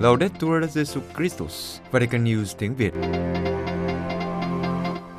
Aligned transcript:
Laudetur 0.00 0.64
Jesu 0.74 1.00
Christus, 1.16 1.78
Vatican 1.90 2.24
News 2.24 2.44
tiếng 2.58 2.74
Việt. 2.74 2.92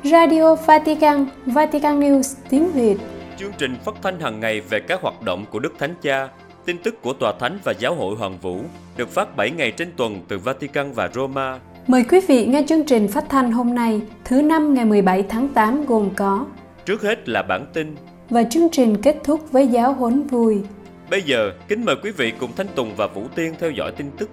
Radio 0.04 0.54
Vatican, 0.54 1.26
Vatican 1.46 2.00
News 2.00 2.34
tiếng 2.48 2.72
Việt. 2.72 2.96
Chương 3.38 3.52
trình 3.58 3.76
phát 3.84 3.94
thanh 4.02 4.20
hàng 4.20 4.40
ngày 4.40 4.60
về 4.60 4.80
các 4.80 5.00
hoạt 5.02 5.22
động 5.22 5.44
của 5.50 5.58
Đức 5.58 5.74
Thánh 5.78 5.94
Cha, 6.02 6.28
tin 6.64 6.78
tức 6.78 7.02
của 7.02 7.12
Tòa 7.12 7.32
Thánh 7.40 7.58
và 7.64 7.74
Giáo 7.78 7.94
hội 7.94 8.16
Hoàng 8.16 8.38
Vũ 8.38 8.60
được 8.96 9.08
phát 9.08 9.36
7 9.36 9.50
ngày 9.50 9.70
trên 9.70 9.92
tuần 9.96 10.20
từ 10.28 10.38
Vatican 10.38 10.92
và 10.92 11.08
Roma. 11.14 11.58
Mời 11.86 12.04
quý 12.10 12.20
vị 12.28 12.46
nghe 12.46 12.64
chương 12.68 12.84
trình 12.86 13.08
phát 13.08 13.24
thanh 13.28 13.52
hôm 13.52 13.74
nay, 13.74 14.00
thứ 14.24 14.42
năm 14.42 14.74
ngày 14.74 14.84
17 14.84 15.22
tháng 15.28 15.48
8 15.48 15.86
gồm 15.86 16.10
có 16.16 16.46
Trước 16.86 17.02
hết 17.02 17.28
là 17.28 17.42
bản 17.42 17.66
tin. 17.74 17.94
Và 18.32 18.44
chương 18.44 18.68
trình 18.72 18.96
kết 19.02 19.16
thúc 19.24 19.52
với 19.52 19.66
giáo 19.68 19.92
huấn 19.92 20.26
vui. 20.26 20.62
Bây 21.10 21.22
giờ, 21.22 21.52
kính 21.68 21.84
mời 21.84 21.96
quý 22.02 22.10
vị 22.10 22.32
cùng 22.40 22.50
Thanh 22.56 22.66
Tùng 22.74 22.94
và 22.96 23.06
Vũ 23.06 23.22
Tiên 23.34 23.54
theo 23.58 23.70
dõi 23.70 23.92
tin 23.96 24.10
tức. 24.18 24.30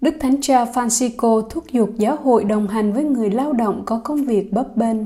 Đức 0.00 0.14
Thánh 0.20 0.40
Cha 0.40 0.64
Francisco 0.64 1.48
thúc 1.48 1.64
giục 1.72 1.90
giáo 1.96 2.16
hội 2.16 2.44
đồng 2.44 2.68
hành 2.68 2.92
với 2.92 3.04
người 3.04 3.30
lao 3.30 3.52
động 3.52 3.82
có 3.86 4.00
công 4.04 4.24
việc 4.24 4.52
bấp 4.52 4.76
bênh. 4.76 4.96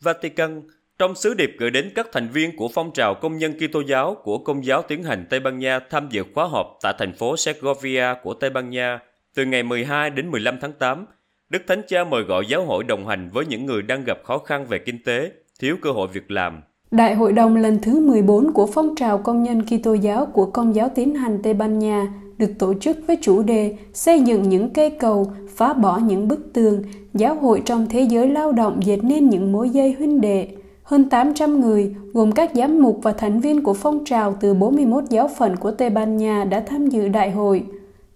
Vatican, 0.00 0.62
trong 0.98 1.14
sứ 1.14 1.34
điệp 1.34 1.50
gửi 1.58 1.70
đến 1.70 1.92
các 1.94 2.06
thành 2.12 2.28
viên 2.28 2.56
của 2.56 2.68
phong 2.74 2.90
trào 2.94 3.14
công 3.14 3.38
nhân 3.38 3.52
Kitô 3.52 3.80
giáo 3.80 4.16
của 4.22 4.38
Công 4.38 4.64
giáo 4.64 4.82
tiến 4.82 5.02
hành 5.02 5.26
Tây 5.30 5.40
Ban 5.40 5.58
Nha 5.58 5.80
tham 5.90 6.08
dự 6.10 6.24
khóa 6.34 6.46
họp 6.46 6.66
tại 6.82 6.94
thành 6.98 7.12
phố 7.12 7.36
Segovia 7.36 8.14
của 8.22 8.34
Tây 8.34 8.50
Ban 8.50 8.70
Nha 8.70 8.98
từ 9.34 9.44
ngày 9.44 9.62
12 9.62 10.10
đến 10.10 10.30
15 10.30 10.58
tháng 10.60 10.72
8, 10.72 11.06
Đức 11.54 11.62
Thánh 11.66 11.82
Cha 11.88 12.04
mời 12.04 12.22
gọi 12.22 12.44
giáo 12.48 12.64
hội 12.64 12.84
đồng 12.84 13.06
hành 13.06 13.30
với 13.32 13.46
những 13.46 13.66
người 13.66 13.82
đang 13.82 14.04
gặp 14.04 14.18
khó 14.24 14.38
khăn 14.38 14.66
về 14.68 14.78
kinh 14.78 14.98
tế, 15.04 15.30
thiếu 15.60 15.76
cơ 15.82 15.90
hội 15.90 16.08
việc 16.12 16.30
làm. 16.30 16.60
Đại 16.90 17.14
hội 17.14 17.32
đồng 17.32 17.56
lần 17.56 17.78
thứ 17.82 18.00
14 18.00 18.52
của 18.52 18.66
phong 18.66 18.94
trào 18.96 19.18
công 19.18 19.42
nhân 19.42 19.62
Kitô 19.62 19.94
giáo 19.94 20.26
của 20.26 20.46
Công 20.46 20.74
giáo 20.74 20.88
tiến 20.94 21.14
hành 21.14 21.38
Tây 21.42 21.54
Ban 21.54 21.78
Nha 21.78 22.12
được 22.38 22.50
tổ 22.58 22.74
chức 22.74 22.96
với 23.06 23.18
chủ 23.22 23.42
đề 23.42 23.76
xây 23.92 24.20
dựng 24.20 24.48
những 24.48 24.70
cây 24.70 24.90
cầu, 24.90 25.32
phá 25.56 25.72
bỏ 25.72 25.98
những 25.98 26.28
bức 26.28 26.52
tường, 26.52 26.82
giáo 27.14 27.34
hội 27.34 27.62
trong 27.64 27.86
thế 27.90 28.00
giới 28.00 28.28
lao 28.28 28.52
động 28.52 28.80
dệt 28.84 28.98
nên 29.02 29.30
những 29.30 29.52
mối 29.52 29.70
dây 29.70 29.92
huynh 29.92 30.20
đệ. 30.20 30.48
Hơn 30.82 31.08
800 31.08 31.60
người, 31.60 31.94
gồm 32.12 32.32
các 32.32 32.50
giám 32.54 32.82
mục 32.82 33.00
và 33.02 33.12
thành 33.12 33.40
viên 33.40 33.62
của 33.62 33.74
phong 33.74 34.04
trào 34.04 34.36
từ 34.40 34.54
41 34.54 35.04
giáo 35.10 35.28
phận 35.36 35.56
của 35.56 35.70
Tây 35.70 35.90
Ban 35.90 36.16
Nha 36.16 36.44
đã 36.44 36.60
tham 36.60 36.86
dự 36.86 37.08
đại 37.08 37.30
hội. 37.30 37.64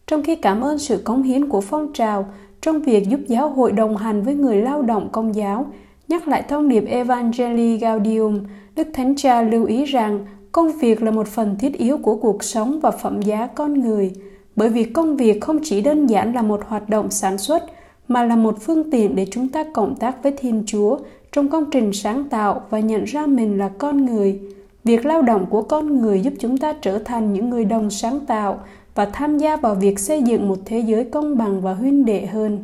Trong 0.06 0.23
khi 0.23 0.36
cảm 0.36 0.61
ơn 0.61 0.78
sự 0.78 0.97
cống 1.05 1.23
hiến 1.23 1.48
của 1.48 1.61
phong 1.61 1.92
trào 1.92 2.27
trong 2.62 2.83
việc 2.83 3.09
giúp 3.09 3.20
giáo 3.28 3.48
hội 3.48 3.73
đồng 3.73 3.97
hành 3.97 4.23
với 4.23 4.34
người 4.34 4.56
lao 4.56 4.83
động 4.83 5.09
công 5.12 5.34
giáo, 5.34 5.67
nhắc 6.09 6.28
lại 6.28 6.42
thông 6.48 6.69
điệp 6.69 6.84
Evangelii 6.87 7.78
Gaudium, 7.78 8.41
Đức 8.77 8.89
Thánh 8.95 9.17
Cha 9.17 9.42
lưu 9.42 9.64
ý 9.64 9.84
rằng 9.84 10.27
công 10.53 10.73
việc 10.73 11.03
là 11.03 11.11
một 11.11 11.29
phần 11.29 11.56
thiết 11.59 11.79
yếu 11.79 11.98
của 11.98 12.17
cuộc 12.17 12.45
sống 12.45 12.81
và 12.81 12.91
phẩm 12.91 13.23
giá 13.23 13.47
con 13.47 13.75
người, 13.75 14.12
bởi 14.56 14.69
vì 14.69 14.84
công 14.84 15.17
việc 15.17 15.41
không 15.41 15.59
chỉ 15.62 15.81
đơn 15.81 16.06
giản 16.06 16.34
là 16.34 16.42
một 16.42 16.61
hoạt 16.67 16.89
động 16.89 17.11
sản 17.11 17.39
xuất, 17.39 17.62
mà 18.09 18.25
là 18.25 18.36
một 18.36 18.56
phương 18.61 18.91
tiện 18.91 19.17
để 19.17 19.27
chúng 19.31 19.48
ta 19.48 19.64
cộng 19.75 19.97
tác 19.97 20.23
với 20.23 20.33
Thiên 20.33 20.62
Chúa 20.67 20.98
trong 21.33 21.48
công 21.48 21.64
trình 21.70 21.92
sáng 21.92 22.25
tạo 22.25 22.62
và 22.70 22.81
nhận 22.81 23.05
ra 23.05 23.27
mình 23.27 23.59
là 23.59 23.69
con 23.69 24.06
người. 24.06 24.41
Việc 24.84 25.06
lao 25.06 25.23
động 25.23 25.47
của 25.51 25.62
con 25.62 26.01
người 26.01 26.20
giúp 26.20 26.33
chúng 26.39 26.59
ta 26.59 26.73
trở 26.73 26.98
thành 26.98 27.33
những 27.33 27.51
người 27.51 27.64
đồng 27.64 27.91
sáng 27.91 28.20
tạo 28.20 28.61
và 28.98 29.04
tham 29.04 29.38
gia 29.38 29.56
vào 29.56 29.74
việc 29.74 29.98
xây 29.98 30.22
dựng 30.22 30.48
một 30.48 30.58
thế 30.64 30.78
giới 30.78 31.04
công 31.04 31.38
bằng 31.38 31.60
và 31.60 31.74
huynh 31.74 32.04
đệ 32.04 32.27
hơn. 32.27 32.58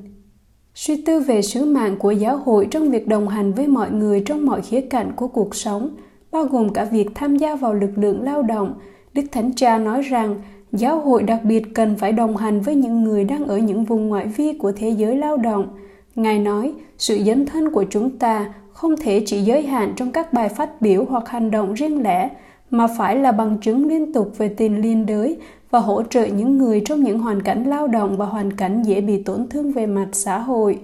Suy 0.74 1.02
tư 1.02 1.20
về 1.20 1.42
sứ 1.42 1.64
mạng 1.64 1.96
của 1.98 2.10
giáo 2.10 2.36
hội 2.36 2.66
trong 2.70 2.91
việc 2.91 3.08
đồng 3.08 3.28
hành 3.28 3.52
với 3.52 3.66
mọi 3.66 3.91
người 3.91 4.22
trong 4.26 4.46
mọi 4.46 4.62
khía 4.62 4.80
cạnh 4.80 5.12
của 5.16 5.28
cuộc 5.28 5.54
sống, 5.54 5.91
bao 6.32 6.44
gồm 6.44 6.72
cả 6.72 6.84
việc 6.84 7.08
tham 7.14 7.36
gia 7.36 7.56
vào 7.56 7.74
lực 7.74 7.91
lượng 7.96 8.22
lao 8.22 8.42
động, 8.42 8.74
Đức 9.12 9.22
Thánh 9.32 9.52
Cha 9.56 9.78
nói 9.78 10.02
rằng 10.02 10.36
giáo 10.72 11.00
hội 11.00 11.22
đặc 11.22 11.41
biệt 11.44 11.62
cần 11.75 11.97
phải 11.98 12.12
đồng 12.12 12.36
hành 12.36 12.60
với 12.60 12.75
những 12.75 13.04
người 13.04 13.25
đang 13.25 13.44
ở 13.44 13.59
những 13.59 13.84
vùng 13.84 14.09
ngoại 14.09 14.26
vi 14.26 14.53
của 14.59 14.72
thế 14.72 14.91
giới 14.91 15.16
lao 15.16 15.36
động. 15.36 15.69
Ngài 16.14 16.38
nói, 16.38 16.72
sự 16.98 17.19
dấn 17.26 17.47
thân 17.47 17.70
của 17.70 17.84
chúng 17.91 18.19
ta 18.19 18.54
không 18.72 18.97
thể 18.97 19.22
chỉ 19.26 19.42
giới 19.42 19.62
hạn 19.62 19.92
trong 19.97 20.12
các 20.12 20.32
bài 20.32 20.48
phát 20.48 20.80
biểu 20.80 21.04
hoặc 21.09 21.28
hành 21.28 21.50
động 21.50 21.75
riêng 21.75 22.03
lẻ, 22.03 22.30
mà 22.70 22.86
phải 22.98 23.16
là 23.16 23.32
bằng 23.32 23.58
chứng 23.58 23.88
liên 23.88 24.12
tục 24.12 24.32
về 24.38 24.48
tình 24.48 24.80
liên 24.80 25.06
đới 25.06 25.36
và 25.70 25.78
hỗ 25.78 26.02
trợ 26.02 26.26
những 26.26 26.58
người 26.58 26.82
trong 26.84 27.02
những 27.02 27.19
hoàn 27.19 27.42
cảnh 27.42 27.64
lao 27.64 27.86
động 27.86 28.16
và 28.16 28.26
hoàn 28.26 28.52
cảnh 28.52 28.82
dễ 28.82 29.00
bị 29.00 29.22
tổn 29.22 29.48
thương 29.48 29.72
về 29.72 29.86
mặt 29.86 30.08
xã 30.12 30.38
hội. 30.38 30.80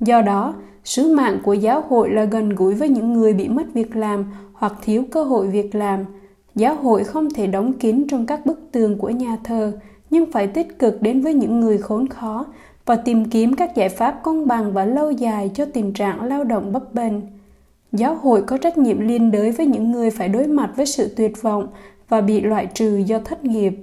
Do 0.00 0.22
đó, 0.22 0.54
sứ 0.84 1.14
mạng 1.14 1.38
của 1.42 1.54
giáo 1.54 1.82
hội 1.88 2.10
là 2.10 2.24
gần 2.24 2.48
gũi 2.48 2.74
với 2.74 2.88
những 2.88 3.12
người 3.12 3.32
bị 3.32 3.48
mất 3.48 3.74
việc 3.74 3.96
làm 3.96 4.24
hoặc 4.52 4.72
thiếu 4.82 5.04
cơ 5.10 5.24
hội 5.24 5.46
việc 5.46 5.74
làm. 5.74 6.04
Giáo 6.54 6.74
hội 6.74 7.04
không 7.04 7.30
thể 7.30 7.46
đóng 7.46 7.72
kín 7.72 8.04
trong 8.08 8.26
các 8.26 8.46
bức 8.46 8.60
tường 8.72 8.98
của 8.98 9.10
nhà 9.10 9.36
thờ, 9.44 9.72
nhưng 10.10 10.32
phải 10.32 10.46
tích 10.46 10.78
cực 10.78 11.02
đến 11.02 11.20
với 11.20 11.34
những 11.34 11.60
người 11.60 11.78
khốn 11.78 12.08
khó 12.08 12.46
và 12.86 12.96
tìm 12.96 13.24
kiếm 13.24 13.54
các 13.54 13.74
giải 13.74 13.88
pháp 13.88 14.20
công 14.22 14.46
bằng 14.46 14.72
và 14.72 14.84
lâu 14.84 15.10
dài 15.10 15.50
cho 15.54 15.64
tình 15.64 15.92
trạng 15.92 16.22
lao 16.22 16.44
động 16.44 16.72
bấp 16.72 16.94
bênh. 16.94 17.12
Giáo 17.96 18.14
hội 18.14 18.42
có 18.42 18.58
trách 18.58 18.78
nhiệm 18.78 19.00
liên 19.00 19.30
đới 19.30 19.50
với 19.50 19.66
những 19.66 19.92
người 19.92 20.10
phải 20.10 20.28
đối 20.28 20.46
mặt 20.46 20.70
với 20.76 20.86
sự 20.86 21.14
tuyệt 21.16 21.42
vọng 21.42 21.68
và 22.08 22.20
bị 22.20 22.40
loại 22.40 22.66
trừ 22.74 22.96
do 22.96 23.18
thất 23.18 23.44
nghiệp. 23.44 23.74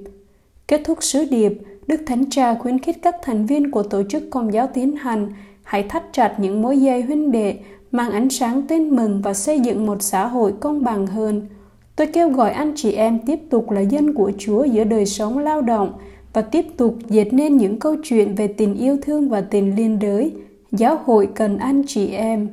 Kết 0.68 0.82
thúc 0.84 1.04
sứ 1.04 1.26
điệp, 1.32 1.54
Đức 1.88 2.02
Thánh 2.06 2.30
Cha 2.30 2.56
khuyến 2.56 2.80
khích 2.80 2.98
các 3.02 3.16
thành 3.22 3.46
viên 3.46 3.72
của 3.72 3.84
tổ 3.84 4.04
chức 4.10 4.24
công 4.30 4.54
giáo 4.54 4.68
tiến 4.74 4.96
hành 4.96 5.34
hãy 5.64 5.84
thắt 5.84 6.04
chặt 6.14 6.36
những 6.40 6.62
mối 6.62 6.78
dây 6.78 7.02
huynh 7.02 7.32
đệ, 7.32 7.56
mang 7.92 8.12
ánh 8.12 8.30
sáng 8.30 8.62
tin 8.68 8.90
mừng 8.90 9.22
và 9.22 9.34
xây 9.34 9.60
dựng 9.60 9.86
một 9.86 10.02
xã 10.02 10.28
hội 10.28 10.54
công 10.60 10.84
bằng 10.84 11.08
hơn. 11.08 11.48
Tôi 11.96 12.08
kêu 12.08 12.30
gọi 12.30 12.52
anh 12.52 12.74
chị 12.76 12.92
em 12.92 13.20
tiếp 13.26 13.40
tục 13.50 13.72
là 13.72 13.82
dân 13.82 14.14
của 14.14 14.32
Chúa 14.38 14.64
giữa 14.64 14.84
đời 14.84 15.06
sống 15.06 15.38
lao 15.38 15.62
động 15.62 15.94
và 16.34 16.42
tiếp 16.42 16.66
tục 16.78 16.96
dệt 17.10 17.34
nên 17.34 17.58
những 17.58 17.80
câu 17.80 17.96
chuyện 18.04 18.36
về 18.36 18.48
tình 18.48 18.76
yêu 18.76 18.98
thương 19.02 19.30
và 19.30 19.42
tình 19.42 19.76
liên 19.76 20.00
đới. 20.00 20.32
Giáo 20.72 21.00
hội 21.06 21.30
cần 21.36 21.58
anh 21.58 21.84
chị 21.88 22.08
em. 22.08 22.48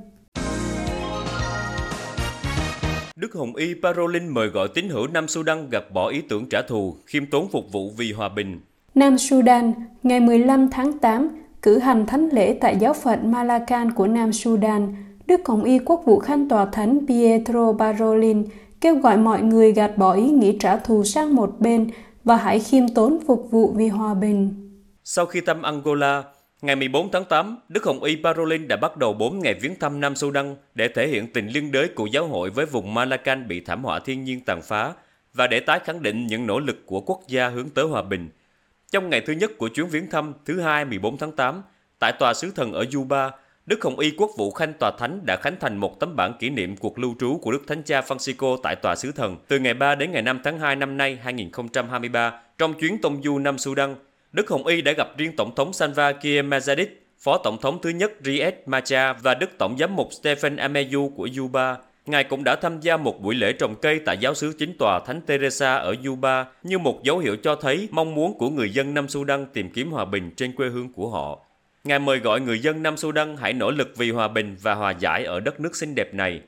Đức 3.21 3.35
Hồng 3.35 3.55
Y 3.57 3.75
Parolin 3.83 4.29
mời 4.29 4.49
gọi 4.49 4.69
tín 4.75 4.89
hữu 4.89 5.07
Nam 5.07 5.29
Sudan 5.29 5.71
gạt 5.71 5.85
bỏ 5.95 6.09
ý 6.09 6.21
tưởng 6.21 6.47
trả 6.47 6.63
thù, 6.63 6.97
khiêm 7.07 7.27
tốn 7.27 7.49
phục 7.49 7.73
vụ 7.73 7.91
vì 7.97 8.13
hòa 8.13 8.29
bình. 8.29 8.61
Nam 8.95 9.19
Sudan, 9.19 9.73
ngày 10.03 10.21
15 10.21 10.71
tháng 10.71 10.99
8, 10.99 11.29
cử 11.63 11.79
hành 11.79 12.07
thánh 12.07 12.29
lễ 12.33 12.59
tại 12.61 12.77
giáo 12.81 12.93
phận 12.93 13.33
Malacan 13.33 13.93
của 13.93 14.07
Nam 14.07 14.33
Sudan. 14.33 14.95
Đức 15.27 15.41
Hồng 15.47 15.65
Y 15.65 15.79
Quốc 15.79 16.03
vụ 16.05 16.19
Khanh 16.19 16.49
Tòa 16.49 16.67
Thánh 16.67 16.99
Pietro 17.09 17.73
Parolin 17.79 18.45
kêu 18.81 18.95
gọi 18.95 19.17
mọi 19.17 19.43
người 19.43 19.73
gạt 19.73 19.99
bỏ 19.99 20.13
ý 20.13 20.31
nghĩ 20.31 20.57
trả 20.61 20.77
thù 20.77 21.05
sang 21.05 21.35
một 21.35 21.57
bên 21.59 21.91
và 22.25 22.37
hãy 22.37 22.61
khiêm 22.61 22.89
tốn 22.89 23.19
phục 23.27 23.49
vụ 23.51 23.73
vì 23.77 23.89
hòa 23.89 24.15
bình. 24.15 24.55
Sau 25.05 25.27
khi 25.27 25.41
thăm 25.41 25.63
Angola, 25.63 26.25
ngày 26.63 26.77
14 26.77 27.11
tháng 27.11 27.25
8, 27.25 27.59
Đức 27.69 27.85
Hồng 27.85 28.03
Y 28.03 28.17
Parolin 28.25 28.69
đã 28.69 28.77
bắt 28.77 28.97
đầu 28.97 29.13
4 29.13 29.39
ngày 29.39 29.55
viếng 29.55 29.79
thăm 29.79 30.01
Nam 30.01 30.17
Sudan 30.17 30.57
để 30.75 30.89
thể 30.89 31.09
hiện 31.09 31.33
tình 31.33 31.47
liên 31.47 31.73
đới 31.73 31.89
của 31.89 32.07
giáo 32.07 32.27
hội 32.27 32.51
với 32.51 32.67
vùng 32.67 32.95
Malacan 32.95 33.49
bị 33.49 33.61
thảm 33.61 33.85
họa 33.85 33.99
thiên 33.99 34.25
nhiên 34.25 34.41
tàn 34.41 34.63
phá 34.63 34.93
và 35.35 35.47
để 35.47 35.61
tái 35.61 35.81
khẳng 35.85 36.03
định 36.03 36.27
những 36.27 36.47
nỗ 36.47 36.59
lực 36.59 36.87
của 36.87 37.01
quốc 37.01 37.21
gia 37.29 37.49
hướng 37.49 37.71
tới 37.71 37.85
hòa 37.85 38.03
bình. 38.03 38.29
Trong 38.91 39.11
ngày 39.11 39.21
thứ 39.21 39.33
nhất 39.33 39.51
của 39.59 39.69
chuyến 39.69 39.89
viếng 39.89 40.11
thăm 40.11 40.35
thứ 40.45 40.61
hai 40.61 40.85
14 40.85 41.19
tháng 41.19 41.33
8, 41.33 41.63
tại 41.99 42.13
tòa 42.19 42.35
sứ 42.35 42.51
thần 42.51 42.73
ở 42.73 42.85
Juba, 42.85 43.31
Đức 43.67 43.85
Hồng 43.85 43.99
Y 43.99 44.11
Quốc 44.11 44.31
vụ 44.37 44.51
Khanh 44.51 44.73
Tòa 44.73 44.91
Thánh 44.99 45.21
đã 45.27 45.37
khánh 45.37 45.57
thành 45.61 45.77
một 45.77 46.01
tấm 46.01 46.17
bản 46.17 46.33
kỷ 46.39 46.51
niệm 46.51 46.77
cuộc 46.77 46.99
lưu 46.99 47.15
trú 47.21 47.39
của 47.43 47.53
Đức 47.53 47.63
Thánh 47.67 47.83
Cha 47.83 48.01
Francisco 48.01 48.57
tại 48.63 48.77
tòa 48.77 48.97
sứ 48.97 49.13
thần 49.13 49.37
từ 49.49 49.59
ngày 49.59 49.75
3 49.75 49.95
đến 49.95 50.13
ngày 50.13 50.23
5 50.23 50.41
tháng 50.45 50.59
2 50.59 50.77
năm 50.77 50.97
nay 50.97 51.19
2023 51.23 52.41
trong 52.59 52.75
chuyến 52.75 53.01
tông 53.01 53.23
du 53.23 53.39
Nam 53.39 53.59
Sudan. 53.59 53.95
Đức 54.39 54.51
Hồng 54.51 54.67
Y 54.67 54.81
đã 54.81 54.93
gặp 54.93 55.17
riêng 55.17 55.37
Tổng 55.37 55.55
thống 55.55 55.73
Sanva 55.73 56.13
Kiir 56.13 56.45
Mayardit, 56.45 57.03
Phó 57.19 57.39
Tổng 57.39 57.59
thống 57.61 57.79
thứ 57.83 57.91
nhất 57.91 58.13
Riek 58.25 58.69
Machar 58.69 59.17
và 59.23 59.35
Đức 59.35 59.51
Tổng 59.59 59.79
giám 59.79 59.97
mục 59.97 60.13
Stephen 60.13 60.57
Ameyu 60.57 61.09
của 61.17 61.27
Juba. 61.27 61.77
Ngài 62.07 62.25
cũng 62.25 62.45
đã 62.45 62.57
tham 62.57 62.81
gia 62.81 62.97
một 62.97 63.23
buổi 63.23 63.35
lễ 63.35 63.53
trồng 63.53 63.75
cây 63.83 64.01
tại 64.05 64.19
giáo 64.19 64.35
xứ 64.35 64.53
chính 64.59 64.79
tòa 64.79 65.01
Thánh 65.07 65.21
Teresa 65.21 65.75
ở 65.75 65.93
Juba 65.93 66.45
như 66.63 66.79
một 66.79 67.03
dấu 67.03 67.19
hiệu 67.19 67.37
cho 67.37 67.55
thấy 67.55 67.89
mong 67.91 68.15
muốn 68.15 68.39
của 68.39 68.51
người 68.51 68.71
dân 68.71 68.95
Nam 68.95 69.09
Sudan 69.09 69.47
tìm 69.53 69.71
kiếm 69.71 69.91
hòa 69.91 70.05
bình 70.05 70.31
trên 70.37 70.53
quê 70.53 70.69
hương 70.69 70.93
của 70.93 71.09
họ. 71.09 71.39
Ngài 71.85 71.99
mời 71.99 72.19
gọi 72.19 72.41
người 72.41 72.59
dân 72.59 72.83
Nam 72.83 72.97
Sudan 72.97 73.37
hãy 73.37 73.53
nỗ 73.53 73.71
lực 73.71 73.93
vì 73.97 74.11
hòa 74.11 74.29
bình 74.29 74.57
và 74.63 74.75
hòa 74.75 74.91
giải 74.91 75.25
ở 75.25 75.41
đất 75.41 75.61
nước 75.61 75.77
xinh 75.77 75.95
đẹp 75.95 76.15
này. 76.15 76.41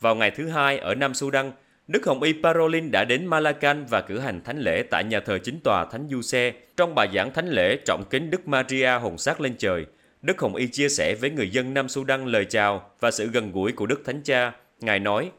Vào 0.00 0.14
ngày 0.14 0.30
thứ 0.30 0.48
hai 0.48 0.78
ở 0.78 0.94
Nam 0.94 1.14
Sudan, 1.14 1.52
Đức 1.92 2.06
Hồng 2.06 2.22
Y 2.22 2.34
Parolin 2.42 2.90
đã 2.90 3.04
đến 3.04 3.26
Malacan 3.26 3.84
và 3.90 4.00
cử 4.00 4.18
hành 4.18 4.40
thánh 4.44 4.58
lễ 4.58 4.82
tại 4.82 5.04
nhà 5.04 5.20
thờ 5.20 5.38
chính 5.38 5.60
tòa 5.60 5.84
Thánh 5.84 6.08
Giuse. 6.10 6.52
Trong 6.76 6.94
bài 6.94 7.08
giảng 7.14 7.32
thánh 7.32 7.48
lễ 7.48 7.76
trọng 7.86 8.04
kính 8.10 8.30
Đức 8.30 8.48
Maria 8.48 8.98
hồn 8.98 9.18
xác 9.18 9.40
lên 9.40 9.54
trời, 9.58 9.86
Đức 10.22 10.40
Hồng 10.40 10.54
Y 10.54 10.66
chia 10.66 10.88
sẻ 10.88 11.14
với 11.14 11.30
người 11.30 11.50
dân 11.50 11.74
Nam 11.74 11.88
Sudan 11.88 12.26
lời 12.26 12.44
chào 12.44 12.90
và 13.00 13.10
sự 13.10 13.26
gần 13.26 13.52
gũi 13.52 13.72
của 13.72 13.86
Đức 13.86 14.02
Thánh 14.04 14.22
Cha. 14.22 14.52
Ngài 14.80 14.98
nói, 14.98 15.30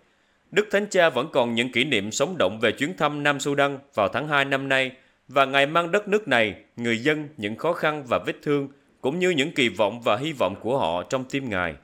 Đức 0.52 0.68
Thánh 0.72 0.86
Cha 0.90 1.10
vẫn 1.10 1.28
còn 1.34 1.56
những 1.56 1.72
kỷ 1.72 1.84
niệm 1.84 2.12
sống 2.12 2.36
động 2.38 2.60
về 2.62 2.72
chuyến 2.72 2.98
thăm 2.98 3.24
Nam 3.24 3.40
Sudan 3.40 3.78
vào 3.94 4.08
tháng 4.08 4.28
2 4.28 4.46
năm 4.46 4.70
nay 4.70 4.92
và 5.28 5.46
Ngài 5.46 5.66
mang 5.66 5.92
đất 5.92 6.08
nước 6.08 6.28
này, 6.28 6.56
người 6.78 6.98
dân, 6.98 7.28
những 7.38 7.56
khó 7.56 7.74
khăn 7.74 8.04
và 8.10 8.20
vết 8.26 8.36
thương, 8.42 8.68
cũng 9.02 9.20
như 9.20 9.30
những 9.30 9.52
kỳ 9.52 9.70
vọng 9.70 10.02
và 10.02 10.18
hy 10.18 10.32
vọng 10.32 10.56
của 10.62 10.78
họ 10.78 11.04
trong 11.04 11.24
tim 11.24 11.50
Ngài. 11.50 11.76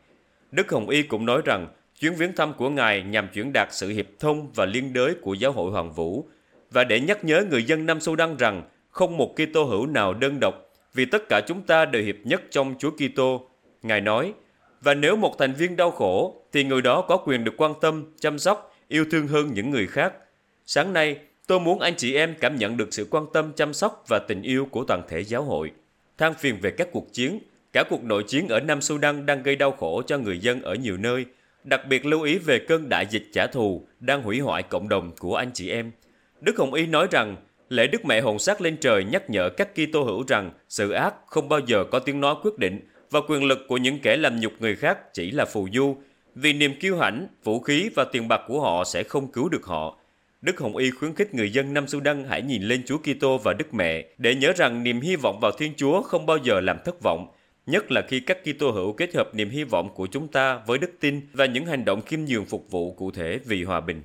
Đức 0.51 0.71
Hồng 0.71 0.89
Y 0.89 1.04
cũng 1.04 1.25
nói 1.25 1.42
rằng 1.45 1.68
chuyến 1.99 2.15
viếng 2.15 2.35
thăm 2.35 2.53
của 2.53 2.69
Ngài 2.69 3.01
nhằm 3.01 3.27
chuyển 3.33 3.53
đạt 3.53 3.67
sự 3.71 3.89
hiệp 3.89 4.05
thông 4.19 4.51
và 4.55 4.65
liên 4.65 4.93
đới 4.93 5.15
của 5.21 5.33
giáo 5.33 5.51
hội 5.51 5.71
Hoàng 5.71 5.93
Vũ 5.93 6.25
và 6.71 6.83
để 6.83 6.99
nhắc 6.99 7.23
nhớ 7.23 7.45
người 7.49 7.63
dân 7.63 7.85
Nam 7.85 7.99
Sudan 7.99 8.37
rằng 8.37 8.63
không 8.89 9.17
một 9.17 9.35
Kitô 9.35 9.63
hữu 9.63 9.85
nào 9.85 10.13
đơn 10.13 10.39
độc 10.39 10.55
vì 10.93 11.05
tất 11.05 11.29
cả 11.29 11.41
chúng 11.47 11.61
ta 11.61 11.85
đều 11.85 12.03
hiệp 12.03 12.15
nhất 12.23 12.41
trong 12.51 12.75
Chúa 12.79 12.91
Kitô. 12.91 13.49
Ngài 13.81 14.01
nói, 14.01 14.33
và 14.81 14.93
nếu 14.93 15.15
một 15.15 15.35
thành 15.39 15.53
viên 15.53 15.75
đau 15.75 15.91
khổ 15.91 16.43
thì 16.51 16.63
người 16.63 16.81
đó 16.81 17.01
có 17.01 17.17
quyền 17.17 17.43
được 17.43 17.53
quan 17.57 17.73
tâm, 17.81 18.13
chăm 18.19 18.39
sóc, 18.39 18.75
yêu 18.87 19.05
thương 19.11 19.27
hơn 19.27 19.53
những 19.53 19.71
người 19.71 19.87
khác. 19.87 20.13
Sáng 20.65 20.93
nay, 20.93 21.17
tôi 21.47 21.59
muốn 21.59 21.79
anh 21.79 21.93
chị 21.97 22.15
em 22.15 22.35
cảm 22.39 22.55
nhận 22.55 22.77
được 22.77 22.93
sự 22.93 23.07
quan 23.09 23.25
tâm, 23.33 23.53
chăm 23.55 23.73
sóc 23.73 24.03
và 24.07 24.19
tình 24.19 24.41
yêu 24.41 24.67
của 24.71 24.83
toàn 24.83 25.01
thể 25.09 25.23
giáo 25.23 25.43
hội. 25.43 25.71
Than 26.17 26.33
phiền 26.33 26.57
về 26.61 26.71
các 26.71 26.87
cuộc 26.91 27.13
chiến, 27.13 27.39
cả 27.73 27.83
cuộc 27.89 28.03
nội 28.03 28.23
chiến 28.27 28.47
ở 28.47 28.59
Nam 28.59 28.81
Sudan 28.81 29.25
đang 29.25 29.43
gây 29.43 29.55
đau 29.55 29.71
khổ 29.71 30.01
cho 30.07 30.17
người 30.17 30.39
dân 30.39 30.61
ở 30.61 30.75
nhiều 30.75 30.97
nơi, 30.97 31.25
đặc 31.69 31.88
biệt 31.88 32.06
lưu 32.06 32.21
ý 32.21 32.38
về 32.38 32.60
cơn 32.60 32.89
đại 32.89 33.06
dịch 33.10 33.30
trả 33.33 33.48
thù 33.48 33.88
đang 34.00 34.24
hủy 34.24 34.39
hoại 34.39 34.63
cộng 34.63 34.89
đồng 34.89 35.12
của 35.19 35.36
anh 35.36 35.51
chị 35.54 35.69
em. 35.69 35.92
Đức 36.42 36.57
Hồng 36.57 36.74
Y 36.74 36.86
nói 36.86 37.07
rằng, 37.12 37.36
lễ 37.69 37.88
Đức 37.88 38.06
Mẹ 38.06 38.21
hồn 38.21 38.39
Sát 38.39 38.62
lên 38.62 38.77
trời 38.77 39.04
nhắc 39.04 39.30
nhở 39.30 39.50
các 39.50 39.69
Kitô 39.75 40.04
hữu 40.04 40.24
rằng 40.27 40.51
sự 40.69 40.92
ác 40.92 41.13
không 41.27 41.50
bao 41.50 41.60
giờ 41.60 41.83
có 41.92 42.00
tiếng 42.00 42.21
nói 42.21 42.36
quyết 42.44 42.57
định 42.57 42.80
và 43.12 43.19
quyền 43.27 43.44
lực 43.44 43.60
của 43.68 43.77
những 43.77 44.00
kẻ 44.00 44.18
làm 44.18 44.39
nhục 44.39 44.54
người 44.60 44.75
khác 44.75 45.13
chỉ 45.13 45.31
là 45.31 45.45
phù 45.45 45.68
du, 45.74 45.98
vì 46.36 46.54
niềm 46.54 46.80
kiêu 46.80 46.98
hãnh, 46.98 47.27
vũ 47.44 47.60
khí 47.60 47.89
và 47.95 48.04
tiền 48.04 48.27
bạc 48.27 48.42
của 48.48 48.62
họ 48.62 48.83
sẽ 48.83 49.04
không 49.04 49.31
cứu 49.31 49.50
được 49.50 49.66
họ. 49.66 49.98
Đức 50.42 50.60
Hồng 50.60 50.77
Y 50.77 50.92
khuyến 50.92 51.13
khích 51.16 51.33
người 51.33 51.54
dân 51.54 51.74
Nam 51.74 51.88
Sudan 51.88 52.25
hãy 52.30 52.42
nhìn 52.42 52.63
lên 52.63 52.83
Chúa 52.86 52.98
Kitô 52.98 53.38
và 53.38 53.54
Đức 53.54 53.74
Mẹ 53.74 54.06
để 54.18 54.36
nhớ 54.36 54.54
rằng 54.56 54.83
niềm 54.83 55.01
hy 55.01 55.16
vọng 55.16 55.39
vào 55.42 55.51
Thiên 55.51 55.74
Chúa 55.77 56.01
không 56.01 56.25
bao 56.25 56.38
giờ 56.38 56.60
làm 56.60 56.77
thất 56.86 56.95
vọng, 57.04 57.27
nhất 57.69 57.92
là 57.92 58.01
khi 58.07 58.19
các 58.19 58.38
Kitô 58.44 58.71
hữu 58.71 58.94
kết 58.94 59.16
hợp 59.16 59.36
niềm 59.36 59.50
hy 59.50 59.63
vọng 59.63 59.89
của 59.95 60.07
chúng 60.12 60.27
ta 60.27 60.60
với 60.68 60.77
đức 60.77 60.92
tin 61.00 61.21
và 61.33 61.45
những 61.45 61.66
hành 61.66 61.86
động 61.86 62.01
khiêm 62.01 62.19
nhường 62.25 62.45
phục 62.45 62.71
vụ 62.71 62.94
cụ 62.94 63.12
thể 63.12 63.39
vì 63.45 63.63
hòa 63.63 63.81
bình. 63.81 64.01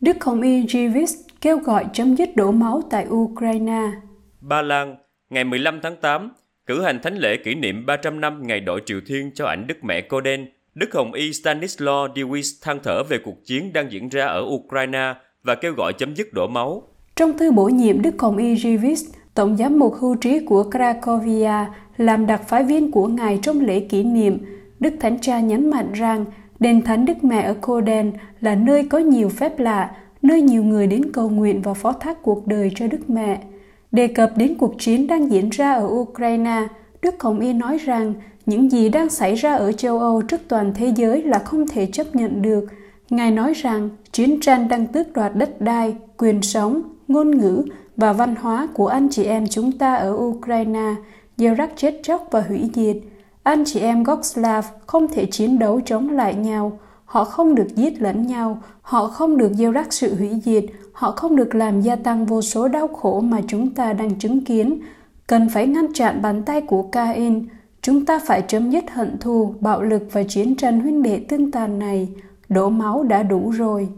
Đức 0.00 0.24
Hồng 0.24 0.42
Y 0.42 0.62
Jivis 0.62 1.22
kêu 1.40 1.58
gọi 1.58 1.84
chấm 1.92 2.16
dứt 2.16 2.36
đổ 2.36 2.50
máu 2.50 2.82
tại 2.90 3.06
Ukraine. 3.08 3.82
Ba 4.40 4.62
Lan, 4.62 4.96
ngày 5.30 5.44
15 5.44 5.80
tháng 5.82 5.96
8, 5.96 6.30
cử 6.66 6.82
hành 6.82 7.02
thánh 7.02 7.16
lễ 7.16 7.36
kỷ 7.44 7.54
niệm 7.54 7.86
300 7.86 8.20
năm 8.20 8.46
ngày 8.46 8.60
đội 8.60 8.82
triều 8.86 9.00
thiên 9.06 9.30
cho 9.34 9.46
ảnh 9.46 9.66
Đức 9.66 9.84
Mẹ 9.84 10.00
Cô 10.00 10.20
Đen. 10.20 10.46
Đức 10.74 10.94
Hồng 10.94 11.12
Y 11.12 11.30
Stanislaw 11.30 12.12
Dewis 12.12 12.58
than 12.62 12.78
thở 12.82 13.02
về 13.02 13.18
cuộc 13.24 13.44
chiến 13.44 13.72
đang 13.72 13.92
diễn 13.92 14.08
ra 14.08 14.26
ở 14.26 14.40
Ukraine 14.40 15.14
và 15.42 15.54
kêu 15.54 15.72
gọi 15.76 15.92
chấm 15.92 16.16
dứt 16.16 16.32
đổ 16.32 16.46
máu. 16.46 16.82
Trong 17.16 17.38
thư 17.38 17.50
bổ 17.50 17.64
nhiệm 17.64 18.02
Đức 18.02 18.14
Hồng 18.18 18.36
Y 18.36 18.54
Jivis, 18.54 19.12
Tổng 19.38 19.56
giám 19.56 19.78
mục 19.78 19.94
hưu 19.98 20.14
trí 20.14 20.38
của 20.38 20.64
Cracovia 20.70 21.66
làm 21.96 22.26
đặc 22.26 22.48
phái 22.48 22.64
viên 22.64 22.90
của 22.90 23.06
Ngài 23.06 23.38
trong 23.42 23.60
lễ 23.60 23.80
kỷ 23.80 24.02
niệm, 24.02 24.38
Đức 24.80 24.94
Thánh 25.00 25.18
Cha 25.20 25.40
nhấn 25.40 25.70
mạnh 25.70 25.92
rằng 25.92 26.24
Đền 26.60 26.82
Thánh 26.82 27.04
Đức 27.04 27.24
Mẹ 27.24 27.42
ở 27.42 27.54
Coden 27.54 28.12
là 28.40 28.54
nơi 28.54 28.84
có 28.84 28.98
nhiều 28.98 29.28
phép 29.28 29.58
lạ, 29.58 29.90
nơi 30.22 30.42
nhiều 30.42 30.64
người 30.64 30.86
đến 30.86 31.02
cầu 31.12 31.28
nguyện 31.28 31.62
và 31.62 31.74
phó 31.74 31.92
thác 31.92 32.22
cuộc 32.22 32.46
đời 32.46 32.72
cho 32.74 32.86
Đức 32.86 33.10
Mẹ. 33.10 33.40
Đề 33.92 34.06
cập 34.06 34.32
đến 34.36 34.54
cuộc 34.58 34.74
chiến 34.78 35.06
đang 35.06 35.30
diễn 35.30 35.50
ra 35.50 35.72
ở 35.72 35.86
Ukraine, 35.88 36.68
Đức 37.02 37.22
Hồng 37.22 37.40
Y 37.40 37.52
nói 37.52 37.78
rằng 37.78 38.14
những 38.46 38.70
gì 38.70 38.88
đang 38.88 39.10
xảy 39.10 39.34
ra 39.34 39.54
ở 39.54 39.72
châu 39.72 39.98
Âu 39.98 40.22
trước 40.22 40.40
toàn 40.48 40.72
thế 40.74 40.92
giới 40.96 41.22
là 41.22 41.38
không 41.38 41.68
thể 41.68 41.86
chấp 41.86 42.16
nhận 42.16 42.42
được. 42.42 42.64
Ngài 43.10 43.30
nói 43.30 43.54
rằng 43.54 43.90
chiến 44.12 44.40
tranh 44.40 44.68
đang 44.68 44.86
tước 44.86 45.12
đoạt 45.12 45.32
đất 45.36 45.60
đai, 45.60 45.96
quyền 46.16 46.42
sống, 46.42 46.82
ngôn 47.08 47.30
ngữ 47.38 47.64
và 47.98 48.12
văn 48.12 48.34
hóa 48.40 48.68
của 48.74 48.86
anh 48.86 49.08
chị 49.10 49.24
em 49.24 49.46
chúng 49.46 49.72
ta 49.72 49.94
ở 49.94 50.14
Ukraine 50.16 50.94
gieo 51.36 51.54
rắc 51.54 51.70
chết 51.76 52.00
chóc 52.02 52.28
và 52.30 52.44
hủy 52.48 52.70
diệt. 52.74 52.96
Anh 53.42 53.64
chị 53.66 53.80
em 53.80 54.02
gốc 54.02 54.20
Slav 54.22 54.64
không 54.86 55.08
thể 55.08 55.26
chiến 55.26 55.58
đấu 55.58 55.80
chống 55.84 56.10
lại 56.10 56.34
nhau, 56.34 56.78
họ 57.04 57.24
không 57.24 57.54
được 57.54 57.76
giết 57.76 58.02
lẫn 58.02 58.26
nhau, 58.26 58.62
họ 58.82 59.08
không 59.08 59.36
được 59.36 59.52
gieo 59.52 59.72
rắc 59.72 59.92
sự 59.92 60.14
hủy 60.14 60.40
diệt, 60.44 60.64
họ 60.92 61.10
không 61.10 61.36
được 61.36 61.54
làm 61.54 61.80
gia 61.80 61.96
tăng 61.96 62.26
vô 62.26 62.42
số 62.42 62.68
đau 62.68 62.88
khổ 62.88 63.20
mà 63.20 63.40
chúng 63.46 63.74
ta 63.74 63.92
đang 63.92 64.14
chứng 64.14 64.44
kiến. 64.44 64.80
Cần 65.26 65.48
phải 65.48 65.66
ngăn 65.66 65.92
chặn 65.92 66.22
bàn 66.22 66.42
tay 66.42 66.60
của 66.60 66.82
Cain, 66.82 67.46
chúng 67.82 68.04
ta 68.04 68.18
phải 68.26 68.42
chấm 68.42 68.70
dứt 68.70 68.84
hận 68.90 69.18
thù, 69.18 69.54
bạo 69.60 69.82
lực 69.82 70.02
và 70.12 70.22
chiến 70.22 70.56
tranh 70.56 70.80
huynh 70.80 71.02
đệ 71.02 71.24
tương 71.28 71.50
tàn 71.50 71.78
này. 71.78 72.08
Đổ 72.48 72.68
máu 72.68 73.02
đã 73.02 73.22
đủ 73.22 73.50
rồi. 73.50 73.88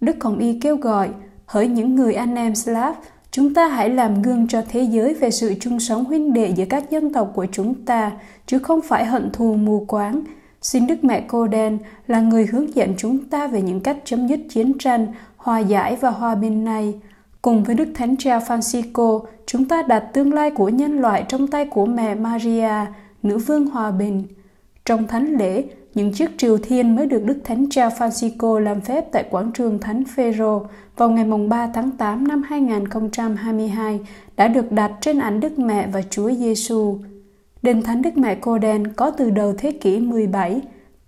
Đức 0.00 0.16
Hồng 0.24 0.38
Y 0.38 0.60
kêu 0.60 0.76
gọi, 0.76 1.10
hỡi 1.46 1.68
những 1.68 1.94
người 1.94 2.14
anh 2.14 2.34
em 2.34 2.54
Slav, 2.54 2.94
Chúng 3.36 3.54
ta 3.54 3.68
hãy 3.68 3.90
làm 3.90 4.22
gương 4.22 4.48
cho 4.48 4.62
thế 4.68 4.82
giới 4.82 5.14
về 5.14 5.30
sự 5.30 5.54
chung 5.60 5.80
sống 5.80 6.04
huynh 6.04 6.32
đệ 6.32 6.48
giữa 6.48 6.64
các 6.64 6.90
dân 6.90 7.12
tộc 7.12 7.32
của 7.34 7.46
chúng 7.52 7.74
ta, 7.74 8.12
chứ 8.46 8.58
không 8.58 8.80
phải 8.80 9.04
hận 9.04 9.30
thù 9.32 9.54
mù 9.54 9.84
quáng. 9.88 10.22
Xin 10.62 10.86
Đức 10.86 11.04
Mẹ 11.04 11.24
Cô 11.28 11.46
Đen 11.46 11.78
là 12.06 12.20
người 12.20 12.46
hướng 12.46 12.74
dẫn 12.74 12.94
chúng 12.98 13.18
ta 13.24 13.46
về 13.46 13.62
những 13.62 13.80
cách 13.80 13.96
chấm 14.04 14.26
dứt 14.26 14.40
chiến 14.48 14.78
tranh, 14.78 15.06
hòa 15.36 15.58
giải 15.58 15.96
và 16.00 16.10
hòa 16.10 16.34
bình 16.34 16.64
này. 16.64 16.94
Cùng 17.42 17.64
với 17.64 17.74
Đức 17.74 17.88
Thánh 17.94 18.16
Cha 18.16 18.38
Francisco, 18.38 19.20
chúng 19.46 19.64
ta 19.64 19.82
đặt 19.82 20.04
tương 20.12 20.32
lai 20.32 20.50
của 20.50 20.68
nhân 20.68 21.00
loại 21.00 21.24
trong 21.28 21.46
tay 21.46 21.66
của 21.66 21.86
mẹ 21.86 22.14
Maria, 22.14 22.86
nữ 23.22 23.38
vương 23.38 23.66
hòa 23.66 23.90
bình. 23.90 24.24
Trong 24.86 25.06
thánh 25.06 25.36
lễ, 25.38 25.64
những 25.94 26.12
chiếc 26.12 26.30
triều 26.38 26.58
thiên 26.58 26.96
mới 26.96 27.06
được 27.06 27.24
Đức 27.24 27.38
Thánh 27.44 27.66
Cha 27.70 27.88
Francisco 27.88 28.58
làm 28.58 28.80
phép 28.80 29.04
tại 29.12 29.24
quảng 29.30 29.52
trường 29.52 29.78
Thánh 29.78 30.04
Phêrô 30.04 30.66
vào 30.96 31.10
ngày 31.10 31.24
3 31.48 31.70
tháng 31.74 31.90
8 31.90 32.28
năm 32.28 32.42
2022 32.42 34.00
đã 34.36 34.48
được 34.48 34.72
đặt 34.72 34.92
trên 35.00 35.18
ảnh 35.18 35.40
Đức 35.40 35.58
Mẹ 35.58 35.88
và 35.92 36.02
Chúa 36.10 36.30
Giêsu. 36.30 36.98
Đền 37.62 37.82
Thánh 37.82 38.02
Đức 38.02 38.16
Mẹ 38.16 38.34
Cô 38.40 38.58
Đen 38.58 38.92
có 38.92 39.10
từ 39.10 39.30
đầu 39.30 39.54
thế 39.58 39.72
kỷ 39.72 40.00
17. 40.00 40.60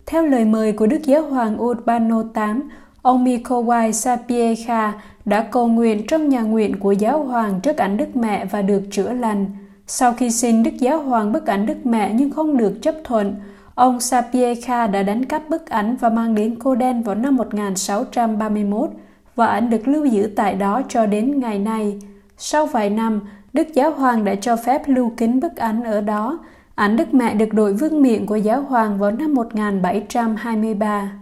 Theo 0.07 0.27
lời 0.27 0.45
mời 0.45 0.73
của 0.73 0.87
Đức 0.87 1.03
Giáo 1.05 1.23
hoàng 1.23 1.63
Urbano 1.63 2.23
VIII, 2.23 2.63
ông 3.03 3.25
Mikowai 3.25 3.93
Sapieha 3.93 4.93
đã 5.25 5.43
cầu 5.43 5.69
nguyện 5.69 6.07
trong 6.07 6.29
nhà 6.29 6.41
nguyện 6.41 6.79
của 6.81 6.93
Giáo 6.93 7.23
hoàng 7.23 7.61
trước 7.61 7.77
ảnh 7.77 7.97
Đức 7.97 8.17
Mẹ 8.17 8.45
và 8.45 8.63
được 8.63 8.83
chữa 8.91 9.13
lành. 9.13 9.47
Sau 9.87 10.13
khi 10.13 10.31
xin 10.31 10.63
Đức 10.63 10.75
Giáo 10.79 11.03
hoàng 11.03 11.33
bức 11.33 11.47
ảnh 11.47 11.67
Đức 11.67 11.87
Mẹ 11.87 12.13
nhưng 12.15 12.31
không 12.31 12.57
được 12.57 12.83
chấp 12.83 12.95
thuận, 13.05 13.35
ông 13.79 14.01
Sapiecha 14.01 14.87
đã 14.87 15.03
đánh 15.03 15.25
cắp 15.25 15.49
bức 15.49 15.67
ảnh 15.67 15.97
và 15.97 16.09
mang 16.09 16.35
đến 16.35 16.57
Cô 16.59 16.75
Đen 16.75 17.03
vào 17.03 17.15
năm 17.15 17.37
1631 17.37 18.91
và 19.35 19.47
ảnh 19.47 19.71
được 19.71 19.89
lưu 19.89 20.05
giữ 20.05 20.31
tại 20.37 20.55
đó 20.55 20.83
cho 20.89 21.07
đến 21.07 21.41
ngày 21.41 21.59
nay. 21.59 21.99
Sau 22.37 22.67
vài 22.67 22.91
năm, 22.91 23.21
Đức 23.53 23.69
Giáo 23.75 23.91
Hoàng 23.91 24.25
đã 24.25 24.35
cho 24.35 24.57
phép 24.57 24.83
lưu 24.87 25.13
kính 25.17 25.41
bức 25.41 25.57
ảnh 25.57 25.85
ở 25.85 26.01
đó. 26.01 26.39
Ảnh 26.75 26.97
Đức 26.97 27.15
Mẹ 27.15 27.35
được 27.35 27.53
đội 27.53 27.73
vương 27.73 28.03
miện 28.03 28.27
của 28.27 28.37
Giáo 28.37 28.63
Hoàng 28.63 28.99
vào 28.99 29.11
năm 29.11 29.35
1723. 29.35 31.13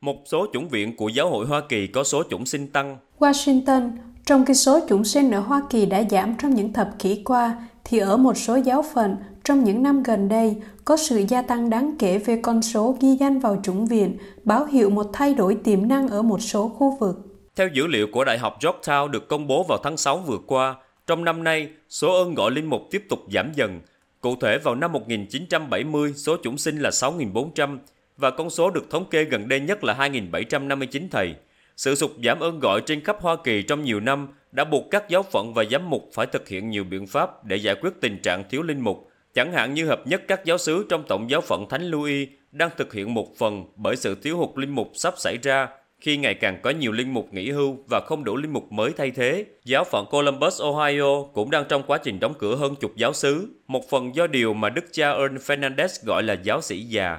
Một 0.00 0.16
số 0.26 0.46
chủng 0.52 0.68
viện 0.68 0.96
của 0.96 1.08
Giáo 1.08 1.30
hội 1.30 1.46
Hoa 1.46 1.60
Kỳ 1.68 1.86
có 1.86 2.04
số 2.04 2.22
chủng 2.30 2.46
sinh 2.46 2.66
tăng. 2.66 2.96
Washington, 3.18 3.90
trong 4.26 4.44
khi 4.44 4.54
số 4.54 4.80
chủng 4.88 5.04
sinh 5.04 5.30
ở 5.30 5.40
Hoa 5.40 5.62
Kỳ 5.70 5.86
đã 5.86 6.02
giảm 6.10 6.34
trong 6.38 6.54
những 6.54 6.72
thập 6.72 6.98
kỷ 6.98 7.22
qua, 7.24 7.56
thì 7.88 7.98
ở 7.98 8.16
một 8.16 8.36
số 8.36 8.56
giáo 8.56 8.84
phận 8.94 9.16
trong 9.44 9.64
những 9.64 9.82
năm 9.82 10.02
gần 10.02 10.28
đây 10.28 10.56
có 10.84 10.96
sự 10.96 11.24
gia 11.28 11.42
tăng 11.42 11.70
đáng 11.70 11.94
kể 11.98 12.18
về 12.18 12.40
con 12.42 12.62
số 12.62 12.96
ghi 13.00 13.16
danh 13.20 13.38
vào 13.38 13.60
chủng 13.62 13.86
viện, 13.86 14.18
báo 14.44 14.64
hiệu 14.64 14.90
một 14.90 15.06
thay 15.12 15.34
đổi 15.34 15.56
tiềm 15.64 15.88
năng 15.88 16.08
ở 16.08 16.22
một 16.22 16.42
số 16.42 16.68
khu 16.68 16.96
vực. 17.00 17.16
Theo 17.56 17.68
dữ 17.68 17.86
liệu 17.86 18.06
của 18.12 18.24
Đại 18.24 18.38
học 18.38 18.58
Georgetown 18.60 19.08
được 19.08 19.28
công 19.28 19.46
bố 19.46 19.64
vào 19.68 19.78
tháng 19.82 19.96
6 19.96 20.18
vừa 20.18 20.38
qua, 20.46 20.74
trong 21.06 21.24
năm 21.24 21.44
nay, 21.44 21.68
số 21.88 22.22
ơn 22.24 22.34
gọi 22.34 22.50
linh 22.50 22.66
mục 22.66 22.82
tiếp 22.90 23.04
tục 23.08 23.18
giảm 23.32 23.52
dần. 23.54 23.80
Cụ 24.20 24.36
thể 24.40 24.58
vào 24.58 24.74
năm 24.74 24.92
1970, 24.92 26.12
số 26.16 26.36
chủng 26.42 26.58
sinh 26.58 26.78
là 26.78 26.90
6.400 26.90 27.78
và 28.16 28.30
con 28.30 28.50
số 28.50 28.70
được 28.70 28.90
thống 28.90 29.04
kê 29.10 29.24
gần 29.24 29.48
đây 29.48 29.60
nhất 29.60 29.84
là 29.84 29.94
2.759 29.94 31.08
thầy. 31.10 31.34
Sự 31.76 31.94
sụt 31.94 32.10
giảm 32.24 32.40
ơn 32.40 32.60
gọi 32.60 32.80
trên 32.86 33.04
khắp 33.04 33.16
Hoa 33.20 33.36
Kỳ 33.44 33.62
trong 33.62 33.82
nhiều 33.82 34.00
năm 34.00 34.28
đã 34.52 34.64
buộc 34.64 34.90
các 34.90 35.08
giáo 35.08 35.22
phận 35.22 35.54
và 35.54 35.64
giám 35.64 35.90
mục 35.90 36.10
phải 36.14 36.26
thực 36.26 36.48
hiện 36.48 36.70
nhiều 36.70 36.84
biện 36.84 37.06
pháp 37.06 37.44
để 37.44 37.56
giải 37.56 37.74
quyết 37.80 37.90
tình 38.00 38.18
trạng 38.22 38.44
thiếu 38.50 38.62
linh 38.62 38.80
mục, 38.80 39.10
chẳng 39.34 39.52
hạn 39.52 39.74
như 39.74 39.86
hợp 39.86 40.06
nhất 40.06 40.22
các 40.28 40.44
giáo 40.44 40.58
sứ 40.58 40.86
trong 40.88 41.04
tổng 41.08 41.30
giáo 41.30 41.40
phận 41.40 41.68
Thánh 41.68 41.90
Louis 41.90 42.28
đang 42.52 42.70
thực 42.76 42.92
hiện 42.92 43.14
một 43.14 43.36
phần 43.38 43.64
bởi 43.76 43.96
sự 43.96 44.14
thiếu 44.14 44.36
hụt 44.36 44.58
linh 44.58 44.74
mục 44.74 44.90
sắp 44.94 45.14
xảy 45.16 45.36
ra 45.42 45.68
khi 46.00 46.16
ngày 46.16 46.34
càng 46.34 46.60
có 46.62 46.70
nhiều 46.70 46.92
linh 46.92 47.14
mục 47.14 47.34
nghỉ 47.34 47.50
hưu 47.50 47.76
và 47.90 48.00
không 48.06 48.24
đủ 48.24 48.36
linh 48.36 48.52
mục 48.52 48.72
mới 48.72 48.92
thay 48.96 49.10
thế. 49.10 49.44
Giáo 49.64 49.84
phận 49.84 50.06
Columbus, 50.10 50.62
Ohio 50.62 51.22
cũng 51.34 51.50
đang 51.50 51.64
trong 51.68 51.82
quá 51.82 51.98
trình 51.98 52.20
đóng 52.20 52.34
cửa 52.38 52.56
hơn 52.56 52.74
chục 52.74 52.96
giáo 52.96 53.12
xứ, 53.12 53.48
một 53.66 53.90
phần 53.90 54.14
do 54.14 54.26
điều 54.26 54.54
mà 54.54 54.70
Đức 54.70 54.84
cha 54.92 55.12
Ern 55.12 55.36
Fernandez 55.36 55.88
gọi 56.06 56.22
là 56.22 56.34
giáo 56.42 56.60
sĩ 56.60 56.80
già. 56.80 57.18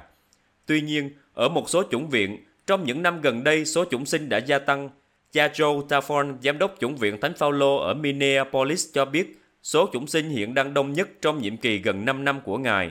Tuy 0.66 0.80
nhiên, 0.80 1.10
ở 1.34 1.48
một 1.48 1.70
số 1.70 1.82
chủng 1.90 2.08
viện, 2.08 2.44
trong 2.66 2.84
những 2.84 3.02
năm 3.02 3.20
gần 3.20 3.44
đây 3.44 3.64
số 3.64 3.84
chủng 3.90 4.06
sinh 4.06 4.28
đã 4.28 4.38
gia 4.38 4.58
tăng 4.58 4.90
Cha 5.32 5.48
Joe 5.48 6.38
giám 6.42 6.58
đốc 6.58 6.76
chủng 6.80 6.96
viện 6.96 7.20
Thánh 7.20 7.34
Phaolô 7.34 7.76
ở 7.76 7.94
Minneapolis 7.94 8.86
cho 8.92 9.04
biết 9.04 9.38
số 9.62 9.88
chủng 9.92 10.06
sinh 10.06 10.30
hiện 10.30 10.54
đang 10.54 10.74
đông 10.74 10.92
nhất 10.92 11.08
trong 11.22 11.42
nhiệm 11.42 11.56
kỳ 11.56 11.78
gần 11.78 12.04
5 12.04 12.24
năm 12.24 12.40
của 12.40 12.58
ngài. 12.58 12.90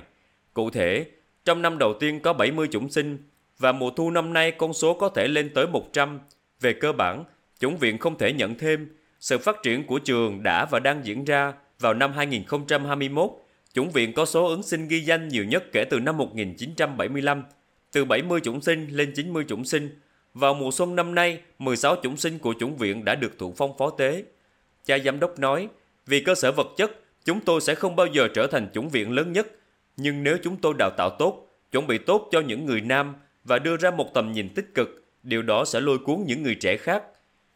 Cụ 0.54 0.70
thể, 0.70 1.06
trong 1.46 1.62
năm 1.62 1.78
đầu 1.78 1.94
tiên 2.00 2.20
có 2.20 2.34
70 2.34 2.68
chủng 2.72 2.90
sinh 2.90 3.18
và 3.60 3.72
mùa 3.72 3.90
thu 3.90 4.12
năm 4.12 4.34
nay 4.34 4.52
con 4.52 4.74
số 4.74 4.94
có 4.94 5.10
thể 5.10 5.28
lên 5.28 5.52
tới 5.54 5.68
100. 5.68 6.20
Về 6.62 6.74
cơ 6.74 6.92
bản, 6.92 7.24
chủng 7.60 7.78
viện 7.78 7.98
không 7.98 8.18
thể 8.18 8.34
nhận 8.34 8.56
thêm. 8.56 8.96
Sự 9.20 9.38
phát 9.38 9.56
triển 9.64 9.84
của 9.84 10.00
trường 10.00 10.44
đã 10.44 10.66
và 10.66 10.80
đang 10.80 11.06
diễn 11.06 11.26
ra, 11.26 11.54
vào 11.80 11.94
năm 11.94 12.14
2021, 12.14 13.30
chủng 13.74 13.92
viện 13.92 14.14
có 14.14 14.26
số 14.26 14.48
ứng 14.48 14.64
sinh 14.64 14.88
ghi 14.88 15.00
danh 15.00 15.28
nhiều 15.28 15.46
nhất 15.46 15.64
kể 15.72 15.86
từ 15.90 16.00
năm 16.00 16.18
1975, 16.18 17.44
từ 17.92 18.06
70 18.06 18.40
chủng 18.40 18.62
sinh 18.62 18.88
lên 18.92 19.12
90 19.16 19.46
chủng 19.48 19.66
sinh. 19.66 20.00
Vào 20.40 20.54
mùa 20.54 20.72
xuân 20.72 20.96
năm 20.96 21.16
nay, 21.16 21.40
16 21.60 21.96
chủng 22.04 22.18
sinh 22.18 22.40
của 22.40 22.54
chủng 22.60 22.78
viện 22.78 23.06
đã 23.06 23.16
được 23.16 23.40
thụ 23.40 23.54
phong 23.58 23.78
phó 23.78 23.90
tế. 23.90 24.24
Cha 24.86 24.98
giám 25.00 25.20
đốc 25.20 25.40
nói, 25.40 25.68
vì 26.06 26.20
cơ 26.20 26.36
sở 26.36 26.52
vật 26.52 26.68
chất, 26.78 26.92
chúng 27.26 27.40
tôi 27.42 27.62
sẽ 27.62 27.76
không 27.76 27.96
bao 27.96 28.08
giờ 28.08 28.28
trở 28.34 28.48
thành 28.48 28.68
chủng 28.74 28.90
viện 28.90 29.12
lớn 29.12 29.34
nhất. 29.34 29.48
Nhưng 29.98 30.24
nếu 30.24 30.38
chúng 30.44 30.58
tôi 30.58 30.74
đào 30.78 30.90
tạo 30.98 31.10
tốt, 31.10 31.48
chuẩn 31.72 31.88
bị 31.88 31.98
tốt 31.98 32.28
cho 32.32 32.40
những 32.40 32.66
người 32.66 32.82
nam 32.82 33.16
và 33.44 33.60
đưa 33.60 33.78
ra 33.78 33.92
một 33.92 34.14
tầm 34.14 34.32
nhìn 34.32 34.50
tích 34.50 34.76
cực, 34.76 35.04
điều 35.24 35.42
đó 35.42 35.66
sẽ 35.66 35.82
lôi 35.82 35.98
cuốn 35.98 36.24
những 36.26 36.44
người 36.44 36.56
trẻ 36.56 36.78
khác. 36.78 37.04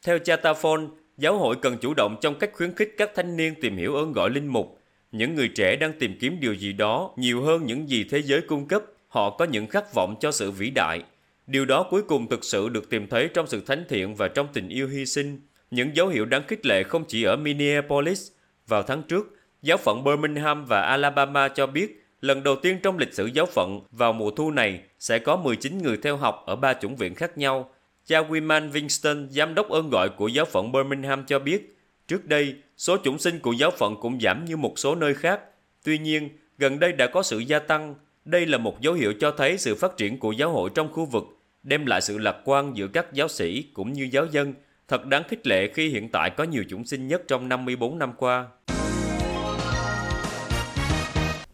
Theo 0.06 0.20
cha 0.20 0.36
Tafon, 0.36 0.88
giáo 1.18 1.38
hội 1.38 1.56
cần 1.62 1.78
chủ 1.78 1.94
động 1.94 2.16
trong 2.22 2.36
cách 2.40 2.52
khuyến 2.54 2.76
khích 2.76 2.96
các 2.98 3.12
thanh 3.16 3.38
niên 3.38 3.54
tìm 3.62 3.78
hiểu 3.78 3.96
ơn 3.96 4.14
gọi 4.14 4.30
linh 4.30 4.48
mục. 4.48 4.80
Những 5.12 5.36
người 5.36 5.48
trẻ 5.48 5.76
đang 5.76 5.94
tìm 6.00 6.18
kiếm 6.20 6.38
điều 6.40 6.54
gì 6.54 6.74
đó 6.74 7.12
nhiều 7.18 7.42
hơn 7.42 7.66
những 7.66 7.90
gì 7.90 8.06
thế 8.10 8.22
giới 8.22 8.42
cung 8.42 8.68
cấp. 8.68 8.84
Họ 9.08 9.30
có 9.30 9.46
những 9.46 9.68
khát 9.68 9.94
vọng 9.94 10.16
cho 10.20 10.32
sự 10.32 10.52
vĩ 10.52 10.70
đại. 10.70 11.04
Điều 11.48 11.66
đó 11.66 11.88
cuối 11.90 12.02
cùng 12.02 12.30
thực 12.30 12.44
sự 12.44 12.70
được 12.70 12.90
tìm 12.90 13.08
thấy 13.08 13.30
trong 13.34 13.48
sự 13.48 13.62
thánh 13.66 13.86
thiện 13.90 14.16
và 14.16 14.28
trong 14.28 14.48
tình 14.54 14.70
yêu 14.70 14.88
hy 14.88 15.06
sinh. 15.06 15.42
Những 15.72 15.96
dấu 15.96 16.08
hiệu 16.08 16.26
đáng 16.26 16.44
khích 16.48 16.66
lệ 16.66 16.84
không 16.84 17.06
chỉ 17.08 17.24
ở 17.24 17.36
Minneapolis. 17.36 18.32
Vào 18.68 18.84
tháng 18.84 19.04
trước, 19.04 19.38
giáo 19.62 19.78
phận 19.78 20.04
Birmingham 20.04 20.66
và 20.66 20.82
Alabama 20.82 21.48
cho 21.48 21.68
biết 21.68 22.04
lần 22.22 22.44
đầu 22.44 22.56
tiên 22.56 22.80
trong 22.84 22.98
lịch 22.98 23.14
sử 23.14 23.26
giáo 23.26 23.46
phận 23.46 23.82
vào 23.92 24.14
mùa 24.14 24.32
thu 24.32 24.52
này 24.52 24.82
sẽ 25.00 25.20
có 25.20 25.36
19 25.36 25.82
người 25.82 25.98
theo 25.98 26.18
học 26.18 26.44
ở 26.46 26.56
ba 26.56 26.74
chủng 26.74 26.96
viện 26.96 27.16
khác 27.16 27.38
nhau. 27.38 27.70
Cha 28.06 28.22
Wiman 28.22 28.72
Winston, 28.72 29.30
giám 29.30 29.56
đốc 29.56 29.70
ơn 29.70 29.90
gọi 29.90 30.10
của 30.10 30.28
giáo 30.28 30.46
phận 30.46 30.72
Birmingham 30.72 31.26
cho 31.26 31.40
biết, 31.40 31.78
trước 32.08 32.26
đây, 32.26 32.56
số 32.78 32.98
chủng 33.04 33.20
sinh 33.20 33.40
của 33.40 33.52
giáo 33.52 33.72
phận 33.72 33.96
cũng 34.02 34.20
giảm 34.22 34.46
như 34.46 34.58
một 34.58 34.80
số 34.80 34.96
nơi 34.96 35.14
khác. 35.14 35.40
Tuy 35.84 35.98
nhiên, 35.98 36.30
gần 36.58 36.80
đây 36.80 36.92
đã 36.92 37.08
có 37.08 37.24
sự 37.24 37.40
gia 37.40 37.60
tăng. 37.60 37.96
Đây 38.26 38.46
là 38.46 38.58
một 38.58 38.82
dấu 38.82 38.94
hiệu 38.94 39.14
cho 39.20 39.32
thấy 39.32 39.58
sự 39.58 39.76
phát 39.76 39.98
triển 39.98 40.20
của 40.20 40.32
giáo 40.32 40.50
hội 40.50 40.70
trong 40.76 40.94
khu 40.94 41.06
vực, 41.06 41.24
đem 41.64 41.86
lại 41.86 42.02
sự 42.02 42.18
lạc 42.18 42.36
quan 42.46 42.78
giữa 42.78 42.88
các 42.88 43.14
giáo 43.14 43.28
sĩ 43.28 43.64
cũng 43.74 43.94
như 43.94 44.10
giáo 44.12 44.26
dân. 44.26 44.54
Thật 44.88 45.06
đáng 45.06 45.24
khích 45.28 45.48
lệ 45.48 45.72
khi 45.74 45.90
hiện 45.90 46.10
tại 46.10 46.30
có 46.30 46.44
nhiều 46.44 46.64
chủng 46.70 46.86
sinh 46.86 47.08
nhất 47.08 47.22
trong 47.28 47.50
54 47.50 48.00
năm 48.00 48.14
qua. 48.18 48.48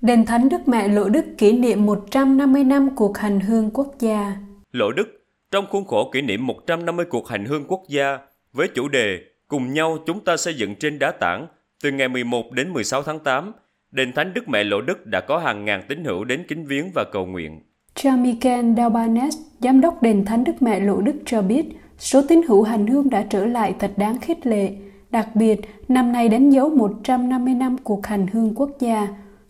Đền 0.01 0.25
Thánh 0.25 0.49
Đức 0.49 0.67
Mẹ 0.67 0.87
Lộ 0.87 1.09
Đức 1.09 1.25
kỷ 1.37 1.51
niệm 1.51 1.85
150 1.85 2.63
năm 2.63 2.89
cuộc 2.95 3.17
hành 3.17 3.39
hương 3.39 3.69
quốc 3.73 3.95
gia. 3.99 4.35
Lộ 4.71 4.91
Đức, 4.91 5.25
trong 5.51 5.65
khuôn 5.69 5.85
khổ 5.85 6.09
kỷ 6.13 6.21
niệm 6.21 6.47
150 6.47 7.05
cuộc 7.05 7.27
hành 7.27 7.45
hương 7.45 7.65
quốc 7.67 7.83
gia, 7.87 8.17
với 8.53 8.67
chủ 8.67 8.87
đề 8.87 9.19
Cùng 9.49 9.73
nhau 9.73 9.97
chúng 10.05 10.23
ta 10.23 10.37
xây 10.37 10.53
dựng 10.53 10.75
trên 10.75 10.99
đá 10.99 11.11
tảng, 11.11 11.47
từ 11.83 11.91
ngày 11.91 12.07
11 12.07 12.51
đến 12.51 12.73
16 12.73 13.03
tháng 13.03 13.19
8, 13.19 13.51
Đền 13.91 14.13
Thánh 14.13 14.33
Đức 14.33 14.49
Mẹ 14.49 14.63
Lộ 14.63 14.81
Đức 14.81 15.05
đã 15.05 15.21
có 15.21 15.37
hàng 15.37 15.65
ngàn 15.65 15.83
tín 15.87 16.03
hữu 16.03 16.23
đến 16.23 16.45
kính 16.47 16.65
viếng 16.65 16.91
và 16.95 17.03
cầu 17.11 17.25
nguyện. 17.25 17.61
Cha 17.95 18.15
Michael 18.15 18.73
Dalbanes, 18.77 19.37
Giám 19.59 19.81
đốc 19.81 20.01
Đền 20.01 20.25
Thánh 20.25 20.43
Đức 20.43 20.61
Mẹ 20.61 20.79
Lộ 20.79 21.01
Đức 21.01 21.15
cho 21.25 21.41
biết, 21.41 21.77
số 21.97 22.21
tín 22.27 22.41
hữu 22.47 22.63
hành 22.63 22.87
hương 22.87 23.09
đã 23.09 23.25
trở 23.29 23.45
lại 23.45 23.75
thật 23.79 23.91
đáng 23.97 24.19
khích 24.19 24.47
lệ. 24.47 24.71
Đặc 25.11 25.35
biệt, 25.35 25.61
năm 25.87 26.11
nay 26.11 26.29
đánh 26.29 26.49
dấu 26.49 26.69
150 26.69 27.53
năm 27.53 27.77
cuộc 27.83 28.07
hành 28.07 28.27
hương 28.27 28.55
quốc 28.55 28.69
gia, 28.79 29.07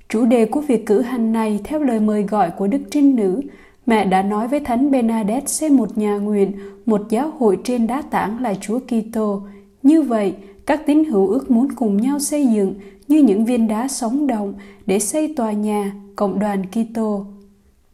Chủ 0.10 0.26
đề 0.26 0.46
của 0.46 0.62
việc 0.62 0.86
cử 0.86 1.02
hành 1.02 1.32
này 1.32 1.60
theo 1.64 1.84
lời 1.84 2.00
mời 2.00 2.24
gọi 2.24 2.52
của 2.52 2.68
Đức 2.68 2.82
Trinh 2.92 3.16
Nữ, 3.16 3.42
mẹ 3.86 4.06
đã 4.06 4.22
nói 4.22 4.48
với 4.48 4.60
Thánh 4.60 4.92
Bernadette 4.92 5.48
xây 5.48 5.70
một 5.70 5.98
nhà 5.98 6.18
nguyện, 6.18 6.52
một 6.86 7.02
giáo 7.10 7.32
hội 7.40 7.60
trên 7.64 7.88
đá 7.88 8.02
tảng 8.02 8.42
là 8.42 8.54
Chúa 8.62 8.80
Kitô. 8.80 9.42
Như 9.84 10.02
vậy, 10.02 10.36
các 10.66 10.82
tín 10.86 11.06
hữu 11.06 11.28
ước 11.28 11.52
muốn 11.52 11.68
cùng 11.76 11.98
nhau 11.98 12.20
xây 12.20 12.48
dựng 12.48 12.74
như 13.08 13.24
những 13.24 13.46
viên 13.46 13.68
đá 13.68 13.88
sống 13.88 14.28
động 14.28 14.54
để 14.86 15.00
xây 15.00 15.34
tòa 15.36 15.52
nhà, 15.52 15.92
cộng 16.16 16.40
đoàn 16.40 16.64
Kitô. 16.66 17.26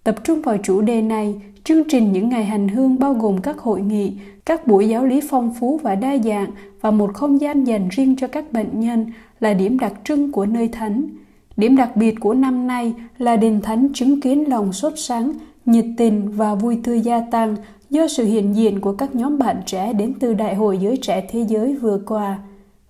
Tập 0.05 0.15
trung 0.23 0.41
vào 0.41 0.57
chủ 0.63 0.81
đề 0.81 1.01
này, 1.01 1.35
chương 1.63 1.83
trình 1.89 2.11
những 2.11 2.29
ngày 2.29 2.45
hành 2.45 2.67
hương 2.67 2.99
bao 2.99 3.13
gồm 3.13 3.41
các 3.41 3.57
hội 3.57 3.81
nghị, 3.81 4.13
các 4.45 4.67
buổi 4.67 4.89
giáo 4.89 5.05
lý 5.05 5.21
phong 5.29 5.53
phú 5.59 5.79
và 5.83 5.95
đa 5.95 6.17
dạng 6.17 6.49
và 6.81 6.91
một 6.91 7.13
không 7.13 7.41
gian 7.41 7.67
dành 7.67 7.89
riêng 7.89 8.15
cho 8.15 8.27
các 8.27 8.51
bệnh 8.51 8.79
nhân 8.79 9.05
là 9.39 9.53
điểm 9.53 9.79
đặc 9.79 9.93
trưng 10.03 10.31
của 10.31 10.45
nơi 10.45 10.67
thánh. 10.67 11.09
Điểm 11.57 11.75
đặc 11.75 11.95
biệt 11.95 12.15
của 12.19 12.33
năm 12.33 12.67
nay 12.67 12.93
là 13.17 13.35
đền 13.35 13.61
thánh 13.61 13.93
chứng 13.93 14.21
kiến 14.21 14.49
lòng 14.49 14.73
sốt 14.73 14.93
sáng, 14.95 15.31
nhiệt 15.65 15.85
tình 15.97 16.31
và 16.31 16.55
vui 16.55 16.79
tươi 16.83 17.01
gia 17.01 17.21
tăng 17.31 17.55
do 17.89 18.07
sự 18.07 18.25
hiện 18.25 18.55
diện 18.55 18.81
của 18.81 18.93
các 18.93 19.15
nhóm 19.15 19.37
bạn 19.37 19.57
trẻ 19.65 19.93
đến 19.93 20.13
từ 20.19 20.33
Đại 20.33 20.55
hội 20.55 20.77
Giới 20.77 20.97
Trẻ 20.97 21.27
Thế 21.29 21.45
Giới 21.47 21.75
vừa 21.75 21.99
qua. 22.05 22.39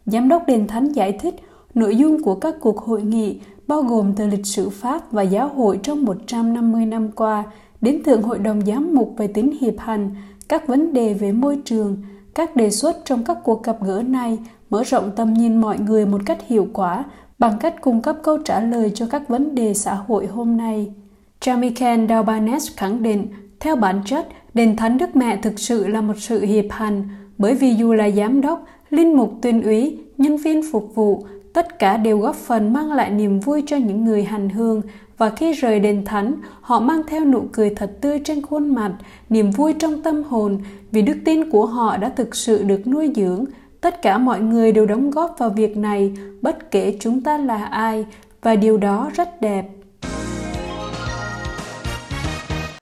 Giám 0.05 0.29
đốc 0.29 0.47
đền 0.47 0.67
thánh 0.67 0.91
giải 0.91 1.11
thích 1.11 1.35
nội 1.73 1.95
dung 1.95 2.23
của 2.23 2.35
các 2.35 2.55
cuộc 2.59 2.77
hội 2.77 3.01
nghị 3.01 3.39
bao 3.67 3.81
gồm 3.81 4.13
từ 4.15 4.27
lịch 4.27 4.45
sử 4.45 4.69
Pháp 4.69 5.11
và 5.11 5.21
giáo 5.21 5.47
hội 5.47 5.79
trong 5.83 6.05
150 6.05 6.85
năm 6.85 7.11
qua 7.11 7.43
đến 7.81 8.03
Thượng 8.03 8.21
Hội 8.21 8.39
đồng 8.39 8.61
Giám 8.65 8.93
mục 8.93 9.13
về 9.17 9.27
tính 9.27 9.57
hiệp 9.61 9.73
hành, 9.77 10.15
các 10.49 10.67
vấn 10.67 10.93
đề 10.93 11.13
về 11.13 11.31
môi 11.31 11.59
trường, 11.65 11.97
các 12.35 12.55
đề 12.55 12.71
xuất 12.71 12.97
trong 13.05 13.23
các 13.23 13.37
cuộc 13.43 13.63
gặp 13.63 13.77
gỡ 13.83 14.03
này 14.07 14.37
mở 14.69 14.83
rộng 14.83 15.11
tầm 15.15 15.33
nhìn 15.33 15.61
mọi 15.61 15.79
người 15.79 16.05
một 16.05 16.21
cách 16.25 16.47
hiệu 16.47 16.67
quả 16.73 17.03
bằng 17.39 17.59
cách 17.59 17.81
cung 17.81 18.01
cấp 18.01 18.15
câu 18.23 18.37
trả 18.37 18.59
lời 18.59 18.91
cho 18.95 19.07
các 19.11 19.29
vấn 19.29 19.55
đề 19.55 19.73
xã 19.73 19.93
hội 19.93 20.25
hôm 20.27 20.57
nay. 20.57 20.93
Jamichael 21.41 22.07
Dalbanes 22.07 22.71
khẳng 22.75 23.03
định, 23.03 23.27
theo 23.59 23.75
bản 23.75 24.01
chất, 24.05 24.27
Đền 24.53 24.75
Thánh 24.75 24.97
Đức 24.97 25.15
Mẹ 25.15 25.39
thực 25.41 25.59
sự 25.59 25.87
là 25.87 26.01
một 26.01 26.13
sự 26.19 26.45
hiệp 26.45 26.65
hành, 26.69 27.09
bởi 27.37 27.55
vì 27.55 27.73
dù 27.73 27.93
là 27.93 28.09
giám 28.09 28.41
đốc, 28.41 28.65
linh 28.89 29.17
mục 29.17 29.33
tuyên 29.41 29.61
úy, 29.61 29.97
nhân 30.17 30.37
viên 30.37 30.71
phục 30.71 30.95
vụ, 30.95 31.23
tất 31.55 31.79
cả 31.79 31.97
đều 31.97 32.19
góp 32.19 32.35
phần 32.35 32.73
mang 32.73 32.91
lại 32.91 33.09
niềm 33.09 33.39
vui 33.39 33.63
cho 33.67 33.77
những 33.77 34.05
người 34.05 34.23
hành 34.23 34.49
hương. 34.49 34.81
Và 35.17 35.29
khi 35.29 35.53
rời 35.53 35.79
đền 35.79 36.05
thánh, 36.05 36.35
họ 36.61 36.79
mang 36.79 37.01
theo 37.07 37.25
nụ 37.25 37.47
cười 37.53 37.69
thật 37.69 37.91
tươi 38.01 38.19
trên 38.25 38.41
khuôn 38.41 38.75
mặt, 38.75 38.91
niềm 39.29 39.51
vui 39.51 39.73
trong 39.79 40.03
tâm 40.03 40.23
hồn. 40.23 40.59
Vì 40.91 41.01
đức 41.01 41.17
tin 41.25 41.49
của 41.49 41.65
họ 41.65 41.97
đã 41.97 42.09
thực 42.09 42.35
sự 42.35 42.63
được 42.63 42.87
nuôi 42.87 43.11
dưỡng, 43.15 43.45
tất 43.81 44.01
cả 44.01 44.17
mọi 44.17 44.39
người 44.39 44.71
đều 44.71 44.85
đóng 44.85 45.11
góp 45.11 45.35
vào 45.39 45.49
việc 45.49 45.77
này 45.77 46.11
bất 46.41 46.71
kể 46.71 46.97
chúng 46.99 47.21
ta 47.21 47.37
là 47.37 47.65
ai. 47.65 48.05
Và 48.41 48.55
điều 48.55 48.77
đó 48.77 49.11
rất 49.15 49.41
đẹp. 49.41 49.65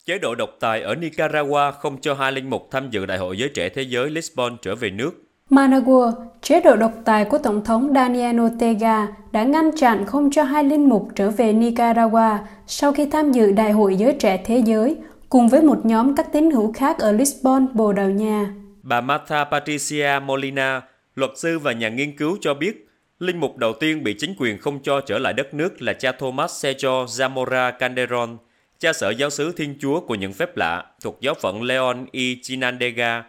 Chế 0.06 0.18
độ 0.18 0.36
độc 0.36 0.50
tài 0.60 0.82
ở 0.82 0.96
Nicaragua 0.96 1.72
không 1.80 1.98
cho 2.02 2.14
hai 2.14 2.32
linh 2.32 2.50
mục 2.50 2.68
tham 2.72 2.90
dự 2.90 3.06
Đại 3.06 3.18
hội 3.18 3.38
Giới 3.38 3.50
Trẻ 3.50 3.70
Thế 3.70 3.82
giới 3.82 4.10
Lisbon 4.10 4.58
trở 4.62 4.76
về 4.76 4.90
nước. 4.90 5.23
Managua, 5.50 6.12
chế 6.42 6.62
độ 6.62 6.76
độc 6.76 6.92
tài 7.06 7.26
của 7.26 7.38
Tổng 7.38 7.64
thống 7.64 7.92
Daniel 7.96 8.40
Ortega 8.40 9.08
đã 9.32 9.44
ngăn 9.44 9.72
chặn 9.78 10.06
không 10.06 10.32
cho 10.32 10.44
hai 10.44 10.64
linh 10.64 10.90
mục 10.90 11.08
trở 11.16 11.30
về 11.30 11.54
Nicaragua 11.54 12.38
sau 12.68 12.94
khi 12.94 13.06
tham 13.12 13.32
dự 13.32 13.52
Đại 13.52 13.72
hội 13.72 13.96
Giới 13.96 14.16
Trẻ 14.20 14.44
Thế 14.46 14.58
giới 14.66 14.98
cùng 15.30 15.50
với 15.50 15.62
một 15.62 15.86
nhóm 15.86 16.16
các 16.16 16.34
tín 16.34 16.52
hữu 16.52 16.74
khác 16.74 17.00
ở 17.00 17.12
Lisbon, 17.12 17.68
Bồ 17.74 17.94
Đào 17.94 18.10
Nha. 18.10 18.54
Bà 18.82 19.02
Martha 19.02 19.44
Patricia 19.44 20.20
Molina, 20.26 20.82
luật 21.16 21.32
sư 21.36 21.60
và 21.60 21.72
nhà 21.72 21.90
nghiên 21.90 22.18
cứu 22.18 22.38
cho 22.42 22.54
biết, 22.54 22.88
linh 23.20 23.40
mục 23.40 23.58
đầu 23.58 23.74
tiên 23.74 24.04
bị 24.04 24.16
chính 24.20 24.36
quyền 24.38 24.58
không 24.58 24.80
cho 24.84 25.02
trở 25.02 25.20
lại 25.20 25.34
đất 25.34 25.54
nước 25.54 25.82
là 25.82 25.94
cha 25.94 26.12
Thomas 26.12 26.52
Sergio 26.52 27.06
Zamora 27.06 27.72
Calderon, 27.72 28.38
cha 28.80 28.94
sở 28.94 29.10
giáo 29.10 29.30
sứ 29.30 29.52
Thiên 29.52 29.76
Chúa 29.80 30.00
của 30.00 30.16
những 30.16 30.34
phép 30.34 30.58
lạ 30.58 30.86
thuộc 31.02 31.18
giáo 31.22 31.34
phận 31.42 31.64
Leon 31.64 32.06
y 32.12 32.38
Chinandega. 32.42 33.24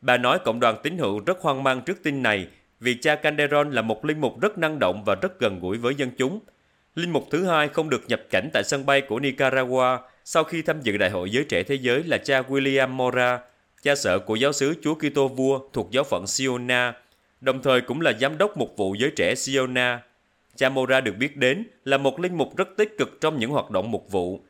Bà 0.00 0.16
nói 0.16 0.38
cộng 0.44 0.60
đoàn 0.60 0.76
tín 0.82 0.98
hữu 0.98 1.20
rất 1.26 1.40
hoang 1.40 1.62
mang 1.62 1.80
trước 1.80 2.02
tin 2.02 2.22
này 2.22 2.46
vì 2.80 2.94
cha 2.94 3.14
Canderon 3.14 3.70
là 3.70 3.82
một 3.82 4.04
linh 4.04 4.20
mục 4.20 4.40
rất 4.40 4.58
năng 4.58 4.78
động 4.78 5.02
và 5.06 5.14
rất 5.14 5.40
gần 5.40 5.60
gũi 5.60 5.78
với 5.78 5.94
dân 5.94 6.10
chúng. 6.18 6.40
Linh 6.94 7.10
mục 7.10 7.26
thứ 7.30 7.44
hai 7.44 7.68
không 7.68 7.90
được 7.90 8.02
nhập 8.08 8.20
cảnh 8.30 8.50
tại 8.52 8.62
sân 8.64 8.86
bay 8.86 9.00
của 9.00 9.20
Nicaragua 9.20 9.98
sau 10.24 10.44
khi 10.44 10.62
tham 10.62 10.80
dự 10.82 10.96
Đại 10.96 11.10
hội 11.10 11.30
Giới 11.30 11.44
Trẻ 11.44 11.62
Thế 11.62 11.74
Giới 11.74 12.04
là 12.04 12.18
cha 12.18 12.42
William 12.42 12.88
Mora, 12.88 13.40
cha 13.82 13.94
sở 13.94 14.18
của 14.18 14.34
giáo 14.34 14.52
sứ 14.52 14.74
Chúa 14.82 14.94
Kitô 14.94 15.28
Vua 15.28 15.60
thuộc 15.72 15.88
giáo 15.90 16.04
phận 16.04 16.26
Siona, 16.26 16.94
đồng 17.40 17.62
thời 17.62 17.80
cũng 17.80 18.00
là 18.00 18.12
giám 18.20 18.38
đốc 18.38 18.56
mục 18.56 18.74
vụ 18.76 18.94
giới 18.98 19.12
trẻ 19.16 19.34
Siona. 19.34 20.02
Cha 20.56 20.68
Mora 20.68 21.00
được 21.00 21.16
biết 21.18 21.36
đến 21.36 21.66
là 21.84 21.96
một 21.96 22.20
linh 22.20 22.38
mục 22.38 22.56
rất 22.56 22.68
tích 22.76 22.98
cực 22.98 23.18
trong 23.20 23.38
những 23.38 23.50
hoạt 23.50 23.70
động 23.70 23.90
mục 23.90 24.10
vụ. 24.10 24.44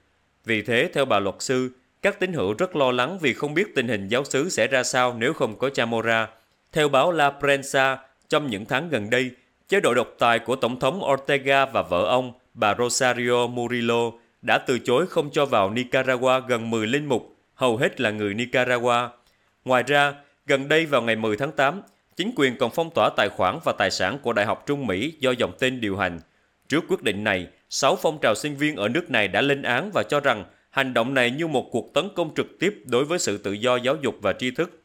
Vì 0.44 0.62
thế, 0.62 0.90
theo 0.94 1.04
bà 1.04 1.18
luật 1.18 1.34
sư, 1.38 1.70
các 2.02 2.20
tín 2.20 2.32
hữu 2.32 2.54
rất 2.54 2.76
lo 2.76 2.90
lắng 2.90 3.18
vì 3.18 3.34
không 3.34 3.54
biết 3.54 3.74
tình 3.74 3.88
hình 3.88 4.08
giáo 4.08 4.24
xứ 4.24 4.48
sẽ 4.48 4.66
ra 4.66 4.82
sao 4.82 5.14
nếu 5.18 5.32
không 5.32 5.58
có 5.58 5.70
Chamora. 5.70 6.28
Theo 6.72 6.88
báo 6.88 7.12
La 7.12 7.30
Prensa, 7.30 7.98
trong 8.28 8.46
những 8.46 8.64
tháng 8.64 8.88
gần 8.88 9.10
đây, 9.10 9.30
chế 9.68 9.80
độ 9.80 9.94
độc 9.94 10.08
tài 10.18 10.38
của 10.38 10.56
Tổng 10.56 10.80
thống 10.80 11.02
Ortega 11.12 11.66
và 11.66 11.82
vợ 11.82 12.04
ông, 12.04 12.32
bà 12.54 12.74
Rosario 12.78 13.46
Murillo, 13.46 14.10
đã 14.42 14.58
từ 14.58 14.78
chối 14.78 15.06
không 15.06 15.30
cho 15.32 15.46
vào 15.46 15.70
Nicaragua 15.70 16.40
gần 16.48 16.70
10 16.70 16.86
linh 16.86 17.06
mục, 17.06 17.36
hầu 17.54 17.76
hết 17.76 18.00
là 18.00 18.10
người 18.10 18.34
Nicaragua. 18.34 19.08
Ngoài 19.64 19.82
ra, 19.86 20.14
gần 20.46 20.68
đây 20.68 20.86
vào 20.86 21.02
ngày 21.02 21.16
10 21.16 21.36
tháng 21.36 21.52
8, 21.52 21.82
chính 22.16 22.32
quyền 22.36 22.58
còn 22.58 22.70
phong 22.74 22.90
tỏa 22.90 23.10
tài 23.16 23.28
khoản 23.28 23.58
và 23.64 23.72
tài 23.78 23.90
sản 23.90 24.18
của 24.22 24.32
Đại 24.32 24.46
học 24.46 24.66
Trung 24.66 24.86
Mỹ 24.86 25.12
do 25.20 25.30
dòng 25.30 25.52
tên 25.58 25.80
điều 25.80 25.96
hành. 25.96 26.20
Trước 26.68 26.84
quyết 26.88 27.02
định 27.02 27.24
này, 27.24 27.46
6 27.70 27.96
phong 27.96 28.18
trào 28.22 28.34
sinh 28.34 28.56
viên 28.56 28.76
ở 28.76 28.88
nước 28.88 29.10
này 29.10 29.28
đã 29.28 29.40
lên 29.40 29.62
án 29.62 29.90
và 29.94 30.02
cho 30.02 30.20
rằng 30.20 30.44
hành 30.70 30.94
động 30.94 31.14
này 31.14 31.30
như 31.30 31.46
một 31.46 31.68
cuộc 31.70 31.94
tấn 31.94 32.08
công 32.16 32.34
trực 32.36 32.58
tiếp 32.60 32.82
đối 32.84 33.04
với 33.04 33.18
sự 33.18 33.38
tự 33.38 33.52
do 33.52 33.76
giáo 33.76 33.96
dục 34.02 34.14
và 34.22 34.32
tri 34.32 34.50
thức. 34.50 34.82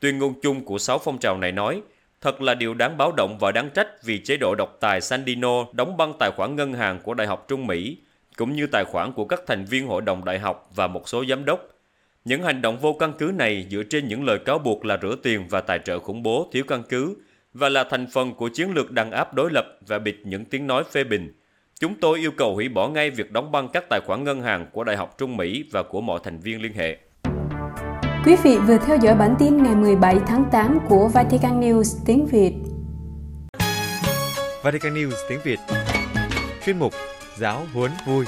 Tuyên 0.00 0.18
ngôn 0.18 0.40
chung 0.42 0.64
của 0.64 0.78
sáu 0.78 0.98
phong 0.98 1.18
trào 1.18 1.38
này 1.38 1.52
nói, 1.52 1.82
Thật 2.20 2.42
là 2.42 2.54
điều 2.54 2.74
đáng 2.74 2.96
báo 2.96 3.12
động 3.12 3.38
và 3.38 3.52
đáng 3.52 3.70
trách 3.74 4.02
vì 4.04 4.18
chế 4.18 4.36
độ 4.36 4.54
độc 4.54 4.76
tài 4.80 5.00
Sandino 5.00 5.64
đóng 5.72 5.96
băng 5.96 6.12
tài 6.18 6.30
khoản 6.30 6.56
ngân 6.56 6.72
hàng 6.72 7.00
của 7.02 7.14
Đại 7.14 7.26
học 7.26 7.44
Trung 7.48 7.66
Mỹ, 7.66 7.96
cũng 8.36 8.56
như 8.56 8.66
tài 8.66 8.84
khoản 8.84 9.12
của 9.12 9.24
các 9.24 9.40
thành 9.46 9.64
viên 9.64 9.86
hội 9.86 10.02
đồng 10.02 10.24
đại 10.24 10.38
học 10.38 10.70
và 10.74 10.86
một 10.86 11.08
số 11.08 11.24
giám 11.28 11.44
đốc. 11.44 11.68
Những 12.24 12.42
hành 12.42 12.62
động 12.62 12.78
vô 12.78 12.92
căn 12.92 13.12
cứ 13.18 13.32
này 13.34 13.66
dựa 13.70 13.82
trên 13.82 14.08
những 14.08 14.24
lời 14.24 14.38
cáo 14.38 14.58
buộc 14.58 14.84
là 14.84 14.98
rửa 15.02 15.16
tiền 15.22 15.48
và 15.48 15.60
tài 15.60 15.78
trợ 15.84 15.98
khủng 15.98 16.22
bố 16.22 16.48
thiếu 16.52 16.64
căn 16.68 16.82
cứ 16.88 17.16
và 17.54 17.68
là 17.68 17.84
thành 17.84 18.06
phần 18.12 18.34
của 18.34 18.48
chiến 18.48 18.70
lược 18.70 18.90
đàn 18.90 19.10
áp 19.10 19.34
đối 19.34 19.50
lập 19.50 19.78
và 19.86 19.98
bịt 19.98 20.16
những 20.24 20.44
tiếng 20.44 20.66
nói 20.66 20.84
phê 20.92 21.04
bình. 21.04 21.32
Chúng 21.80 21.94
tôi 21.94 22.18
yêu 22.18 22.30
cầu 22.30 22.54
hủy 22.54 22.68
bỏ 22.68 22.88
ngay 22.88 23.10
việc 23.10 23.32
đóng 23.32 23.52
băng 23.52 23.68
các 23.68 23.84
tài 23.90 24.00
khoản 24.06 24.24
ngân 24.24 24.42
hàng 24.42 24.66
của 24.72 24.84
Đại 24.84 24.96
học 24.96 25.14
Trung 25.18 25.36
Mỹ 25.36 25.64
và 25.72 25.82
của 25.82 26.00
mọi 26.00 26.20
thành 26.24 26.40
viên 26.40 26.62
liên 26.62 26.72
hệ. 26.72 26.96
Quý 28.24 28.36
vị 28.44 28.58
vừa 28.58 28.78
theo 28.78 28.96
dõi 29.02 29.14
bản 29.14 29.34
tin 29.38 29.62
ngày 29.62 29.74
17 29.74 30.16
tháng 30.26 30.44
8 30.52 30.78
của 30.88 31.08
Vatican 31.08 31.60
News 31.60 31.98
tiếng 32.06 32.26
Việt. 32.26 32.52
Vatican 34.62 34.94
News 34.94 35.16
tiếng 35.28 35.40
Việt 35.44 35.58
Chuyên 36.66 36.78
mục 36.78 36.92
Giáo 37.36 37.62
huấn 37.74 37.90
vui 38.06 38.24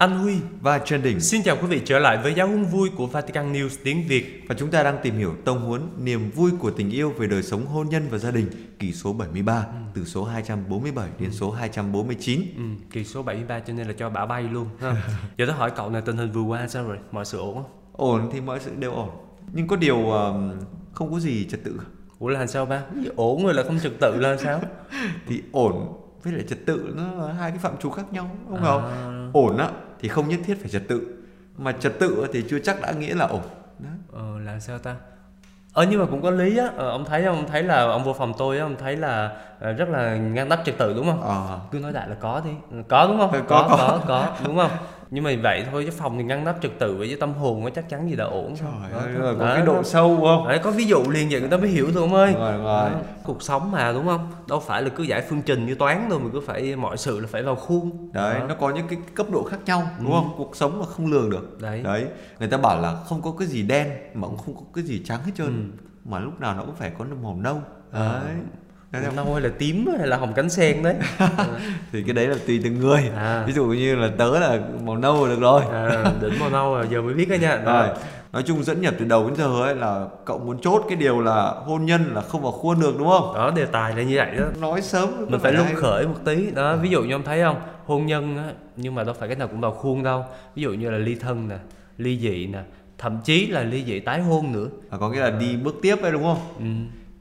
Anh 0.00 0.18
Huy 0.18 0.36
và 0.60 0.78
Trần 0.78 1.02
Đình 1.02 1.20
Xin 1.20 1.42
chào 1.42 1.56
quý 1.56 1.66
vị 1.66 1.82
trở 1.84 1.98
lại 1.98 2.18
với 2.22 2.34
giáo 2.34 2.48
huấn 2.48 2.64
vui 2.64 2.90
của 2.96 3.06
Vatican 3.06 3.52
News 3.52 3.68
tiếng 3.84 4.08
Việt 4.08 4.44
và 4.48 4.54
chúng 4.58 4.70
ta 4.70 4.82
đang 4.82 4.98
tìm 5.02 5.16
hiểu 5.16 5.34
tông 5.44 5.60
huấn 5.60 5.88
niềm 5.98 6.30
vui 6.30 6.50
của 6.58 6.70
tình 6.70 6.90
yêu 6.90 7.10
về 7.18 7.26
đời 7.26 7.42
sống 7.42 7.66
hôn 7.66 7.88
nhân 7.88 8.08
và 8.10 8.18
gia 8.18 8.30
đình 8.30 8.46
kỳ 8.78 8.92
số 8.92 9.12
73 9.12 9.54
ừ. 9.54 9.62
từ 9.94 10.04
số 10.04 10.24
247 10.24 11.08
đến 11.18 11.32
số 11.32 11.50
249 11.50 12.40
ừ, 12.56 12.62
kỳ 12.90 13.04
số 13.04 13.22
73 13.22 13.60
cho 13.60 13.72
nên 13.72 13.86
là 13.86 13.92
cho 13.98 14.10
bả 14.10 14.26
bay 14.26 14.42
luôn 14.42 14.66
ha. 14.80 14.90
Giờ 15.38 15.46
tôi 15.46 15.54
hỏi 15.54 15.70
cậu 15.76 15.90
này 15.90 16.02
tình 16.02 16.16
hình 16.16 16.32
vừa 16.32 16.42
qua 16.42 16.68
sao 16.68 16.84
rồi 16.84 16.98
mọi 17.12 17.24
sự 17.24 17.38
ổn 17.38 17.54
không? 17.54 17.70
Ổn 17.92 18.30
thì 18.32 18.40
mọi 18.40 18.60
sự 18.60 18.70
đều 18.78 18.92
ổn 18.92 19.10
nhưng 19.52 19.68
có 19.68 19.76
điều 19.76 20.10
um, 20.10 20.52
không 20.92 21.12
có 21.12 21.20
gì 21.20 21.46
trật 21.50 21.64
tự 21.64 21.80
Ủa 22.18 22.28
là 22.28 22.46
sao 22.46 22.66
ba? 22.66 22.82
Ổn 23.16 23.44
rồi 23.44 23.54
là 23.54 23.62
không 23.62 23.78
trật 23.80 23.92
tự 24.00 24.16
là 24.16 24.36
sao? 24.36 24.60
thì 25.26 25.42
ổn 25.52 25.96
với 26.22 26.32
lại 26.32 26.44
trật 26.48 26.66
tự 26.66 26.94
nó 26.96 27.26
là 27.26 27.32
hai 27.32 27.50
cái 27.50 27.58
phạm 27.58 27.76
trù 27.76 27.90
khác 27.90 28.12
nhau 28.12 28.30
đúng 28.48 28.56
à. 28.56 28.64
không? 28.64 29.30
Ổn 29.32 29.56
á 29.56 29.70
thì 30.00 30.08
không 30.08 30.28
nhất 30.28 30.40
thiết 30.44 30.60
phải 30.60 30.68
trật 30.70 30.82
tự. 30.88 31.02
Mà 31.56 31.72
trật 31.72 31.98
tự 31.98 32.26
thì 32.32 32.44
chưa 32.50 32.58
chắc 32.58 32.80
đã 32.80 32.92
nghĩa 32.92 33.14
là 33.14 33.26
ổn. 33.26 33.42
Đó. 33.78 33.88
ờ 34.12 34.38
là 34.44 34.60
sao 34.60 34.78
ta? 34.78 34.96
Ờ 35.72 35.86
nhưng 35.90 36.00
mà 36.00 36.06
cũng 36.10 36.22
có 36.22 36.30
lý 36.30 36.56
á. 36.58 36.68
Ờ, 36.76 36.90
ông 36.90 37.04
thấy 37.04 37.24
ông 37.24 37.44
thấy 37.48 37.62
là 37.62 37.82
ông 37.82 38.04
vô 38.04 38.12
phòng 38.12 38.32
tôi 38.38 38.58
á 38.58 38.64
ông 38.64 38.76
thấy 38.78 38.96
là 38.96 39.36
ờ, 39.60 39.72
rất 39.72 39.88
là 39.88 40.16
ngăn 40.16 40.48
nắp 40.48 40.60
trật 40.64 40.78
tự 40.78 40.94
đúng 40.94 41.06
không? 41.06 41.22
Ờ. 41.22 41.60
cứ 41.70 41.78
nói 41.78 41.92
đại 41.92 42.08
là 42.08 42.14
có 42.20 42.42
đi. 42.44 42.50
Có 42.88 43.06
đúng 43.06 43.18
không? 43.18 43.30
Có 43.32 43.40
có 43.48 43.66
có, 43.68 43.76
có, 43.78 44.00
có 44.08 44.36
đúng 44.44 44.56
không 44.56 44.70
nhưng 45.10 45.24
mà 45.24 45.30
vậy 45.42 45.64
thôi 45.70 45.84
chứ 45.86 45.92
phòng 45.96 46.18
thì 46.18 46.24
ngăn 46.24 46.44
nắp 46.44 46.56
trật 46.62 46.78
tự 46.78 46.96
với 46.96 47.16
tâm 47.20 47.32
hồn 47.32 47.64
nó 47.64 47.70
chắc 47.70 47.88
chắn 47.88 48.10
gì 48.10 48.16
đã 48.16 48.24
ổn. 48.24 48.54
Trời 48.56 48.92
ơi 48.92 49.14
đó, 49.18 49.34
có 49.38 49.54
cái 49.54 49.66
độ 49.66 49.74
đó. 49.74 49.82
sâu 49.82 50.16
không? 50.20 50.48
Đấy 50.48 50.60
có 50.62 50.70
ví 50.70 50.84
dụ 50.84 51.10
liền 51.10 51.28
vậy 51.30 51.40
người 51.40 51.50
ta 51.50 51.56
mới 51.56 51.68
hiểu 51.68 51.88
thôi 51.94 52.02
ông 52.02 52.14
ơi. 52.14 52.34
Rồi, 52.38 52.58
rồi. 52.58 52.90
cuộc 53.24 53.42
sống 53.42 53.70
mà 53.70 53.92
đúng 53.92 54.06
không? 54.06 54.32
Đâu 54.48 54.60
phải 54.60 54.82
là 54.82 54.88
cứ 54.88 55.02
giải 55.02 55.22
phương 55.28 55.42
trình 55.42 55.66
như 55.66 55.74
toán 55.74 56.08
đâu 56.08 56.18
mà 56.18 56.30
cứ 56.32 56.40
phải 56.40 56.76
mọi 56.76 56.96
sự 56.96 57.20
là 57.20 57.26
phải 57.26 57.42
vào 57.42 57.56
khuôn. 57.56 58.12
Đấy 58.12 58.40
đó. 58.40 58.46
nó 58.48 58.54
có 58.54 58.70
những 58.70 58.88
cái 58.88 58.98
cấp 59.14 59.26
độ 59.30 59.42
khác 59.42 59.58
nhau 59.66 59.82
đúng 59.98 60.12
ừ. 60.12 60.16
không? 60.16 60.34
Cuộc 60.36 60.56
sống 60.56 60.78
mà 60.78 60.86
không 60.86 61.06
lường 61.06 61.30
được. 61.30 61.60
Đấy. 61.60 61.82
Đấy 61.82 62.06
người 62.38 62.48
ta 62.48 62.56
bảo 62.56 62.80
là 62.80 62.94
không 62.94 63.22
có 63.22 63.34
cái 63.38 63.48
gì 63.48 63.62
đen 63.62 63.88
mà 64.14 64.28
cũng 64.28 64.38
không 64.38 64.54
có 64.54 64.62
cái 64.74 64.84
gì 64.84 65.02
trắng 65.04 65.20
hết 65.24 65.32
trơn. 65.36 65.46
Ừ. 65.46 65.86
mà 66.04 66.18
lúc 66.18 66.40
nào 66.40 66.54
nó 66.54 66.62
cũng 66.64 66.74
phải 66.74 66.92
có 66.98 67.04
màu 67.22 67.36
nâu. 67.36 67.62
Đấy 67.92 68.08
à 68.08 68.20
Đấy 68.24 68.34
nâu 68.92 69.34
hay 69.34 69.42
là 69.42 69.50
tím 69.58 69.86
hay 69.98 70.06
là 70.06 70.16
hồng 70.16 70.32
cánh 70.36 70.50
sen 70.50 70.82
đấy. 70.82 70.94
Thì 71.92 72.02
cái 72.02 72.14
đấy 72.14 72.26
là 72.26 72.36
tùy 72.46 72.60
từng 72.64 72.80
người. 72.80 73.10
À. 73.16 73.44
ví 73.46 73.52
dụ 73.52 73.64
như 73.64 73.94
là 73.96 74.10
tớ 74.18 74.38
là 74.38 74.60
màu 74.84 74.96
nâu 74.96 75.26
là 75.26 75.34
được 75.34 75.40
rồi. 75.40 75.62
À, 75.72 76.12
đỉnh 76.20 76.38
màu 76.40 76.50
nâu 76.50 76.74
rồi 76.74 76.86
giờ 76.90 77.02
mới 77.02 77.14
biết 77.14 77.28
đó 77.28 77.36
nha. 77.40 77.56
Rồi. 77.56 77.88
Nói 78.32 78.42
chung 78.42 78.64
dẫn 78.64 78.80
nhập 78.80 78.94
từ 78.98 79.04
đầu 79.04 79.26
đến 79.28 79.36
giờ 79.36 79.62
ấy 79.62 79.74
là 79.74 80.06
cậu 80.24 80.38
muốn 80.38 80.58
chốt 80.60 80.84
cái 80.88 80.96
điều 80.96 81.20
là 81.20 81.50
hôn 81.50 81.86
nhân 81.86 82.14
là 82.14 82.20
không 82.20 82.42
vào 82.42 82.52
khuôn 82.52 82.80
được 82.80 82.94
đúng 82.98 83.08
không? 83.08 83.34
Đó 83.34 83.52
đề 83.56 83.66
tài 83.66 83.96
là 83.96 84.02
như 84.02 84.16
vậy 84.16 84.36
đó. 84.36 84.44
Nói 84.60 84.82
sớm 84.82 85.08
mình 85.28 85.40
phải 85.40 85.52
lung 85.52 85.66
khởi 85.74 86.06
một 86.06 86.18
tí. 86.24 86.50
Đó 86.50 86.76
ví 86.76 86.90
dụ 86.90 87.02
như 87.02 87.14
ông 87.14 87.22
thấy 87.22 87.42
không? 87.42 87.60
Hôn 87.86 88.06
nhân 88.06 88.36
á 88.36 88.52
nhưng 88.76 88.94
mà 88.94 89.04
đâu 89.04 89.14
phải 89.18 89.28
cái 89.28 89.36
nào 89.36 89.48
cũng 89.48 89.60
vào 89.60 89.72
khuôn 89.72 90.02
đâu. 90.02 90.24
Ví 90.54 90.62
dụ 90.62 90.70
như 90.70 90.90
là 90.90 90.98
ly 90.98 91.14
thân 91.14 91.48
nè 91.48 91.56
ly 91.98 92.18
dị 92.18 92.46
nè 92.46 92.58
thậm 92.98 93.18
chí 93.24 93.46
là 93.46 93.62
ly 93.62 93.84
dị 93.84 94.00
tái 94.00 94.20
hôn 94.20 94.52
nữa. 94.52 94.68
À, 94.90 94.98
có 95.00 95.10
nghĩa 95.10 95.20
là 95.20 95.30
đi 95.30 95.56
bước 95.56 95.74
tiếp 95.82 95.96
đấy 96.02 96.12
đúng 96.12 96.22
không? 96.22 96.38
Ừ 96.58 96.64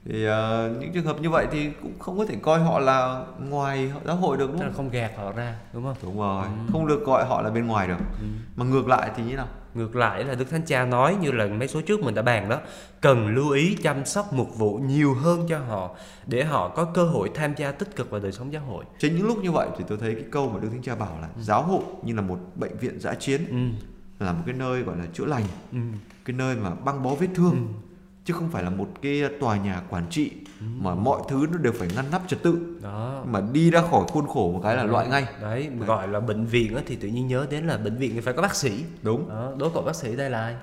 thì 0.06 0.28
uh, 0.28 0.32
những 0.80 0.92
trường 0.94 1.06
hợp 1.06 1.22
như 1.22 1.30
vậy 1.30 1.48
thì 1.52 1.70
cũng 1.82 2.00
không 2.00 2.18
có 2.18 2.26
thể 2.26 2.36
coi 2.42 2.60
họ 2.60 2.80
là 2.80 3.26
ngoài 3.40 3.92
giáo 4.06 4.16
hội 4.16 4.38
được 4.38 4.52
đúng 4.52 4.60
không? 4.60 4.74
không 4.74 4.90
gạt 4.90 5.12
họ 5.18 5.32
ra 5.32 5.56
đúng 5.74 5.84
không? 5.84 5.96
Đúng 6.04 6.20
rồi, 6.20 6.46
ừ. 6.46 6.72
không 6.72 6.88
được 6.88 7.06
gọi 7.06 7.26
họ 7.26 7.42
là 7.42 7.50
bên 7.50 7.68
ngoài 7.68 7.88
được. 7.88 7.98
Ừ. 8.20 8.26
Mà 8.56 8.66
ngược 8.66 8.88
lại 8.88 9.12
thì 9.16 9.24
như 9.24 9.36
nào? 9.36 9.48
Ngược 9.74 9.96
lại 9.96 10.24
là 10.24 10.36
Đức 10.36 10.50
Thánh 10.50 10.66
Cha 10.66 10.86
nói 10.86 11.16
như 11.22 11.32
là 11.32 11.48
mấy 11.48 11.68
số 11.68 11.82
trước 11.82 12.00
mình 12.00 12.16
đã 12.16 12.22
bàn 12.22 12.50
đó, 12.50 12.60
cần 13.02 13.28
lưu 13.28 13.50
ý 13.50 13.76
chăm 13.84 14.06
sóc 14.06 14.34
mục 14.34 14.58
vụ 14.58 14.78
nhiều 14.78 15.14
hơn 15.14 15.46
cho 15.50 15.60
họ 15.60 15.96
để 16.28 16.44
họ 16.44 16.70
có 16.70 16.86
cơ 16.86 17.04
hội 17.04 17.32
tham 17.36 17.54
gia 17.58 17.72
tích 17.72 17.96
cực 17.96 18.12
vào 18.12 18.20
đời 18.20 18.32
sống 18.32 18.54
giáo 18.54 18.64
hội. 18.64 18.86
Trên 19.00 19.16
những 19.16 19.28
lúc 19.28 19.44
như 19.44 19.52
vậy 19.52 19.68
thì 19.78 19.84
tôi 19.88 19.98
thấy 19.98 20.14
cái 20.14 20.26
câu 20.32 20.50
mà 20.50 20.60
Đức 20.60 20.68
Thánh 20.72 20.82
Cha 20.82 20.96
bảo 20.96 21.18
là 21.22 21.28
ừ. 21.36 21.42
giáo 21.42 21.64
hội 21.64 21.84
như 22.04 22.16
là 22.16 22.22
một 22.22 22.40
bệnh 22.56 22.78
viện 22.78 23.00
giã 23.00 23.14
chiến, 23.14 23.48
ừ. 23.50 23.86
là 24.26 24.34
một 24.34 24.44
cái 24.46 24.56
nơi 24.56 24.82
gọi 24.82 24.98
là 24.98 25.06
chữa 25.14 25.26
lành, 25.26 25.44
ừ. 25.72 25.80
cái 26.26 26.36
nơi 26.36 26.56
mà 26.56 26.70
băng 26.70 27.04
bó 27.04 27.16
vết 27.16 27.28
thương. 27.36 27.52
Ừ 27.52 27.89
chứ 28.30 28.36
không 28.36 28.50
phải 28.50 28.64
là 28.64 28.70
một 28.70 28.88
cái 29.02 29.24
tòa 29.40 29.58
nhà 29.58 29.82
quản 29.90 30.04
trị 30.10 30.32
ừ. 30.60 30.66
mà 30.80 30.96
mọi 30.96 31.22
thứ 31.30 31.48
nó 31.52 31.58
đều 31.58 31.74
phải 31.74 31.88
ngăn 31.96 32.06
nắp 32.12 32.22
trật 32.28 32.44
tự 32.44 32.80
đó 32.82 33.24
mà 33.28 33.42
đi 33.52 33.72
ra 33.72 33.82
khỏi 33.82 34.04
khuôn 34.08 34.28
khổ 34.28 34.52
một 34.52 34.60
cái 34.64 34.76
là 34.76 34.84
loại 34.84 35.08
ngay 35.08 35.26
đấy, 35.42 35.70
đấy. 35.80 35.88
gọi 35.88 36.08
là 36.08 36.20
bệnh 36.20 36.46
viện 36.46 36.78
thì 36.86 36.96
tự 36.96 37.08
nhiên 37.08 37.28
nhớ 37.28 37.48
đến 37.50 37.68
là 37.68 37.78
bệnh 37.78 37.98
viện 37.98 38.12
thì 38.14 38.22
phải 38.22 38.34
có 38.34 38.42
bác 38.42 38.56
sĩ 38.56 38.84
đúng 39.02 39.30
đó, 39.30 39.52
đối 39.58 39.70
cậu 39.74 39.84
bác 39.84 39.96
sĩ 39.96 40.16
đây 40.16 40.30
là 40.30 40.42
ai 40.42 40.56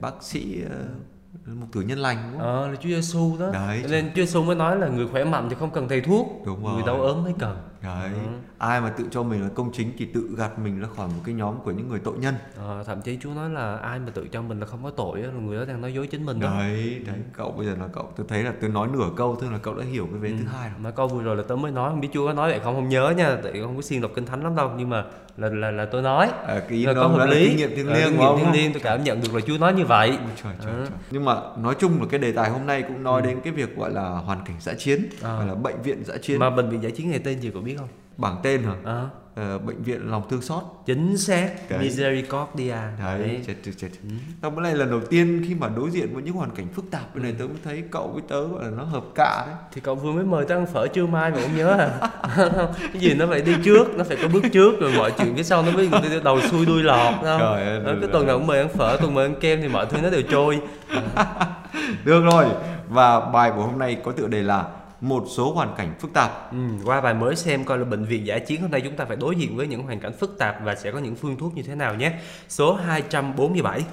bác 0.00 0.22
sĩ 0.22 0.62
ờ, 0.70 0.76
một 1.46 1.66
cử 1.72 1.80
nhân 1.80 1.98
lành 1.98 2.28
đúng 2.32 2.40
không? 2.40 2.48
Ờ 2.48 2.68
là 2.68 2.76
Chúa 2.76 2.88
Giêsu 2.88 3.36
đó. 3.40 3.50
Đấy. 3.52 3.84
Nên 3.90 4.08
Chúa 4.08 4.22
Giêsu 4.24 4.42
mới 4.42 4.56
nói 4.56 4.78
là 4.78 4.88
người 4.88 5.08
khỏe 5.08 5.24
mạnh 5.24 5.46
thì 5.50 5.56
không 5.58 5.70
cần 5.70 5.88
thầy 5.88 6.00
thuốc, 6.00 6.42
đúng 6.46 6.64
rồi. 6.64 6.74
người 6.74 6.82
đau 6.86 7.02
ốm 7.02 7.22
mới 7.22 7.34
cần. 7.38 7.56
Đấy. 7.82 8.10
Ừ. 8.12 8.30
Ai 8.58 8.80
mà 8.80 8.90
tự 8.90 9.04
cho 9.10 9.22
mình 9.22 9.42
là 9.42 9.48
công 9.54 9.72
chính 9.72 9.92
thì 9.98 10.04
tự 10.14 10.28
gạt 10.36 10.58
mình 10.58 10.80
ra 10.80 10.88
khỏi 10.96 11.06
một 11.06 11.20
cái 11.24 11.34
nhóm 11.34 11.54
của 11.64 11.70
những 11.70 11.88
người 11.88 11.98
tội 11.98 12.14
nhân. 12.18 12.34
Ờ, 12.58 12.84
thậm 12.86 13.02
chí 13.02 13.18
Chúa 13.22 13.30
nói 13.30 13.50
là 13.50 13.76
ai 13.76 13.98
mà 13.98 14.10
tự 14.14 14.26
cho 14.32 14.42
mình 14.42 14.60
là 14.60 14.66
không 14.66 14.84
có 14.84 14.90
tội 14.90 15.18
là 15.18 15.32
người 15.32 15.58
đó 15.58 15.64
đang 15.64 15.80
nói 15.80 15.94
dối 15.94 16.06
chính 16.06 16.26
mình 16.26 16.40
đó. 16.40 16.50
Đấy, 16.58 17.02
đấy. 17.06 17.16
Cậu 17.32 17.52
bây 17.52 17.66
giờ 17.66 17.76
là 17.80 17.86
cậu 17.92 18.12
tôi 18.16 18.26
thấy 18.28 18.42
là 18.42 18.52
tôi 18.60 18.70
nói 18.70 18.88
nửa 18.92 19.10
câu 19.16 19.36
thôi 19.40 19.50
là 19.52 19.58
cậu 19.58 19.74
đã 19.74 19.84
hiểu 19.84 20.06
cái 20.10 20.18
vế 20.20 20.28
ừ. 20.28 20.34
thứ 20.38 20.44
hai 20.44 20.70
rồi. 20.70 20.78
Mà 20.82 20.90
câu 20.90 21.08
vừa 21.08 21.22
rồi 21.22 21.36
là 21.36 21.42
tôi 21.48 21.58
mới 21.58 21.72
nói 21.72 21.90
không 21.90 22.00
biết 22.00 22.08
Chúa 22.12 22.26
có 22.26 22.32
nói 22.32 22.50
vậy 22.50 22.60
không 22.64 22.74
không 22.74 22.88
nhớ 22.88 23.14
nha, 23.16 23.36
tại 23.42 23.52
không 23.62 23.76
có 23.76 23.82
xuyên 23.82 24.00
đọc 24.00 24.10
kinh 24.14 24.26
thánh 24.26 24.42
lắm 24.42 24.56
đâu 24.56 24.70
nhưng 24.78 24.90
mà 24.90 25.04
là 25.36 25.48
là 25.48 25.70
là 25.70 25.84
tôi 25.84 26.02
nói. 26.02 26.30
À, 26.46 26.60
cái 26.68 26.78
ý 26.78 26.86
nó 26.86 26.94
có 26.94 27.06
hợp 27.06 27.26
lý. 27.26 27.48
Kinh 27.48 27.56
nghiệm 27.56 27.70
thiêng 27.76 27.92
liêng, 27.92 28.18
ờ, 28.18 28.36
thiêng 28.38 28.52
liêng 28.52 28.72
tôi 28.72 28.82
cảm 28.82 29.04
nhận 29.04 29.20
được 29.20 29.34
là 29.34 29.40
Chúa 29.40 29.58
nói 29.58 29.72
như 29.72 29.84
vậy. 29.84 30.18
Trời, 30.42 30.54
trời, 30.64 30.72
à. 30.72 30.84
trời. 30.88 30.98
Nhưng 31.10 31.24
mà 31.24 31.34
nói 31.58 31.74
chung 31.78 32.00
là 32.00 32.06
cái 32.10 32.20
đề 32.20 32.32
tài 32.32 32.50
hôm 32.50 32.66
nay 32.66 32.82
cũng 32.82 33.02
nói 33.02 33.22
ừ. 33.22 33.26
đến 33.26 33.40
cái 33.44 33.52
việc 33.52 33.76
gọi 33.76 33.92
là 33.92 34.08
hoàn 34.08 34.38
cảnh 34.44 34.56
dã 34.60 34.74
chiến, 34.78 35.08
à. 35.22 35.36
gọi 35.36 35.46
là 35.46 35.54
bệnh 35.54 35.82
viện 35.82 36.04
dã 36.04 36.14
chiến. 36.22 36.38
Mà 36.38 36.50
bệnh 36.50 36.70
viện 36.70 36.82
dã 36.82 36.90
chiến 36.90 37.10
này 37.10 37.18
tên 37.24 37.40
gì 37.40 37.50
cậu 37.50 37.62
biết 37.62 37.67
không? 37.76 37.88
bảng 38.18 38.36
tên 38.42 38.62
hả? 38.62 38.74
À. 38.84 39.04
ờ, 39.34 39.58
bệnh 39.58 39.82
viện 39.82 40.10
lòng 40.10 40.22
thương 40.30 40.42
xót. 40.42 40.62
Chính 40.86 41.16
xác 41.16 41.68
cái... 41.68 41.78
misericordia. 41.78 42.76
Đấy, 43.02 43.18
đấy. 43.18 43.40
Chết, 43.46 43.54
chết, 43.64 43.72
chết. 43.76 43.88
Ừ. 44.02 44.08
Tao 44.40 44.50
bữa 44.50 44.62
nay 44.62 44.74
lần 44.74 44.90
đầu 44.90 45.00
tiên 45.10 45.44
khi 45.48 45.54
mà 45.54 45.68
đối 45.76 45.90
diện 45.90 46.14
với 46.14 46.22
những 46.22 46.34
hoàn 46.34 46.50
cảnh 46.50 46.66
phức 46.74 46.84
tạp 46.90 47.14
bên 47.14 47.22
này 47.22 47.34
tớ 47.38 47.44
mới 47.44 47.56
thấy 47.64 47.82
cậu 47.90 48.08
với 48.08 48.22
tớ 48.28 48.48
gọi 48.48 48.64
là 48.64 48.70
nó 48.70 48.84
hợp 48.84 49.04
cả 49.14 49.44
đấy. 49.46 49.56
Thì 49.72 49.80
cậu 49.80 49.94
vừa 49.94 50.12
mới 50.12 50.24
mời 50.24 50.44
tao 50.48 50.58
ăn 50.58 50.66
phở 50.66 50.86
trưa 50.86 51.06
mai 51.06 51.30
mà 51.30 51.40
không 51.40 51.56
nhớ 51.56 51.70
à. 51.70 52.10
Cái 52.92 53.00
gì 53.02 53.14
nó 53.14 53.26
phải 53.26 53.40
đi 53.40 53.54
trước 53.64 53.96
nó 53.96 54.04
phải 54.04 54.16
có 54.22 54.28
bước 54.28 54.44
trước 54.52 54.80
rồi 54.80 54.92
mọi 54.96 55.12
chuyện 55.18 55.36
phía 55.36 55.42
sau 55.42 55.62
nó 55.62 55.72
mới 55.72 55.90
đầu 56.24 56.40
xuôi 56.40 56.66
đuôi 56.66 56.82
lọt 56.82 57.14
không? 57.14 57.38
Trời 57.40 57.64
ơi, 57.64 57.80
đó, 57.84 57.92
cái 58.00 58.10
tuần 58.12 58.26
nào 58.26 58.38
cũng 58.38 58.46
mời 58.46 58.58
ăn 58.58 58.68
phở 58.68 58.96
tuần 59.00 59.14
mời 59.14 59.26
ăn 59.26 59.34
kem 59.40 59.62
thì 59.62 59.68
mọi 59.68 59.86
thứ 59.86 59.98
nó 60.02 60.10
đều 60.10 60.22
trôi. 60.22 60.60
Được 62.04 62.24
rồi. 62.24 62.46
Và 62.88 63.20
bài 63.20 63.52
của 63.56 63.62
hôm 63.62 63.78
nay 63.78 63.96
có 64.04 64.12
tựa 64.12 64.26
đề 64.26 64.42
là 64.42 64.64
một 65.00 65.24
số 65.28 65.52
hoàn 65.52 65.74
cảnh 65.76 65.94
phức 66.00 66.12
tạp. 66.12 66.52
Ừ, 66.52 66.58
qua 66.84 67.00
bài 67.00 67.14
mới 67.14 67.36
xem 67.36 67.64
coi 67.64 67.78
là 67.78 67.84
bệnh 67.84 68.04
viện 68.04 68.26
giải 68.26 68.40
chiến 68.40 68.62
hôm 68.62 68.70
nay 68.70 68.80
chúng 68.80 68.96
ta 68.96 69.04
phải 69.04 69.16
đối 69.16 69.36
diện 69.36 69.56
với 69.56 69.66
những 69.66 69.82
hoàn 69.82 70.00
cảnh 70.00 70.12
phức 70.12 70.38
tạp 70.38 70.64
và 70.64 70.74
sẽ 70.74 70.90
có 70.90 70.98
những 70.98 71.16
phương 71.16 71.36
thuốc 71.36 71.56
như 71.56 71.62
thế 71.62 71.74
nào 71.74 71.94
nhé. 71.94 72.12
Số 72.48 72.74
247 72.74 73.84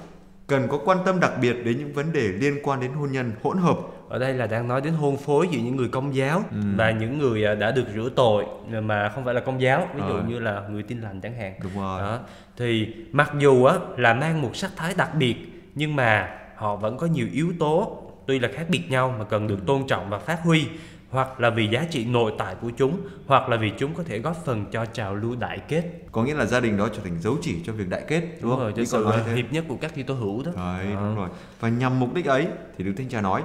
cần 0.48 0.68
có 0.68 0.80
quan 0.86 0.98
tâm 1.06 1.20
đặc 1.20 1.32
biệt 1.42 1.66
đến 1.66 1.78
những 1.78 1.94
vấn 1.94 2.14
đề 2.14 2.22
liên 2.22 2.60
quan 2.64 2.80
đến 2.80 2.92
hôn 2.92 3.12
nhân 3.12 3.32
hỗn 3.44 3.58
hợp. 3.58 3.78
Ở 4.10 4.20
đây 4.20 4.34
là 4.34 4.48
đang 4.48 4.68
nói 4.68 4.82
đến 4.82 4.94
hôn 4.94 5.18
phối 5.18 5.48
giữa 5.52 5.60
những 5.60 5.76
người 5.76 5.88
công 5.88 6.16
giáo 6.16 6.44
ừ. 6.52 6.58
và 6.76 6.92
những 6.92 7.20
người 7.20 7.46
à, 7.46 7.56
đã 7.56 7.72
được 7.72 7.86
rửa 7.96 8.10
tội 8.16 8.46
mà 8.84 9.10
không 9.10 9.26
phải 9.26 9.34
là 9.34 9.42
công 9.42 9.62
giáo, 9.62 9.90
ví 9.96 10.02
dụ 10.10 10.16
à. 10.16 10.24
như 10.28 10.40
là 10.40 10.62
người 10.70 10.84
tin 10.84 11.02
lành 11.02 11.22
chẳng 11.22 11.38
hạn. 11.38 11.54
Đúng 11.64 11.82
rồi. 11.82 12.02
Đó. 12.02 12.20
Thì 12.58 12.94
mặc 13.12 13.32
dù 13.40 13.64
á 13.64 13.76
là 13.98 14.14
mang 14.14 14.42
một 14.42 14.56
sắc 14.56 14.72
thái 14.76 14.94
đặc 14.98 15.16
biệt 15.16 15.36
nhưng 15.76 15.96
mà 15.96 16.30
họ 16.56 16.76
vẫn 16.76 16.98
có 16.98 17.08
nhiều 17.08 17.28
yếu 17.32 17.54
tố 17.60 18.02
tuy 18.26 18.40
là 18.40 18.50
khác 18.54 18.66
biệt 18.70 18.84
nhau 18.90 19.16
mà 19.20 19.26
cần 19.26 19.48
được 19.48 19.66
tôn 19.66 19.88
trọng 19.88 20.10
và 20.10 20.20
phát 20.20 20.40
huy 20.44 20.68
hoặc 21.16 21.40
là 21.40 21.50
vì 21.50 21.68
giá 21.68 21.86
trị 21.92 22.06
nội 22.06 22.34
tại 22.38 22.56
của 22.62 22.70
chúng 22.78 22.98
hoặc 23.26 23.50
là 23.50 23.58
vì 23.58 23.72
chúng 23.78 23.94
có 23.94 24.04
thể 24.04 24.20
góp 24.20 24.46
phần 24.46 24.66
cho 24.72 24.86
trào 24.86 25.16
lưu 25.16 25.36
đại 25.36 25.60
kết. 25.68 25.84
Có 26.12 26.24
nghĩa 26.24 26.34
là 26.34 26.46
gia 26.46 26.60
đình 26.60 26.78
đó 26.78 26.90
trở 26.96 27.02
thành 27.04 27.22
dấu 27.22 27.38
chỉ 27.42 27.56
cho 27.66 27.74
việc 27.74 27.90
đại 27.90 28.04
kết 28.08 28.22
đúng, 28.22 28.42
đúng 28.42 28.52
không? 28.52 28.60
rồi, 28.60 28.74
cho 28.76 28.86
sự 28.86 29.08
hiệp 29.36 29.52
nhất 29.52 29.66
của 29.68 29.78
các 29.82 29.92
thi 29.96 30.04
tố 30.04 30.14
hữu 30.14 30.44
đó. 30.44 30.52
Đấy 30.56 30.86
à. 30.86 30.94
đúng 30.94 31.16
rồi. 31.16 31.30
Và 31.60 31.70
nhằm 31.70 32.00
mục 32.00 32.14
đích 32.14 32.26
ấy 32.26 32.48
thì 32.78 32.84
đức 32.84 32.94
thánh 32.98 33.10
cha 33.10 33.22
nói 33.22 33.44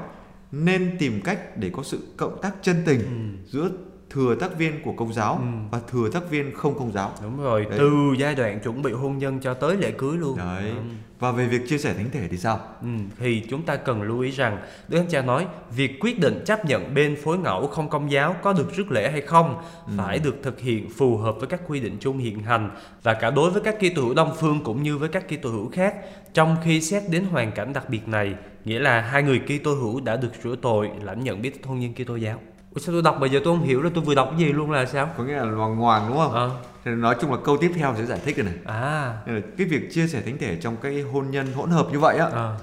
nên 0.53 0.97
tìm 0.99 1.21
cách 1.25 1.57
để 1.57 1.71
có 1.73 1.83
sự 1.83 1.99
cộng 2.17 2.41
tác 2.43 2.55
chân 2.63 2.77
tình 2.87 3.01
ừ. 3.01 3.47
giữa 3.47 3.71
thừa 4.11 4.35
tác 4.35 4.59
viên 4.59 4.83
của 4.83 4.93
công 4.93 5.13
giáo 5.13 5.35
Ừ. 5.35 5.43
và 5.71 5.81
thừa 5.91 6.09
tác 6.13 6.31
viên 6.31 6.55
không 6.55 6.79
công 6.79 6.93
giáo 6.93 7.13
đúng 7.23 7.43
rồi 7.43 7.65
Đấy. 7.71 7.79
từ 7.79 7.91
giai 8.19 8.35
đoạn 8.35 8.61
chuẩn 8.61 8.83
bị 8.83 8.93
hôn 8.93 9.19
nhân 9.19 9.41
cho 9.43 9.55
tới 9.55 9.77
lễ 9.77 9.91
cưới 9.91 10.17
luôn 10.19 10.39
đấy 10.39 10.71
Ừ. 10.71 10.83
và 11.19 11.33
về 11.33 11.47
việc 11.47 11.69
chia 11.69 11.79
sẻ 11.79 11.95
thánh 11.95 12.11
thể 12.11 12.29
thì 12.31 12.37
sao 12.37 12.59
Ừ, 12.83 12.89
thì 13.19 13.43
chúng 13.51 13.63
ta 13.63 13.77
cần 13.77 14.03
lưu 14.03 14.21
ý 14.21 14.31
rằng 14.31 14.59
Đức 14.89 14.99
Thánh 14.99 15.09
Cha 15.11 15.23
nói 15.23 15.47
việc 15.77 16.01
quyết 16.01 16.19
định 16.21 16.43
chấp 16.47 16.65
nhận 16.65 16.95
bên 16.95 17.17
phối 17.25 17.39
ngẫu 17.39 17.67
không 17.67 17.89
công 17.89 18.11
giáo 18.13 18.37
có 18.43 18.53
được 18.53 18.77
rước 18.77 18.91
lễ 18.93 19.11
hay 19.11 19.21
không 19.21 19.57
phải 19.97 20.19
được 20.19 20.37
thực 20.43 20.61
hiện 20.61 20.91
phù 20.91 21.17
hợp 21.17 21.35
với 21.39 21.47
các 21.47 21.61
quy 21.69 21.81
định 21.81 21.97
chung 22.01 22.19
hiện 22.19 22.43
hành 22.43 22.71
và 23.03 23.15
cả 23.15 23.31
đối 23.31 23.51
với 23.51 23.63
các 23.63 23.77
Kitô 23.79 24.03
hữu 24.03 24.15
Đông 24.15 24.35
phương 24.41 24.61
cũng 24.65 24.83
như 24.83 24.99
với 24.99 25.09
các 25.09 25.25
Kitô 25.29 25.51
hữu 25.51 25.69
khác. 25.71 25.95
Trong 26.35 26.57
khi 26.65 26.81
xét 26.81 27.03
đến 27.11 27.25
hoàn 27.25 27.53
cảnh 27.53 27.73
đặc 27.73 27.89
biệt 27.91 28.09
này, 28.09 28.35
nghĩa 28.65 28.79
là 28.79 29.01
hai 29.01 29.23
người 29.23 29.41
Kitô 29.41 29.75
hữu 29.75 30.01
đã 30.01 30.17
được 30.17 30.33
rửa 30.45 30.57
tội, 30.63 30.91
lãnh 31.03 31.25
nhận 31.25 31.43
biết 31.43 31.61
hôn 31.67 31.81
nhân 31.81 31.95
Kitô 31.95 32.17
giáo. 32.17 32.41
Ủa 32.75 32.81
sao 32.81 32.93
tôi 32.93 33.03
đọc 33.03 33.17
bây 33.21 33.31
giờ 33.31 33.41
tôi 33.45 33.57
không 33.57 33.67
hiểu 33.67 33.83
là 33.83 33.91
tôi 33.95 34.05
vừa 34.05 34.15
đọc 34.15 34.29
cái 34.31 34.39
gì 34.41 34.53
luôn 34.53 34.71
là 34.71 34.87
sao? 34.87 35.11
có 35.19 35.25
nghĩa 35.25 35.33
là 35.37 35.45
loằng 35.45 35.77
ngoàng 35.79 36.09
đúng 36.09 36.17
không 36.17 36.33
Ờ. 36.33 36.51
Thì 36.85 36.91
nói 36.91 37.17
chung 37.21 37.31
là 37.31 37.37
câu 37.45 37.57
tiếp 37.57 37.73
theo 37.75 37.95
sẽ 37.99 38.07
giải 38.07 38.19
thích 38.25 38.37
rồi 38.37 38.47
này 38.47 38.55
À. 38.65 39.19
Nên 39.27 39.35
là 39.37 39.43
cái 39.59 39.67
việc 39.67 39.93
chia 39.93 40.07
sẻ 40.07 40.23
thánh 40.25 40.39
thể 40.39 40.57
trong 40.61 40.77
cái 40.83 41.01
hôn 41.03 41.31
nhân 41.31 41.47
hỗn 41.55 41.71
hợp 41.71 41.87
như 41.93 41.99
vậy 41.99 42.19
á 42.19 42.27
À. 42.35 42.57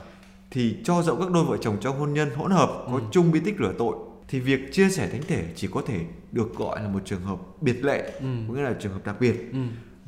thì 0.52 0.78
cho 0.84 1.02
dẫu 1.02 1.16
các 1.16 1.32
đôi 1.32 1.44
vợ 1.46 1.58
chồng 1.62 1.78
trong 1.82 2.00
hôn 2.00 2.14
nhân 2.14 2.30
hỗn 2.36 2.52
hợp 2.52 2.70
có 2.92 3.00
chung 3.12 3.32
bí 3.32 3.40
tích 3.40 3.56
rửa 3.60 3.74
tội 3.78 3.96
thì 4.28 4.40
việc 4.40 4.74
chia 4.74 4.90
sẻ 4.90 5.08
thánh 5.12 5.22
thể 5.28 5.44
chỉ 5.56 5.68
có 5.74 5.82
thể 5.88 6.00
được 6.32 6.56
gọi 6.56 6.82
là 6.84 6.90
một 6.90 7.00
trường 7.06 7.22
hợp 7.22 7.38
biệt 7.62 7.84
lệ 7.86 8.12
Ừ. 8.20 8.28
có 8.48 8.54
nghĩa 8.54 8.62
là 8.62 8.74
trường 8.80 8.94
hợp 8.94 9.00
đặc 9.06 9.16
biệt 9.20 9.50
Ừ. 9.54 9.60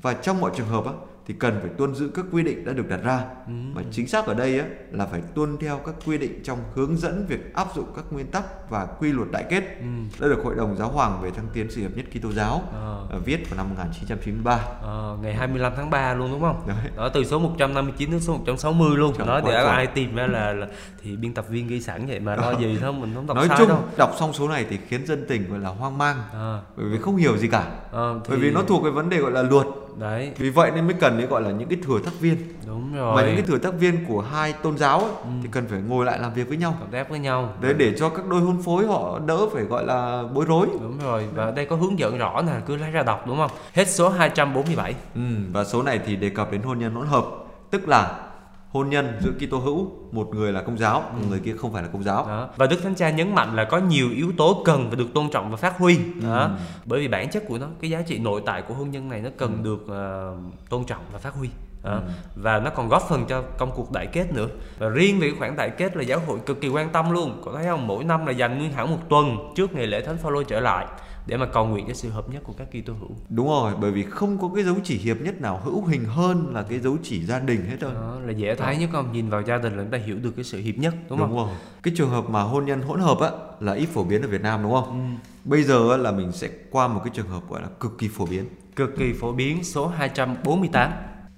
và 0.02 0.14
trong 0.14 0.42
mọi 0.42 0.52
trường 0.56 0.68
hợp 0.68 0.86
á 0.86 0.92
thì 1.30 1.36
cần 1.40 1.60
phải 1.62 1.70
tuân 1.78 1.96
giữ 1.96 2.10
các 2.16 2.26
quy 2.32 2.44
định 2.44 2.66
đã 2.66 2.74
được 2.74 2.90
đặt 2.90 3.00
ra 3.04 3.22
Ừ. 3.48 3.52
mà 3.76 3.82
chính 3.92 4.08
xác 4.08 4.26
ở 4.26 4.34
đây 4.34 4.60
á 4.60 4.66
là 4.92 5.06
phải 5.06 5.22
tuân 5.36 5.58
theo 5.58 5.78
các 5.86 5.96
quy 6.06 6.18
định 6.18 6.40
trong 6.44 6.58
hướng 6.76 6.98
dẫn 6.98 7.26
việc 7.30 7.54
áp 7.54 7.68
dụng 7.76 7.86
các 7.96 8.06
nguyên 8.12 8.28
tắc 8.28 8.70
và 8.70 8.86
quy 9.00 9.12
luật 9.12 9.32
đại 9.32 9.46
kết 9.50 9.64
Ừ. 9.80 9.86
đã 10.20 10.28
được 10.28 10.44
Hội 10.44 10.56
đồng 10.56 10.76
Giáo 10.76 10.90
hoàng 10.90 11.20
về 11.22 11.32
thăng 11.32 11.46
tiến 11.54 11.68
sự 11.72 11.82
hiệp 11.82 11.98
nhất 11.98 12.06
Kitô 12.14 12.32
giáo 12.32 12.62
ờ, 12.74 13.20
viết 13.26 13.50
vào 13.50 13.58
năm 13.58 13.70
1993. 13.70 14.60
Ờ, 14.82 15.18
ngày 15.22 15.34
25 15.34 15.74
tháng 15.76 15.90
3 15.90 16.14
luôn 16.14 16.32
đúng 16.32 16.42
không? 16.42 16.64
Đấy. 16.68 16.78
Đó 16.98 17.10
từ 17.10 17.24
số 17.24 17.40
159 17.40 18.12
đến 18.12 18.20
số 18.20 18.34
160 18.34 18.98
luôn. 18.98 19.14
Trời, 19.18 19.28
quá 19.28 19.42
trời. 19.46 19.56
ai 19.66 19.88
tìm 19.88 20.16
ra 20.16 20.28
là, 20.28 20.54
là 20.54 20.68
thì 21.04 21.16
biên 21.16 21.34
tập 21.34 21.46
viên 21.50 21.68
ghi 21.68 21.82
sẵn 21.82 22.06
vậy 22.08 22.20
mà 22.20 22.36
lo 22.36 22.52
gì 22.60 22.78
thôi 22.82 22.94
mình 22.94 23.12
không 23.16 23.28
đọc 23.28 23.38
Nói 23.38 23.48
sai 23.48 23.58
chung 23.60 23.68
đâu. 23.70 23.84
đọc 23.98 24.12
xong 24.20 24.34
số 24.34 24.48
này 24.50 24.66
thì 24.70 24.78
khiến 24.88 25.06
dân 25.06 25.26
tình 25.28 25.50
gọi 25.50 25.60
là 25.60 25.70
hoang 25.70 25.98
mang 25.98 26.18
À, 26.34 26.62
bởi 26.78 26.86
vì 26.86 26.98
không 26.98 27.16
hiểu 27.16 27.38
gì 27.38 27.48
cả. 27.48 27.72
ờ, 27.92 28.20
thì... 28.24 28.30
Bởi 28.30 28.40
vì 28.40 28.52
nó 28.52 28.62
thuộc 28.68 28.84
cái 28.84 28.92
vấn 28.92 29.10
đề 29.10 29.18
gọi 29.18 29.32
là 29.32 29.42
luật. 29.42 29.68
Đấy 30.00 30.32
Vì 30.38 30.50
vậy 30.50 30.72
nên 30.76 30.86
mới 30.86 30.94
cần 31.00 31.18
cái 31.18 31.28
gọi 31.28 31.42
là 31.42 31.52
những 31.52 31.70
cái 31.70 31.80
thừa 31.84 32.00
tác 32.06 32.12
viên. 32.20 32.38
đúng 32.68 32.92
Mà 32.92 32.98
rồi. 32.98 33.24
những 33.24 33.36
cái 33.36 33.46
thừa 33.48 33.58
tác 33.58 33.74
viên 33.80 34.06
của 34.06 34.22
hai 34.22 34.54
tôn 34.54 34.78
giáo 34.78 35.00
ấy, 35.00 35.12
thì 35.44 35.50
cần 35.52 35.68
phải 35.70 35.80
ngôi 35.82 36.06
lại 36.06 36.20
làm 36.20 36.34
việc 36.34 36.48
với 36.48 36.58
nhau. 36.58 36.76
Cộng 36.80 36.92
tác 36.92 37.10
với 37.10 37.20
nhau. 37.20 37.54
Đấy 37.62 37.74
để 37.74 37.94
cho 38.00 38.10
các 38.10 38.28
đôi 38.28 38.42
hôn 38.42 38.62
phối 38.62 38.88
họ 38.88 39.20
đỡ 39.26 39.40
phải 39.54 39.64
gọi 39.64 39.86
là 39.86 40.24
bối 40.34 40.46
rối. 40.48 40.68
Đúng 40.82 41.00
rồi 41.04 41.26
và 41.36 41.44
ở 41.44 41.52
đây 41.52 41.66
có 41.66 41.76
hướng 41.76 42.00
dẫn 42.00 42.18
rõ 42.18 42.42
nè 42.42 42.54
cứ 42.66 42.76
lấy 42.76 42.92
ra 42.92 43.04
đọc 43.04 43.28
đúng 43.28 43.38
không? 43.38 43.52
Hết 43.74 43.88
số 43.88 44.10
247. 44.10 44.96
Ừ, 45.16 45.22
và 45.52 45.64
số 45.64 45.84
này 45.84 46.00
thì 46.06 46.16
đề 46.16 46.30
cập 46.30 46.52
đến 46.52 46.62
hôn 46.62 46.80
nhân 46.80 46.94
hỗn 46.96 47.08
hợp, 47.08 47.26
tức 47.72 47.88
là 47.88 48.29
hôn 48.70 48.90
nhân 48.90 49.18
giữa 49.22 49.32
Kitô 49.32 49.58
hữu, 49.58 49.92
một 50.12 50.28
người 50.36 50.52
là 50.52 50.62
công 50.62 50.78
giáo, 50.78 51.02
một 51.14 51.26
người 51.30 51.40
kia 51.40 51.54
không 51.58 51.74
phải 51.74 51.84
là 51.84 51.90
công 51.94 52.04
giáo. 52.04 52.26
Đó. 52.28 52.50
Và 52.58 52.68
Đức 52.68 52.84
Thánh 52.84 52.96
Cha 52.96 53.10
nhấn 53.10 53.36
mạnh 53.36 53.56
là 53.56 53.64
có 53.64 53.78
nhiều 53.78 54.10
yếu 54.16 54.32
tố 54.38 54.62
cần 54.66 54.88
phải 54.88 54.96
được 54.96 55.14
tôn 55.14 55.30
trọng 55.32 55.52
và 55.52 55.58
phát 55.58 55.78
huy. 55.78 55.98
Đó. 56.24 56.40
Ừ. 56.42 56.50
Bởi 56.86 57.00
vì 57.00 57.08
bản 57.08 57.30
chất 57.30 57.44
của 57.48 57.58
nó, 57.58 57.68
cái 57.82 57.90
giá 57.90 58.02
trị 58.02 58.20
nội 58.20 58.42
tại 58.46 58.62
của 58.62 58.74
hôn 58.74 58.92
nhân 58.92 59.10
này 59.10 59.22
nó 59.22 59.30
cần 59.38 59.58
Ừ. 59.58 59.64
được 59.64 59.86
ờ, 59.88 60.34
tôn 60.70 60.84
trọng 60.86 61.02
và 61.14 61.20
phát 61.20 61.34
huy. 61.34 61.50
Đó. 61.84 62.00
Và 62.36 62.60
nó 62.60 62.70
còn 62.70 62.90
góp 62.90 63.04
phần 63.10 63.26
cho 63.30 63.42
công 63.58 63.72
cuộc 63.76 63.92
đại 63.92 64.08
kết 64.08 64.34
nữa. 64.34 64.48
Và 64.80 64.90
riêng 64.90 65.20
về 65.20 65.28
cái 65.30 65.40
khoản 65.40 65.56
đại 65.56 65.70
kết 65.70 65.98
là 65.98 66.04
giáo 66.04 66.20
hội 66.28 66.40
cực 66.46 66.62
kỳ 66.62 66.68
quan 66.70 66.90
tâm 66.90 67.12
luôn. 67.12 67.42
Có 67.46 67.52
thấy 67.56 67.66
không? 67.66 67.88
Mỗi 67.88 68.04
năm 68.04 68.26
là 68.26 68.32
dành 68.32 68.58
nguyên 68.58 68.72
hẳn 68.72 68.90
một 68.92 69.00
tuần 69.10 69.38
trước 69.56 69.74
ngày 69.74 69.88
lễ 69.88 70.02
Thánh 70.02 70.18
Phaolô 70.18 70.44
trở 70.44 70.60
lại 70.60 70.86
để 71.30 71.38
mà 71.38 71.46
cầu 71.46 71.66
nguyện 71.66 71.86
cho 71.88 71.94
sự 71.94 72.10
hợp 72.10 72.30
nhất 72.30 72.44
của 72.46 72.54
các 72.58 72.68
Kitô 72.68 72.94
hữu. 72.94 73.10
Đúng 73.30 73.48
rồi, 73.48 73.74
bởi 73.82 73.92
vì 73.92 74.04
không 74.04 74.38
có 74.42 74.50
cái 74.56 74.64
dấu 74.64 74.76
chỉ 74.84 74.98
hiệp 74.98 75.22
nhất 75.22 75.42
nào 75.42 75.62
hữu 75.64 75.86
hình 75.86 76.06
hơn 76.06 76.54
là 76.54 76.64
cái 76.64 76.80
dấu 76.80 76.98
chỉ 77.04 77.26
gia 77.26 77.40
đình 77.40 77.66
hết 77.66 77.78
rồi. 77.80 77.94
Đó 77.94 78.18
là 78.26 78.32
dễ 78.32 78.56
thấy 78.56 78.78
nhất 78.78 78.90
không? 78.92 79.12
Nhìn 79.12 79.30
vào 79.30 79.42
gia 79.42 79.58
đình 79.58 79.78
là 79.78 79.84
chúng 79.84 79.92
ta 79.92 79.98
hiểu 79.98 80.18
được 80.22 80.32
cái 80.36 80.44
sự 80.46 80.60
hiệp 80.60 80.78
nhất 80.78 80.94
đúng, 81.10 81.20
không? 81.20 81.36
rồi. 81.36 81.48
Cái 81.84 81.94
trường 81.98 82.10
hợp 82.10 82.30
mà 82.30 82.42
hôn 82.42 82.66
nhân 82.66 82.82
hỗn 82.82 83.00
hợp 83.00 83.20
á 83.20 83.30
là 83.60 83.74
ít 83.74 83.86
phổ 83.86 84.04
biến 84.04 84.22
ở 84.22 84.28
Việt 84.28 84.42
Nam 84.42 84.64
đúng 84.64 84.72
không? 84.72 84.90
Ừ. 84.90 85.30
Bây 85.46 85.64
giờ 85.64 85.98
là 85.98 86.12
mình 86.12 86.32
sẽ 86.32 86.50
qua 86.72 86.88
một 86.88 87.02
cái 87.04 87.12
trường 87.16 87.28
hợp 87.28 87.42
gọi 87.50 87.62
là 87.62 87.68
cực 87.80 87.98
kỳ 87.98 88.08
phổ 88.08 88.26
biến. 88.26 88.46
Cực 88.76 88.90
kỳ 88.98 89.14
phổ 89.14 89.32
biến 89.32 89.64
số 89.64 89.88
248 89.88 90.92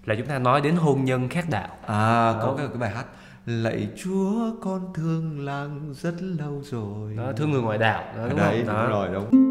là 0.06 0.16
chúng 0.16 0.28
ta 0.28 0.40
nói 0.40 0.62
đến 0.62 0.76
hôn 0.76 1.06
nhân 1.06 1.30
khác 1.30 1.46
đạo. 1.50 1.70
À, 1.86 2.34
Đó. 2.34 2.40
có 2.42 2.56
cái, 2.58 2.68
cái 2.68 2.78
bài 2.78 2.92
hát 2.92 3.06
Lạy 3.46 3.88
Chúa 4.04 4.52
con 4.62 4.94
thương 4.94 5.46
làng 5.46 5.94
rất 5.94 6.14
lâu 6.22 6.62
rồi. 6.64 7.16
Đó, 7.16 7.32
thương 7.38 7.52
người 7.52 7.62
ngoại 7.62 7.78
đạo 7.78 8.04
đó, 8.18 8.28
đúng 8.30 8.38
đấy, 8.38 8.64
không? 8.66 8.76
Đó. 8.76 8.84
đúng 8.84 8.92
rồi, 8.92 9.10
đúng. 9.14 9.51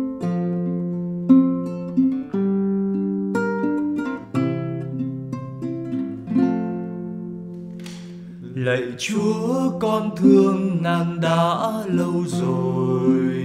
Lạy 8.70 8.82
Chúa, 8.98 9.70
con 9.80 10.16
thương 10.16 10.82
nàng 10.82 11.20
đã 11.20 11.56
lâu 11.86 12.24
rồi. 12.26 13.44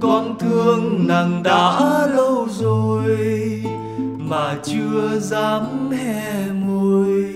Con 0.00 0.38
thương 0.38 1.06
nàng 1.06 1.42
đã 1.42 2.06
lâu 2.06 2.46
rồi, 2.50 3.18
Mà 4.18 4.58
chưa 4.62 5.18
dám 5.18 5.90
hè 5.90 6.52
môi. 6.52 7.34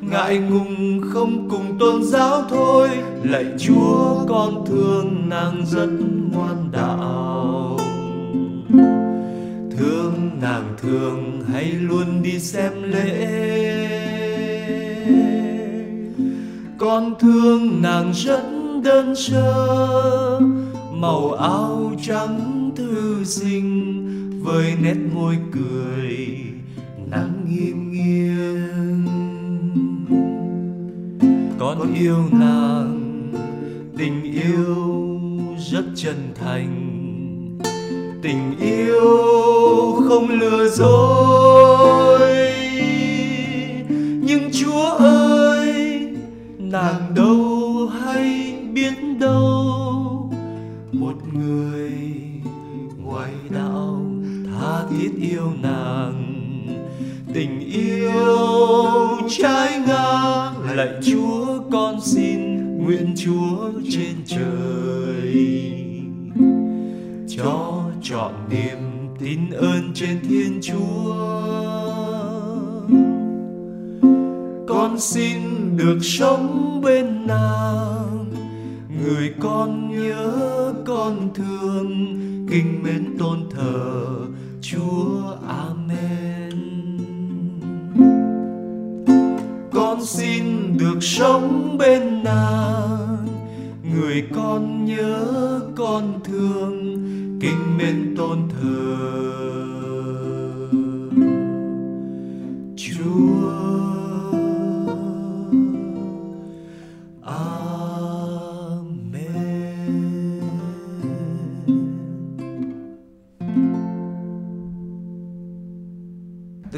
Ngại 0.00 0.38
ngùng 0.38 1.00
không 1.12 1.48
cùng 1.50 1.78
tôn 1.78 2.02
giáo 2.02 2.42
thôi, 2.50 2.88
Lạy 3.22 3.44
Chúa, 3.58 4.26
con 4.28 4.64
thương 4.66 5.28
nàng 5.28 5.66
rất 5.66 5.90
ngoan 6.32 6.68
đạo. 6.72 7.65
Thương 9.70 10.30
nàng 10.42 10.74
thường 10.82 11.42
hay 11.52 11.64
luôn 11.64 12.22
đi 12.22 12.38
xem 12.38 12.72
lễ. 12.82 13.26
Con 16.78 17.14
thương 17.20 17.82
nàng 17.82 18.12
rất 18.14 18.42
đơn 18.84 19.14
sơ, 19.16 20.40
Màu 20.92 21.32
áo 21.32 21.92
trắng 22.02 22.70
thư 22.76 23.24
sinh 23.24 24.40
Với 24.44 24.74
nét 24.82 24.96
môi 25.14 25.36
cười 25.52 26.46
nắng 27.10 27.44
nghiêm 27.48 27.92
nghiêng. 27.92 29.06
Con 31.58 31.94
yêu 31.94 32.24
nàng, 32.32 33.32
tình 33.98 34.22
yêu 34.22 34.76
rất 35.70 35.84
chân 35.94 36.16
thành 36.34 36.95
tình 38.22 38.58
yêu 38.60 39.00
không 40.08 40.28
lừa 40.28 40.68
dối. 40.68 42.52
Nhưng 44.22 44.50
chúa 44.52 44.90
ơi, 44.98 45.98
nàng 46.58 47.14
đâu 47.16 47.88
hay 48.00 48.56
biết 48.72 48.94
đâu. 49.20 50.32
Một 50.92 51.14
người 51.32 51.92
ngoài 53.04 53.32
đạo 53.50 54.00
tha 54.46 54.84
thiết 54.90 55.10
yêu 55.20 55.52
nàng. 55.62 56.22
Tình 57.34 57.60
yêu 57.60 58.36
trái 59.28 59.80
ngang, 59.86 60.76
lạy 60.76 60.88
chúa 61.02 61.46
con 61.72 62.00
xin, 62.00 62.40
nguyện 62.84 63.14
chúa 63.16 63.70
trên 63.90 64.14
trời. 64.26 65.66
Cho 67.28 67.65
trọn 68.08 68.32
niềm 68.50 68.78
tin 69.18 69.50
ơn 69.50 69.90
trên 69.94 70.20
thiên 70.28 70.60
chúa. 70.62 71.14
Con 74.68 74.98
xin 74.98 75.40
được 75.76 75.98
sống 76.02 76.80
bên 76.84 77.26
nàng, 77.26 78.32
người 79.02 79.34
con 79.40 79.90
nhớ 79.90 80.74
con 80.86 81.34
thương 81.34 82.16
kinh 82.50 82.82
mến 82.82 83.18
tôn 83.18 83.38
thờ 83.50 84.16
chúa, 84.60 85.22
amen. 85.48 86.50
Con 89.72 90.04
xin 90.04 90.44
được 90.78 90.98
sống 91.00 91.76
bên 91.78 92.24
nàng, 92.24 93.26
người 93.94 94.24
con 94.34 94.84
nhớ 94.84 95.60
con 95.76 96.20
thương 96.24 96.75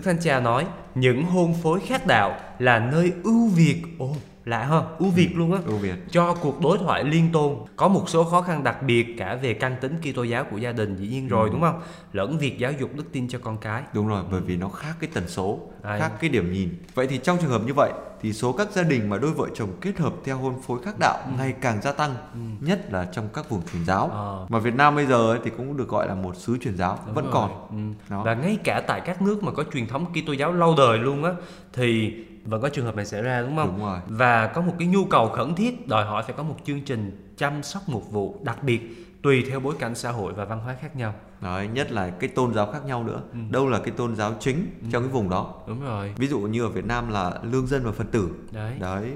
Đức 0.08 0.14
Cha 0.22 0.40
nói, 0.40 0.66
những 0.94 1.24
hôn 1.24 1.54
phối 1.62 1.80
khác 1.80 2.06
đạo 2.06 2.36
là 2.58 2.78
nơi 2.78 3.12
ưu 3.24 3.48
việt. 3.48 3.82
Ồ 3.98 4.16
lạ 4.48 4.64
ha 4.64 4.82
ưu 4.98 5.10
việt 5.10 5.30
luôn 5.36 5.52
á. 5.52 5.58
Ưu 5.66 5.76
việt. 5.76 5.94
Cho 6.10 6.34
cuộc 6.34 6.60
đối 6.60 6.78
thoại 6.78 7.04
liên 7.04 7.32
tôn 7.32 7.54
có 7.76 7.88
một 7.88 8.08
số 8.08 8.24
khó 8.24 8.42
khăn 8.42 8.64
đặc 8.64 8.82
biệt 8.82 9.14
cả 9.18 9.34
về 9.42 9.54
căn 9.54 9.76
tính 9.80 9.96
Kitô 10.02 10.22
giáo 10.22 10.44
của 10.44 10.58
gia 10.58 10.72
đình 10.72 10.96
dĩ 10.96 11.08
nhiên 11.08 11.28
rồi 11.28 11.50
đúng 11.52 11.60
không? 11.60 11.80
Lẫn 12.12 12.38
việc 12.38 12.58
giáo 12.58 12.72
dục 12.72 12.90
đức 12.94 13.04
tin 13.12 13.28
cho 13.28 13.38
con 13.42 13.58
cái. 13.58 13.82
Đúng 13.92 14.08
rồi 14.08 14.24
bởi 14.30 14.40
vì 14.40 14.56
nó 14.56 14.68
khác 14.68 14.94
cái 15.00 15.10
tần 15.14 15.28
số 15.28 15.58
Đấy. 15.82 16.00
khác 16.00 16.12
cái 16.20 16.30
điểm 16.30 16.52
nhìn. 16.52 16.68
Vậy 16.94 17.06
thì 17.06 17.18
trong 17.18 17.38
trường 17.40 17.50
hợp 17.50 17.62
như 17.66 17.74
vậy 17.74 17.92
thì 18.22 18.32
số 18.32 18.52
các 18.52 18.70
gia 18.72 18.82
đình 18.82 19.10
mà 19.10 19.18
đôi 19.18 19.32
vợ 19.32 19.46
chồng 19.54 19.68
kết 19.80 19.98
hợp 19.98 20.12
theo 20.24 20.36
hôn 20.38 20.62
phối 20.62 20.78
khác 20.82 20.94
đạo 21.00 21.18
ngày 21.38 21.54
càng 21.60 21.82
gia 21.82 21.92
tăng 21.92 22.14
nhất 22.60 22.92
là 22.92 23.04
trong 23.12 23.28
các 23.34 23.50
vùng 23.50 23.62
truyền 23.72 23.84
giáo. 23.84 24.08
Ờ. 24.12 24.46
mà 24.48 24.58
Việt 24.58 24.74
Nam 24.74 24.96
bây 24.96 25.06
giờ 25.06 25.30
ấy 25.32 25.38
thì 25.44 25.50
cũng 25.56 25.76
được 25.76 25.88
gọi 25.88 26.08
là 26.08 26.14
một 26.14 26.36
xứ 26.36 26.58
truyền 26.60 26.76
giáo 26.76 26.98
Đúng 27.06 27.14
vẫn 27.14 27.24
rồi. 27.24 27.34
còn. 27.34 27.68
Ừ. 27.70 28.04
Đó. 28.10 28.22
và 28.24 28.34
ngay 28.34 28.58
cả 28.64 28.82
tại 28.86 29.00
các 29.00 29.22
nước 29.22 29.42
mà 29.42 29.52
có 29.52 29.64
truyền 29.72 29.86
thống 29.86 30.06
Kitô 30.12 30.32
giáo 30.32 30.52
lâu 30.52 30.74
đời 30.76 30.98
luôn 30.98 31.24
á 31.24 31.32
thì 31.72 32.14
vẫn 32.48 32.62
có 32.62 32.68
trường 32.68 32.84
hợp 32.84 32.96
này 32.96 33.06
xảy 33.06 33.22
ra 33.22 33.42
đúng 33.42 33.56
không? 33.56 33.68
Đúng 33.76 33.86
rồi. 33.86 33.98
Và 34.08 34.46
có 34.46 34.60
một 34.60 34.74
cái 34.78 34.88
nhu 34.88 35.04
cầu 35.04 35.28
khẩn 35.28 35.54
thiết 35.54 35.88
đòi 35.88 36.04
hỏi 36.04 36.22
phải 36.22 36.34
có 36.36 36.42
một 36.42 36.56
chương 36.64 36.80
trình 36.80 37.32
chăm 37.36 37.62
sóc 37.62 37.82
mục 37.86 38.10
vụ 38.12 38.40
đặc 38.42 38.62
biệt 38.62 39.04
tùy 39.22 39.44
theo 39.48 39.60
bối 39.60 39.74
cảnh 39.78 39.94
xã 39.94 40.10
hội 40.10 40.32
và 40.32 40.44
văn 40.44 40.58
hóa 40.60 40.76
khác 40.80 40.96
nhau. 40.96 41.14
Đấy, 41.40 41.68
nhất 41.68 41.92
là 41.92 42.10
cái 42.10 42.30
tôn 42.30 42.54
giáo 42.54 42.72
khác 42.72 42.84
nhau 42.84 43.04
nữa 43.04 43.20
đâu 43.50 43.68
là 43.68 43.78
cái 43.78 43.90
tôn 43.90 44.16
giáo 44.16 44.34
chính 44.40 44.66
trong 44.90 45.02
cái 45.02 45.12
vùng 45.12 45.28
đó 45.30 45.54
Đúng 45.66 45.80
rồi. 45.84 46.14
ví 46.16 46.26
dụ 46.26 46.38
như 46.40 46.62
ở 46.62 46.68
Việt 46.68 46.84
Nam 46.84 47.08
là 47.08 47.32
lương 47.42 47.66
dân 47.66 47.84
và 47.84 47.92
Phật 47.92 48.06
tử 48.10 48.30
Đấy. 48.52 48.74
đấy 48.80 49.12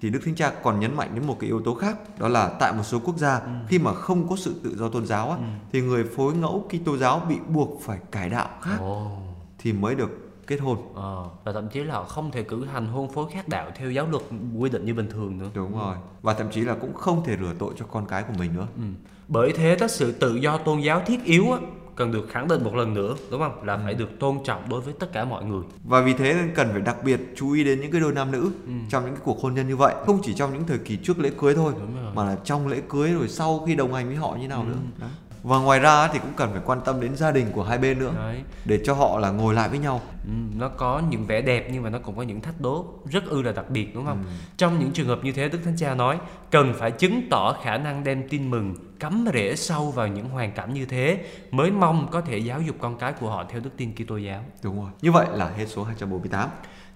thì 0.00 0.10
Đức 0.10 0.20
Thánh 0.24 0.34
Cha 0.34 0.52
còn 0.62 0.80
nhấn 0.80 0.96
mạnh 0.96 1.10
đến 1.14 1.26
một 1.26 1.36
cái 1.40 1.48
yếu 1.48 1.60
tố 1.64 1.74
khác 1.74 2.18
đó 2.18 2.28
là 2.28 2.50
tại 2.60 2.72
một 2.72 2.82
số 2.82 2.98
quốc 3.04 3.16
gia 3.18 3.40
khi 3.68 3.78
mà 3.78 3.94
không 3.94 4.28
có 4.28 4.36
sự 4.36 4.54
tự 4.64 4.76
do 4.76 4.88
tôn 4.88 5.06
giáo 5.06 5.30
á, 5.30 5.36
thì 5.72 5.80
người 5.80 6.04
phối 6.16 6.34
ngẫu 6.34 6.68
Kitô 6.68 6.96
giáo 6.96 7.22
bị 7.28 7.36
buộc 7.48 7.80
phải 7.82 7.98
cải 8.10 8.30
đạo 8.30 8.48
khác 8.60 8.76
Ồ. 8.80 9.10
thì 9.58 9.72
mới 9.72 9.94
được 9.94 10.21
kết 10.46 10.60
hôn 10.60 10.78
Ờ, 10.94 11.24
và 11.44 11.52
thậm 11.52 11.68
chí 11.68 11.84
là 11.84 11.94
họ 11.94 12.04
không 12.04 12.30
thể 12.30 12.42
cử 12.42 12.64
hành 12.64 12.86
hôn 12.86 13.12
phối 13.12 13.26
khác 13.32 13.48
đạo 13.48 13.70
theo 13.76 13.90
giáo 13.90 14.06
luật 14.10 14.22
quy 14.58 14.70
định 14.70 14.84
như 14.84 14.94
bình 14.94 15.08
thường 15.10 15.38
nữa. 15.38 15.48
đúng 15.54 15.78
rồi 15.78 15.96
và 16.22 16.34
thậm 16.34 16.46
chí 16.52 16.60
là 16.60 16.74
cũng 16.74 16.94
không 16.94 17.24
thể 17.24 17.36
rửa 17.40 17.52
tội 17.58 17.74
cho 17.78 17.84
con 17.86 18.06
cái 18.06 18.22
của 18.22 18.34
mình 18.38 18.54
nữa 18.54 18.66
Ừ. 18.76 18.82
Bởi 19.28 19.52
thế 19.56 19.76
tất 19.80 19.90
sự 19.90 20.12
tự 20.12 20.34
do 20.36 20.58
tôn 20.58 20.80
giáo 20.80 21.02
thiết 21.06 21.24
yếu 21.24 21.52
á, 21.52 21.58
cần 21.96 22.12
được 22.12 22.28
khẳng 22.30 22.48
định 22.48 22.64
một 22.64 22.74
lần 22.74 22.94
nữa 22.94 23.14
đúng 23.30 23.40
không? 23.40 23.64
Là 23.64 23.76
phải 23.84 23.94
được 23.94 24.18
tôn 24.20 24.38
trọng 24.44 24.68
đối 24.68 24.80
với 24.80 24.94
tất 25.00 25.12
cả 25.12 25.24
mọi 25.24 25.44
người. 25.44 25.62
và 25.84 26.00
vì 26.00 26.12
thế 26.14 26.34
nên 26.34 26.50
cần 26.54 26.68
phải 26.72 26.80
đặc 26.80 26.96
biệt 27.04 27.20
chú 27.36 27.52
ý 27.52 27.64
đến 27.64 27.80
những 27.80 27.90
cái 27.92 28.00
đôi 28.00 28.12
nam 28.12 28.30
nữ 28.30 28.50
trong 28.90 29.04
những 29.04 29.14
cái 29.14 29.22
cuộc 29.24 29.40
hôn 29.42 29.54
nhân 29.54 29.68
như 29.68 29.76
vậy 29.76 29.94
không 30.06 30.18
chỉ 30.22 30.34
trong 30.34 30.52
những 30.52 30.64
thời 30.66 30.78
kỳ 30.78 30.96
trước 30.96 31.18
lễ 31.18 31.30
cưới 31.38 31.54
thôi 31.54 31.72
mà 32.14 32.24
là 32.24 32.36
trong 32.44 32.68
lễ 32.68 32.80
cưới 32.88 33.12
rồi 33.12 33.28
sau 33.28 33.64
khi 33.66 33.74
đồng 33.74 33.92
hành 33.94 34.06
với 34.06 34.16
họ 34.16 34.36
như 34.40 34.48
nào 34.48 34.64
nữa 34.64 34.76
Đấy 35.00 35.10
và 35.42 35.58
ngoài 35.58 35.80
ra 35.80 36.08
thì 36.08 36.18
cũng 36.18 36.32
cần 36.36 36.52
phải 36.52 36.60
quan 36.64 36.80
tâm 36.84 37.00
đến 37.00 37.16
gia 37.16 37.30
đình 37.30 37.46
của 37.52 37.62
hai 37.62 37.78
bên 37.78 37.98
nữa 37.98 38.12
Đấy. 38.16 38.42
để 38.64 38.80
cho 38.84 38.94
họ 38.94 39.18
là 39.18 39.30
ngồi 39.30 39.54
lại 39.54 39.68
với 39.68 39.78
nhau 39.78 40.00
ừ, 40.24 40.32
nó 40.56 40.68
có 40.68 41.02
những 41.10 41.26
vẻ 41.26 41.42
đẹp 41.42 41.68
nhưng 41.72 41.82
mà 41.82 41.90
nó 41.90 41.98
cũng 41.98 42.16
có 42.16 42.22
những 42.22 42.40
thách 42.40 42.60
đố 42.60 42.86
rất 43.10 43.26
ư 43.26 43.42
là 43.42 43.52
đặc 43.52 43.70
biệt 43.70 43.94
đúng 43.94 44.06
không 44.06 44.24
ừ. 44.26 44.30
trong 44.56 44.78
những 44.78 44.92
trường 44.92 45.08
hợp 45.08 45.18
như 45.24 45.32
thế 45.32 45.48
đức 45.48 45.58
thánh 45.64 45.76
cha 45.76 45.94
nói 45.94 46.18
cần 46.50 46.74
phải 46.78 46.90
chứng 46.90 47.22
tỏ 47.30 47.56
khả 47.62 47.76
năng 47.76 48.04
đem 48.04 48.28
tin 48.28 48.50
mừng 48.50 48.74
cắm 49.00 49.24
rễ 49.32 49.56
sâu 49.56 49.90
vào 49.90 50.08
những 50.08 50.28
hoàn 50.28 50.52
cảnh 50.52 50.74
như 50.74 50.86
thế 50.86 51.24
mới 51.50 51.70
mong 51.70 52.08
có 52.10 52.20
thể 52.20 52.38
giáo 52.38 52.60
dục 52.60 52.76
con 52.80 52.98
cái 52.98 53.12
của 53.12 53.30
họ 53.30 53.44
theo 53.50 53.60
đức 53.60 53.70
tin 53.76 53.94
Kitô 53.94 54.16
giáo. 54.16 54.44
Đúng 54.62 54.80
rồi. 54.80 54.90
Như 55.02 55.12
vậy 55.12 55.26
là 55.32 55.48
hết 55.48 55.66
số 55.66 55.84
248 55.84 56.48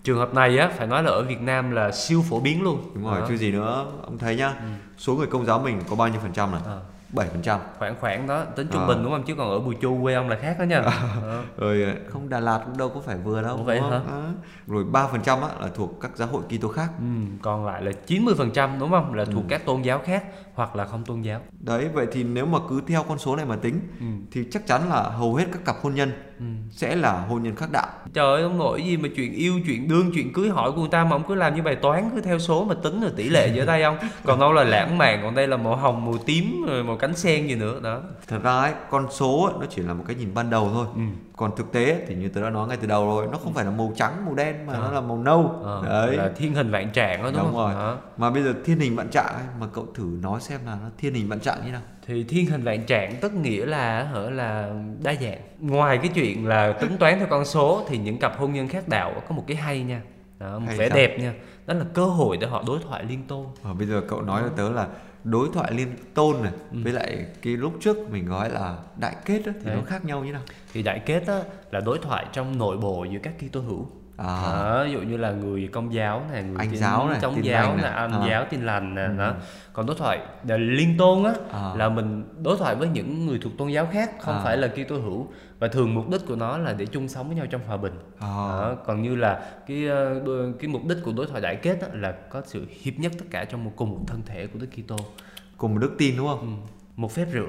trường 0.07 0.19
hợp 0.19 0.35
này 0.35 0.59
á 0.59 0.71
phải 0.77 0.87
nói 0.87 1.03
là 1.03 1.11
ở 1.11 1.23
Việt 1.23 1.41
Nam 1.41 1.71
là 1.71 1.93
siêu 1.93 2.25
phổ 2.31 2.41
biến 2.41 2.63
luôn 2.63 2.91
đúng 2.95 3.05
rồi 3.05 3.21
à. 3.21 3.27
chứ 3.29 3.37
gì 3.37 3.53
nữa 3.53 3.87
ông 4.03 4.19
thấy 4.19 4.37
nhá 4.37 4.49
ừ. 4.49 4.67
số 4.99 5.15
người 5.15 5.27
công 5.27 5.47
giáo 5.47 5.59
mình 5.59 5.81
có 5.91 5.97
bao 5.97 6.09
nhiêu 6.09 6.21
phần 6.21 6.33
trăm 6.33 6.53
này 6.53 6.61
à. 6.67 6.79
7% 7.13 7.59
khoảng 7.79 7.95
khoảng 8.01 8.27
đó 8.27 8.45
tính 8.45 8.69
trung 8.73 8.83
à. 8.83 8.87
bình 8.87 9.03
đúng 9.03 9.13
không 9.13 9.23
chứ 9.23 9.35
còn 9.35 9.51
ở 9.51 9.61
Bùi 9.61 9.75
Chu 9.75 9.99
quê 10.03 10.15
ông 10.15 10.29
là 10.29 10.37
khác 10.37 10.57
đó 10.59 10.65
nha 10.65 10.81
à. 10.81 11.43
rồi 11.57 11.87
không 12.09 12.29
Đà 12.29 12.41
Lạt 12.41 12.61
cũng 12.65 12.77
đâu 12.77 12.89
có 12.89 13.01
phải 13.01 13.17
vừa 13.17 13.43
đâu 13.43 13.57
vậy 13.57 13.81
hả 13.81 14.01
à. 14.09 14.33
rồi 14.67 14.85
3 14.85 15.07
phần 15.07 15.21
trăm 15.23 15.41
là 15.41 15.69
thuộc 15.75 16.01
các 16.01 16.11
giáo 16.15 16.29
hội 16.29 16.43
Kitô 16.49 16.69
khác 16.69 16.91
ừ. 16.99 17.05
còn 17.43 17.67
lại 17.67 17.83
là 17.83 17.93
90% 18.07 18.79
đúng 18.79 18.91
không 18.91 19.15
là 19.15 19.25
thuộc 19.25 19.45
ừ. 19.45 19.49
các 19.49 19.67
tôn 19.67 19.83
giáo 19.83 20.01
khác 20.05 20.25
hoặc 20.57 20.77
là 20.77 20.85
không 20.85 21.05
tôn 21.05 21.23
giáo. 21.23 21.41
đấy 21.61 21.89
vậy 21.95 22.07
thì 22.13 22.25
nếu 22.25 22.47
mà 22.47 22.59
cứ 22.69 22.81
theo 22.87 23.03
con 23.09 23.19
số 23.19 23.37
này 23.37 23.47
mà 23.47 23.57
tính 23.57 23.81
Ừ. 24.01 24.07
thì 24.31 24.45
chắc 24.51 24.67
chắn 24.67 24.89
là 24.89 25.03
hầu 25.03 25.35
hết 25.35 25.45
các 25.53 25.65
cặp 25.65 25.77
hôn 25.83 25.95
nhân 25.95 26.13
Ừ. 26.39 26.45
sẽ 26.71 26.97
là 26.97 27.21
hôn 27.29 27.43
nhân 27.43 27.57
khác 27.57 27.69
đạo 27.73 27.87
Trời 28.15 28.25
ơi, 28.35 28.43
ông 28.43 28.59
nội 28.59 28.83
gì 28.83 28.97
mà 28.97 29.09
chuyện 29.17 29.33
yêu, 29.35 29.55
chuyện 29.67 29.89
đương, 29.89 30.11
chuyện 30.15 30.33
cưới 30.33 30.49
hỏi 30.49 30.73
của 30.73 30.81
người 30.81 30.89
ta 30.91 31.05
mà 31.05 31.11
ông 31.11 31.25
cứ 31.29 31.35
làm 31.35 31.55
như 31.57 31.63
bài 31.63 31.77
toán 31.77 32.11
cứ 32.15 32.21
theo 32.21 32.39
số 32.39 32.65
mà 32.65 32.75
tính 32.83 33.01
rồi 33.01 33.11
tỷ 33.17 33.29
lệ 33.29 33.53
giữa 33.55 33.65
đây 33.67 33.83
không? 33.83 33.99
Còn 34.25 34.41
đâu 34.41 34.53
là 34.53 34.65
lãng 34.65 34.99
mạn, 34.99 35.19
còn 35.23 35.35
đây 35.35 35.47
là 35.49 35.57
màu 35.57 35.77
hồng, 35.77 36.05
màu 36.05 36.19
tím, 36.27 36.65
rồi 36.67 36.85
màu 36.85 36.97
cánh 36.97 37.17
sen 37.17 37.47
gì 37.47 37.55
nữa 37.55 37.81
đó. 37.83 38.01
thật 38.29 38.39
ra 38.43 38.51
ấy 38.57 38.73
con 38.91 39.07
số 39.11 39.45
ấy, 39.45 39.55
nó 39.61 39.67
chỉ 39.71 39.83
là 39.83 39.95
một 39.95 40.05
cái 40.07 40.17
nhìn 40.17 40.35
ban 40.35 40.51
đầu 40.51 40.71
thôi 40.75 40.87
Ừ. 40.95 41.01
còn 41.37 41.57
thực 41.57 41.73
tế 41.73 42.05
thì 42.09 42.15
như 42.15 42.29
tôi 42.29 42.43
đã 42.43 42.51
nói 42.51 42.69
ngay 42.69 42.77
từ 42.77 42.87
đầu 42.87 43.07
rồi 43.07 43.27
nó 43.33 43.39
không 43.39 43.53
phải 43.53 43.65
là 43.65 43.71
màu 43.71 43.93
trắng 43.97 44.25
màu 44.27 44.35
đen 44.35 44.67
mà 44.67 44.73
Ờ. 44.73 44.79
nó 44.79 44.91
là 44.93 45.01
màu 45.01 45.19
nâu 45.19 45.61
Ờ, 45.63 45.83
đấy 46.07 46.17
là 46.17 46.31
thiên 46.37 46.55
hình 46.55 46.71
vạn 46.71 46.91
trạng 46.91 47.23
đó 47.23 47.31
đúng, 47.31 47.43
đúng 47.43 47.45
không? 47.45 47.57
rồi 47.57 47.75
Đó. 47.75 47.99
mà 48.17 48.31
bây 48.31 48.43
giờ 48.43 48.55
thiên 48.65 48.79
hình 48.81 48.97
vạn 48.97 49.09
trạng 49.09 49.35
ấy, 49.35 49.45
mà 49.61 49.67
cậu 49.73 49.87
thử 49.95 50.19
nói 50.23 50.41
xem 50.41 50.61
là 50.67 50.73
nó 50.83 50.89
thiên 50.99 51.15
hình 51.15 51.29
vạn 51.29 51.41
trạng 51.41 51.59
như 51.67 51.73
nào 51.73 51.81
Thì 52.07 52.25
thiên 52.25 52.47
hình 52.47 52.63
vạn 52.63 52.87
trạng 52.87 53.17
tức 53.21 53.33
nghĩa 53.35 53.67
là 53.67 54.03
hở 54.13 54.31
là 54.31 54.71
đa 55.03 55.15
dạng. 55.21 55.39
Ngoài 55.61 55.99
cái 55.99 56.09
chuyện 56.15 56.47
là 56.49 56.73
tính 56.73 56.97
toán 56.99 57.19
theo 57.19 57.27
con 57.31 57.45
số 57.45 57.85
thì 57.89 57.99
những 57.99 58.19
cặp 58.19 58.39
hôn 58.39 58.53
nhân 58.53 58.69
khác 58.69 58.89
đạo 58.89 59.13
có 59.29 59.35
một 59.35 59.45
cái 59.47 59.57
hay 59.57 59.81
nha. 59.83 60.01
Đó, 60.39 60.59
một 60.59 60.73
vẻ 60.77 60.89
đẹp 60.89 61.17
nha. 61.21 61.35
Đó 61.67 61.75
là 61.75 61.85
cơ 61.95 62.05
hội 62.05 62.37
để 62.37 62.47
họ 62.47 62.63
đối 62.67 62.79
thoại 62.89 63.05
liên 63.09 63.23
tôn. 63.29 63.47
Và 63.63 63.73
bây 63.73 63.87
giờ 63.87 64.03
cậu 64.09 64.23
nói 64.23 64.43
cho 64.45 64.49
tớ 64.57 64.71
là 64.73 64.87
đối 65.31 65.49
thoại 65.55 65.73
liên 65.75 65.89
tôn 66.15 66.43
này 66.43 66.53
với 66.71 66.93
lại 66.93 67.27
cái 67.43 67.57
lúc 67.57 67.73
trước 67.81 68.11
mình 68.11 68.29
nói 68.29 68.51
là 68.51 68.79
đại 69.01 69.17
kết 69.25 69.45
ấy, 69.45 69.55
thì 69.61 69.67
Đấy. 69.67 69.77
nó 69.77 69.83
khác 69.87 70.05
nhau 70.05 70.25
như 70.25 70.33
nào 70.33 70.43
Thì 70.73 70.83
đại 70.83 71.03
kết 71.07 71.27
đó 71.27 71.41
là 71.71 71.81
đối 71.81 71.99
thoại 71.99 72.27
trong 72.33 72.59
nội 72.59 72.77
bộ 72.77 73.05
giữa 73.05 73.19
các 73.23 73.35
Kitô 73.39 73.61
hữu. 73.61 73.87
À 74.17 74.27
Đó, 74.27 74.85
ví 74.85 74.93
dụ 74.93 75.01
như 75.01 75.17
là 75.17 75.31
người 75.31 75.69
công 75.73 75.95
giáo 75.95 76.23
này, 76.33 76.43
người 76.43 76.57
Anh 76.59 76.71
tín 76.71 76.79
giáo 76.81 77.09
này, 77.09 77.19
chống 77.23 77.35
tin 77.35 77.45
giáo 77.45 77.77
này. 77.77 77.91
anh 77.93 78.13
À. 78.13 78.27
giáo 78.31 78.45
tin 78.51 78.67
lành 78.67 78.95
nè 78.95 79.09
đó. 79.19 79.35
Còn 79.73 79.87
đối 79.87 79.97
thoại 79.97 80.19
là 80.49 80.57
liên 80.57 80.95
tôn 80.99 81.25
á 81.25 81.33
À. 81.53 81.73
là 81.77 81.89
mình 81.89 82.25
đối 82.43 82.57
thoại 82.57 82.75
với 82.75 82.89
những 82.89 83.27
người 83.27 83.39
thuộc 83.43 83.53
tôn 83.59 83.69
giáo 83.69 83.89
khác, 83.93 84.11
không 84.21 84.35
À. 84.35 84.41
phải 84.45 84.57
là 84.57 84.69
Kitô 84.69 84.97
hữu 84.99 85.29
và 85.59 85.69
thường 85.69 85.95
mục 85.95 86.09
đích 86.11 86.21
của 86.29 86.37
nó 86.37 86.59
là 86.59 86.73
để 86.73 86.87
chung 86.87 87.09
sống 87.09 87.27
với 87.27 87.37
nhau 87.37 87.47
trong 87.51 87.61
hòa 87.67 87.77
bình. 87.77 87.93
à, 88.21 88.27
Đó, 88.27 88.77
còn 88.87 89.03
như 89.03 89.17
là 89.17 89.41
cái 89.67 89.85
cái 90.61 90.69
mục 90.69 90.83
đích 90.89 90.99
của 91.05 91.13
đối 91.17 91.27
thoại 91.27 91.41
đại 91.41 91.57
kết 91.57 91.81
á, 91.81 91.89
là 91.93 92.13
có 92.13 92.43
sự 92.47 92.67
hiệp 92.83 92.95
nhất 92.99 93.13
tất 93.19 93.25
cả 93.31 93.45
trong 93.45 93.65
một 93.65 93.73
cùng 93.77 93.91
một 93.91 94.01
thân 94.07 94.23
thể 94.27 94.47
của 94.47 94.59
Đức 94.59 94.69
Kitô. 94.77 94.97
cùng 95.57 95.75
một 95.75 95.81
đức 95.81 95.95
tin 95.99 96.17
đúng 96.17 96.27
Ừ. 96.29 96.35
không 96.37 96.67
Một 96.97 97.13
phép 97.13 97.27
rửa. 97.33 97.47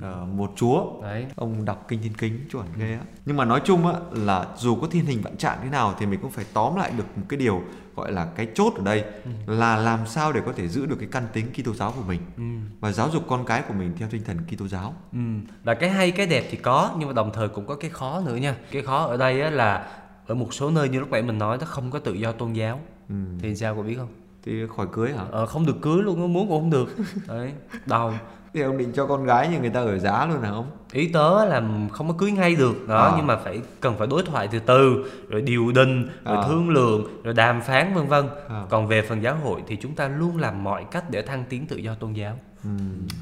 Ờ, 0.00 0.24
một 0.34 0.52
chúa. 0.56 1.02
Đấy. 1.02 1.26
ông 1.36 1.64
đọc 1.64 1.84
kinh 1.88 2.02
thiên 2.02 2.14
kính 2.14 2.38
chuẩn 2.50 2.66
ghê 2.76 2.92
á. 2.92 3.00
Nhưng 3.26 3.36
mà 3.36 3.44
nói 3.44 3.60
chung 3.64 3.86
á 3.86 3.92
là 4.12 4.46
dù 4.56 4.76
có 4.76 4.86
thiên 4.90 5.04
hình 5.06 5.22
vạn 5.22 5.36
trạng 5.36 5.58
thế 5.62 5.68
nào 5.70 5.94
thì 5.98 6.06
mình 6.06 6.20
cũng 6.22 6.30
phải 6.30 6.44
tóm 6.52 6.76
lại 6.76 6.92
được 6.96 7.04
một 7.18 7.22
cái 7.28 7.38
điều 7.38 7.62
gọi 7.96 8.12
là 8.12 8.24
cái 8.36 8.48
chốt 8.54 8.72
ở 8.76 8.82
đây 8.84 9.04
là 9.46 9.76
làm 9.76 10.06
sao 10.06 10.32
để 10.32 10.40
có 10.46 10.52
thể 10.56 10.68
giữ 10.68 10.86
được 10.86 10.96
cái 11.00 11.08
căn 11.12 11.26
tính 11.32 11.46
Kitô 11.52 11.74
giáo 11.74 11.92
của 11.96 12.02
mình 12.08 12.20
Ừ. 12.36 12.42
và 12.80 12.92
giáo 12.92 13.10
dục 13.10 13.24
con 13.28 13.44
cái 13.44 13.62
của 13.68 13.74
mình 13.74 13.92
theo 13.98 14.08
tinh 14.10 14.22
thần 14.24 14.36
Kitô 14.48 14.68
giáo. 14.68 14.94
Ừ, 15.12 15.18
là 15.64 15.74
cái 15.74 15.90
hay 15.90 16.10
cái 16.10 16.26
đẹp 16.26 16.44
thì 16.50 16.56
có 16.56 16.90
nhưng 16.98 17.08
mà 17.08 17.12
đồng 17.14 17.30
thời 17.34 17.48
cũng 17.48 17.66
có 17.66 17.74
cái 17.74 17.90
khó 17.90 18.20
nữa 18.26 18.36
nha. 18.36 18.56
Cái 18.70 18.82
khó 18.82 18.98
ở 19.04 19.16
đây 19.16 19.40
á 19.42 19.50
là 19.50 19.88
ở 20.26 20.34
một 20.34 20.54
số 20.54 20.70
nơi 20.70 20.88
như 20.88 21.00
lúc 21.00 21.10
nãy 21.10 21.22
mình 21.22 21.38
nói 21.38 21.58
nó 21.60 21.66
không 21.66 21.90
có 21.90 21.98
tự 21.98 22.12
do 22.12 22.32
tôn 22.32 22.52
giáo. 22.52 22.80
Ừ. 23.08 23.14
thì 23.40 23.56
sao 23.56 23.74
cô 23.76 23.82
biết 23.82 23.94
không? 23.96 24.08
Thì 24.44 24.52
khỏi 24.76 24.86
cưới 24.92 25.12
hả? 25.12 25.24
Ờ, 25.30 25.46
không 25.46 25.66
được 25.66 25.76
cưới 25.82 26.02
luôn 26.02 26.20
á 26.20 26.26
muốn 26.26 26.48
cũng 26.48 26.60
không 26.60 26.70
được. 26.70 26.96
Đấy 27.28 27.52
đau 27.86 28.14
thì 28.58 28.64
ông 28.64 28.78
định 28.78 28.92
cho 28.92 29.06
con 29.06 29.24
gái 29.24 29.48
như 29.48 29.60
người 29.60 29.70
ta 29.70 29.80
ở 29.80 29.98
giá 29.98 30.26
luôn 30.26 30.40
hả 30.42 30.50
không 30.50 30.70
ý 30.92 31.08
tớ 31.12 31.44
là 31.44 31.62
không 31.92 32.08
có 32.08 32.14
cưới 32.18 32.30
ngay 32.30 32.54
được 32.54 32.88
đó 32.88 33.02
À. 33.02 33.12
nhưng 33.16 33.26
mà 33.26 33.36
phải 33.36 33.60
cần 33.80 33.94
phải 33.98 34.06
đối 34.06 34.22
thoại 34.22 34.48
từ 34.52 34.58
từ 34.58 35.04
rồi 35.28 35.42
điều 35.42 35.72
đình 35.72 36.08
rồi 36.24 36.36
À. 36.36 36.42
thương 36.48 36.70
lượng 36.70 37.04
rồi 37.24 37.34
đàm 37.34 37.60
phán 37.60 37.94
vân 37.94 38.06
vân 38.06 38.26
À. 38.48 38.62
còn 38.68 38.86
về 38.86 39.02
phần 39.02 39.22
giáo 39.22 39.36
hội 39.44 39.62
thì 39.66 39.76
chúng 39.76 39.94
ta 39.94 40.08
luôn 40.08 40.36
làm 40.38 40.64
mọi 40.64 40.84
cách 40.90 41.04
để 41.10 41.22
thăng 41.22 41.44
tiến 41.48 41.66
tự 41.66 41.76
do 41.76 41.94
tôn 41.94 42.12
giáo 42.12 42.38
Ừ, 42.64 42.70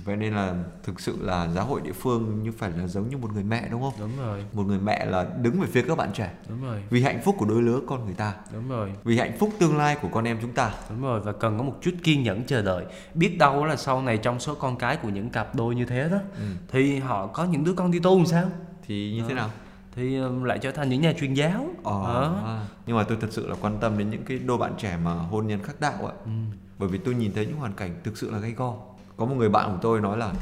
vậy 0.05 0.17
nên 0.17 0.35
là 0.35 0.55
thực 0.83 1.01
sự 1.01 1.17
là 1.21 1.49
giáo 1.55 1.65
hội 1.65 1.81
địa 1.81 1.93
phương 1.93 2.43
như 2.43 2.53
phải 2.53 2.71
là 2.77 2.87
giống 2.87 3.09
như 3.09 3.17
một 3.17 3.33
người 3.35 3.43
mẹ 3.45 3.69
đúng 3.71 3.83
không? 3.83 3.93
đúng 4.01 4.11
rồi 4.19 4.45
Một 4.53 4.63
người 4.67 4.79
mẹ 4.79 5.05
là 5.07 5.27
đứng 5.43 5.61
về 5.61 5.67
phía 5.73 5.83
các 5.83 5.99
bạn 5.99 6.11
trẻ 6.15 6.33
đúng 6.49 6.63
rồi 6.65 6.83
vì 6.91 7.03
hạnh 7.03 7.21
phúc 7.25 7.35
của 7.39 7.47
đôi 7.47 7.63
lứa 7.63 7.81
con 7.87 8.05
người 8.05 8.15
ta, 8.15 8.35
đúng 8.53 8.69
rồi 8.69 8.93
vì 9.05 9.19
hạnh 9.19 9.37
phúc 9.39 9.51
tương 9.59 9.77
lai 9.77 9.97
của 10.03 10.09
con 10.13 10.25
em 10.25 10.39
chúng 10.43 10.53
ta. 10.53 10.75
Đúng 10.91 11.03
rồi 11.03 11.21
và 11.21 11.33
cần 11.33 11.59
có 11.59 11.65
một 11.65 11.75
chút 11.83 11.91
kiên 12.03 12.23
nhẫn 12.23 12.45
chờ 12.47 12.63
đợi 12.63 12.85
Biết 13.15 13.37
đâu 13.39 13.65
là 13.65 13.77
sau 13.77 14.03
này 14.03 14.19
trong 14.19 14.41
số 14.41 14.55
con 14.55 14.77
cái 14.79 14.97
của 14.97 15.09
những 15.09 15.31
cặp 15.31 15.55
đôi 15.55 15.75
như 15.75 15.85
thế 15.85 16.09
đó 16.09 16.19
Ừ. 16.39 16.43
Thì 16.69 16.99
họ 16.99 17.27
có 17.27 17.45
những 17.45 17.65
đứa 17.65 17.73
con 17.73 17.91
đi 17.91 17.99
tu 18.01 18.17
làm 18.17 18.27
sao 18.27 18.51
Thì 18.87 19.13
như 19.15 19.23
thế 19.29 19.35
nào? 19.35 19.51
Thì 19.95 20.17
um, 20.17 20.43
lại 20.43 20.59
trở 20.59 20.73
thành 20.73 20.89
những 20.89 21.01
nhà 21.01 21.13
truyền 21.21 21.35
giáo 21.35 21.69
Ờ, 21.85 22.35
à. 22.45 22.67
nhưng 22.87 22.97
mà 22.97 23.03
tôi 23.03 23.19
thật 23.21 23.29
sự 23.31 23.47
là 23.49 23.55
quan 23.61 23.79
tâm 23.81 23.99
đến 23.99 24.11
những 24.11 24.25
cái 24.25 24.39
đôi 24.39 24.59
bạn 24.59 24.75
trẻ 24.79 24.99
mà 25.05 25.13
hôn 25.15 25.47
nhân 25.47 25.63
khác 25.63 25.75
đạo 25.81 26.07
ạ. 26.07 26.13
Ừ. 26.25 26.31
Bởi 26.79 26.89
vì 26.89 26.99
tôi 26.99 27.15
nhìn 27.15 27.33
thấy 27.35 27.47
những 27.47 27.57
hoàn 27.57 27.73
cảnh 27.73 27.91
thực 28.05 28.17
sự 28.19 28.31
là 28.31 28.39
gay 28.39 28.51
go. 28.53 28.75
Có 29.17 29.27
một 29.27 29.35
người 29.35 29.49
bạn 29.49 29.71
của 29.73 29.79
tôi 29.83 30.01
nói 30.01 30.19
là 30.19 30.33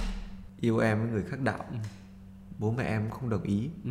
yêu 0.60 0.78
em 0.78 1.00
với 1.02 1.10
người 1.10 1.22
khác 1.30 1.40
đạo, 1.40 1.64
bố 2.58 2.70
mẹ 2.70 2.84
em 2.84 3.10
không 3.10 3.30
đồng 3.30 3.42
ý. 3.42 3.70
Ừ. 3.84 3.90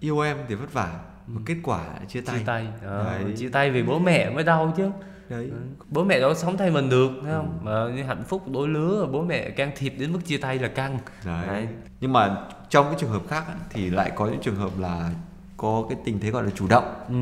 Yêu 0.00 0.20
em 0.20 0.36
thì 0.48 0.54
vất 0.54 0.72
vả, 0.72 1.00
mà 1.26 1.40
kết 1.46 1.56
quả 1.62 1.84
chia 2.08 2.20
tay. 2.20 2.38
Chia 2.38 2.44
tay 2.44 2.66
Đấy. 2.82 3.34
Chia 3.36 3.48
tay 3.48 3.70
vì 3.70 3.82
bố 3.82 3.98
mẹ 3.98 4.30
mới 4.30 4.44
đau 4.44 4.72
chứ 4.76 4.90
Đấy. 5.28 5.50
Bố 5.90 6.04
mẹ 6.04 6.20
đâu 6.20 6.34
sống 6.34 6.56
thay 6.56 6.70
mình 6.70 6.88
được 6.90 7.10
thấy 7.22 7.30
Ừ. 7.32 7.36
không 7.36 7.58
Mà 7.64 7.88
như 7.96 8.02
hạnh 8.02 8.24
phúc 8.28 8.42
đôi 8.52 8.68
lứa 8.68 9.08
bố 9.12 9.22
mẹ 9.22 9.50
can 9.50 9.70
thiệp 9.76 9.94
đến 9.98 10.12
mức 10.12 10.18
chia 10.24 10.38
tay 10.38 10.58
là 10.58 10.68
căng 10.68 10.98
Đấy. 11.24 11.46
Đấy. 11.46 11.68
Nhưng 12.00 12.12
mà 12.12 12.36
trong 12.70 12.86
cái 12.86 12.94
trường 13.00 13.10
hợp 13.10 13.22
khác 13.28 13.44
thì 13.70 13.90
lại 13.90 14.12
có 14.14 14.26
những 14.26 14.40
trường 14.42 14.56
hợp 14.56 14.70
là 14.78 15.10
có 15.56 15.86
cái 15.88 15.98
tình 16.04 16.20
thế 16.20 16.30
gọi 16.30 16.42
là 16.44 16.50
chủ 16.54 16.66
động. 16.68 16.94
ừ. 17.08 17.14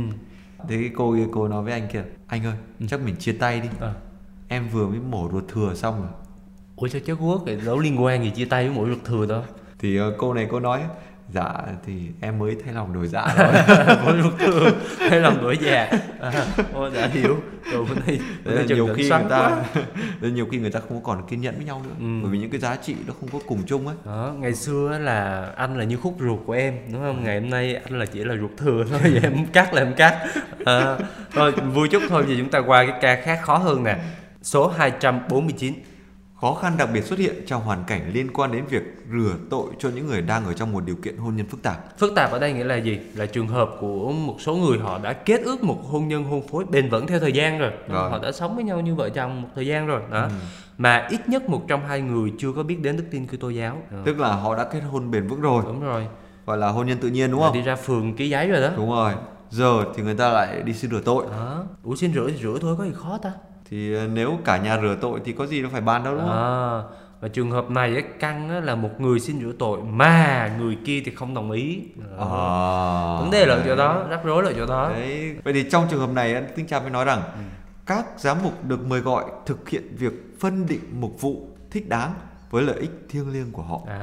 Thế 0.68 0.76
cái 0.80 0.90
cô 0.96 1.14
kia 1.16 1.26
cô 1.32 1.48
nói 1.48 1.62
với 1.62 1.72
anh 1.72 1.88
kia, 1.92 2.04
anh 2.26 2.44
ơi 2.46 2.54
chắc 2.88 3.00
mình 3.00 3.16
chia 3.16 3.32
tay 3.32 3.60
đi 3.60 3.68
À. 3.80 3.92
em 4.48 4.68
vừa 4.68 4.86
mới 4.88 4.98
mổ 5.00 5.28
ruột 5.32 5.44
thừa 5.48 5.74
xong 5.74 5.98
rồi 6.00 6.10
ủa 6.82 6.88
sao 6.88 7.00
chết 7.06 7.14
quốc 7.20 7.42
thì 7.46 7.56
đâu 7.66 7.78
liên 7.78 8.02
quan 8.02 8.24
gì 8.24 8.30
chia 8.30 8.44
tay 8.44 8.68
với 8.68 8.76
mũi 8.76 8.88
ruột 8.88 9.04
thừa 9.04 9.26
đâu 9.26 9.42
thì 9.78 9.96
ờ, 9.96 10.14
cô 10.18 10.34
này 10.34 10.46
cô 10.50 10.60
nói 10.60 10.80
dạ 11.34 11.52
thì 11.86 11.92
em 12.20 12.38
mới 12.38 12.56
thay 12.64 12.74
lòng 12.74 12.92
đổi 12.92 13.06
dạ 13.08 13.26
thôi. 13.36 13.96
Mũi 14.04 14.22
ruột 14.22 14.32
thừa 14.38 14.70
hay 15.10 15.20
làm 15.20 15.36
tuổi 15.40 15.58
già 15.60 15.90
à, 16.20 16.32
ô 16.74 16.90
đã 16.90 17.06
hiểu. 17.06 17.36
Rồi 17.72 17.86
là 18.44 18.62
Trần 18.68 18.78
nhiều 18.78 18.94
khi 18.94 19.08
người 19.10 19.20
ta 19.30 19.62
đấy, 20.20 20.30
nhiều 20.32 20.46
khi 20.50 20.58
người 20.58 20.70
ta 20.70 20.80
không 20.80 21.00
có 21.02 21.12
còn 21.14 21.26
kiên 21.26 21.40
nhẫn 21.40 21.54
với 21.56 21.64
nhau 21.64 21.82
nữa 21.84 21.94
Ừ. 21.98 22.04
bởi 22.22 22.32
vì 22.32 22.38
những 22.38 22.50
cái 22.50 22.60
giá 22.60 22.76
trị 22.76 22.94
nó 23.06 23.14
không 23.20 23.28
có 23.32 23.38
cùng 23.46 23.62
chung 23.66 23.86
ấy 23.86 23.96
đó 24.04 24.34
ngày 24.38 24.54
xưa 24.54 24.98
là 24.98 25.50
anh 25.56 25.78
là 25.78 25.84
như 25.84 25.96
khúc 25.96 26.16
ruột 26.20 26.38
của 26.46 26.52
em 26.52 26.74
đúng 26.92 27.02
không? 27.02 27.24
Ngày 27.24 27.40
hôm 27.40 27.50
nay 27.50 27.74
anh 27.84 27.98
là 27.98 28.06
chỉ 28.06 28.24
là 28.24 28.36
ruột 28.36 28.50
thừa 28.56 28.84
thôi 28.90 28.98
vậy 29.02 29.20
em 29.22 29.46
cắt 29.52 29.74
là 29.74 29.82
em 29.82 29.94
cắt. 29.94 30.18
À, 30.64 30.96
thôi 31.34 31.52
vui 31.52 31.88
chút 31.88 32.02
thôi 32.08 32.24
thì 32.28 32.34
chúng 32.38 32.50
ta 32.50 32.58
qua 32.58 32.84
cái 32.86 32.98
ca 33.00 33.22
khác 33.24 33.40
khó 33.42 33.58
hơn 33.58 33.84
nè. 33.84 33.96
Số 34.42 34.68
249 34.68 35.74
khó 36.42 36.54
khăn 36.54 36.72
đặc 36.78 36.88
biệt 36.92 37.04
xuất 37.04 37.18
hiện 37.18 37.34
trong 37.46 37.62
hoàn 37.62 37.84
cảnh 37.86 38.10
liên 38.12 38.32
quan 38.32 38.52
đến 38.52 38.64
việc 38.66 38.82
rửa 39.12 39.34
tội 39.50 39.66
cho 39.78 39.88
những 39.94 40.06
người 40.06 40.22
đang 40.22 40.44
ở 40.44 40.52
trong 40.54 40.72
một 40.72 40.84
điều 40.86 40.96
kiện 40.96 41.16
hôn 41.16 41.36
nhân 41.36 41.46
phức 41.46 41.62
tạp. 41.62 41.98
Phức 41.98 42.12
tạp 42.16 42.30
ở 42.32 42.38
đây 42.38 42.52
nghĩa 42.52 42.64
là 42.64 42.76
gì? 42.76 42.98
Là 43.14 43.26
trường 43.26 43.48
hợp 43.48 43.70
của 43.80 44.12
một 44.12 44.36
số 44.40 44.54
người 44.54 44.78
họ 44.78 44.98
đã 44.98 45.12
kết 45.12 45.40
ước 45.44 45.62
một 45.62 45.78
hôn 45.90 46.08
nhân 46.08 46.24
hôn 46.24 46.42
phối 46.48 46.64
bền 46.64 46.88
vững 46.90 47.06
theo 47.06 47.20
thời 47.20 47.32
gian 47.32 47.58
rồi, 47.58 47.70
Rồi. 47.88 48.10
họ 48.10 48.18
đã 48.18 48.32
sống 48.32 48.54
với 48.54 48.64
nhau 48.64 48.80
như 48.80 48.94
vợ 48.94 49.08
chồng 49.10 49.42
một 49.42 49.48
thời 49.54 49.66
gian 49.66 49.86
rồi 49.86 50.00
đó. 50.10 50.22
Ừ. 50.22 50.28
mà 50.78 51.06
ít 51.10 51.28
nhất 51.28 51.48
một 51.48 51.62
trong 51.68 51.86
hai 51.86 52.00
người 52.00 52.32
chưa 52.38 52.52
có 52.52 52.62
biết 52.62 52.80
đến 52.82 52.96
đức 52.96 53.04
tin 53.10 53.26
Kitô 53.26 53.48
giáo. 53.50 53.76
Đó. 53.90 53.98
tức 54.04 54.20
là 54.20 54.28
họ 54.34 54.56
đã 54.56 54.64
kết 54.64 54.80
hôn 54.80 55.10
bền 55.10 55.26
vững 55.28 55.40
rồi. 55.40 55.62
Đúng 55.66 55.80
rồi. 55.80 56.06
Gọi 56.46 56.58
là 56.58 56.68
hôn 56.68 56.86
nhân 56.86 56.98
tự 56.98 57.08
nhiên 57.08 57.30
đúng 57.30 57.40
Là 57.40 57.46
không? 57.46 57.56
đi 57.56 57.62
ra 57.62 57.76
phường 57.76 58.16
ký 58.16 58.28
giấy 58.30 58.48
rồi 58.48 58.60
đó. 58.60 58.70
Đúng 58.76 58.90
rồi. 58.90 59.12
Giờ 59.50 59.84
thì 59.96 60.02
người 60.02 60.14
ta 60.14 60.28
lại 60.32 60.62
đi 60.62 60.72
xin 60.74 60.90
rửa 60.90 61.00
tội. 61.04 61.24
Đó. 61.30 61.64
Ủa 61.82 61.94
xin 61.96 62.14
rửa 62.14 62.26
thì 62.28 62.42
rửa 62.42 62.58
thôi 62.60 62.74
có 62.78 62.84
gì 62.84 62.92
khó 62.94 63.18
ta 63.22 63.32
thì 63.72 63.94
ờ, 63.94 64.06
nếu 64.12 64.38
cả 64.44 64.56
nhà 64.58 64.78
rửa 64.82 64.96
tội 65.00 65.20
thì 65.24 65.32
có 65.32 65.46
gì 65.46 65.62
đâu 65.62 65.70
phải 65.72 65.80
bàn 65.80 66.04
đâu 66.04 66.14
đúng 66.14 66.22
không 66.22 66.32
À, 66.32 66.82
và 67.20 67.28
trường 67.28 67.50
hợp 67.50 67.70
này 67.70 67.92
ấy, 67.94 68.02
căng 68.02 68.48
á, 68.48 68.60
là 68.60 68.74
một 68.74 69.00
người 69.00 69.20
xin 69.20 69.40
rửa 69.40 69.52
tội 69.58 69.80
mà 69.82 70.50
người 70.60 70.78
kia 70.84 71.02
thì 71.04 71.14
không 71.14 71.34
đồng 71.34 71.50
ý. 71.50 71.82
à, 72.18 72.26
Vấn 73.20 73.28
đề 73.32 73.46
là 73.46 73.62
chỗ 73.66 73.76
đó, 73.76 74.06
rắc 74.10 74.24
rối 74.24 74.42
là 74.42 74.52
chỗ 74.56 74.66
đó. 74.66 74.88
đấy 74.92 75.36
vậy 75.44 75.52
thì 75.52 75.64
trong 75.70 75.84
trường 75.90 76.00
hợp 76.00 76.10
này 76.14 76.42
tinh 76.56 76.66
cha 76.66 76.80
mới 76.80 76.90
nói 76.90 77.04
rằng 77.04 77.22
Ừ. 77.22 77.40
các 77.86 78.04
giám 78.18 78.36
mục 78.42 78.64
được 78.64 78.86
mời 78.86 79.00
gọi 79.00 79.24
thực 79.46 79.68
hiện 79.68 79.96
việc 79.98 80.12
phân 80.40 80.66
định 80.66 80.80
mục 81.00 81.20
vụ 81.20 81.48
thích 81.70 81.88
đáng 81.88 82.12
với 82.50 82.62
lợi 82.62 82.76
ích 82.80 82.90
thiêng 83.08 83.32
liêng 83.32 83.52
của 83.52 83.62
họ 83.62 83.80
À, 83.86 83.98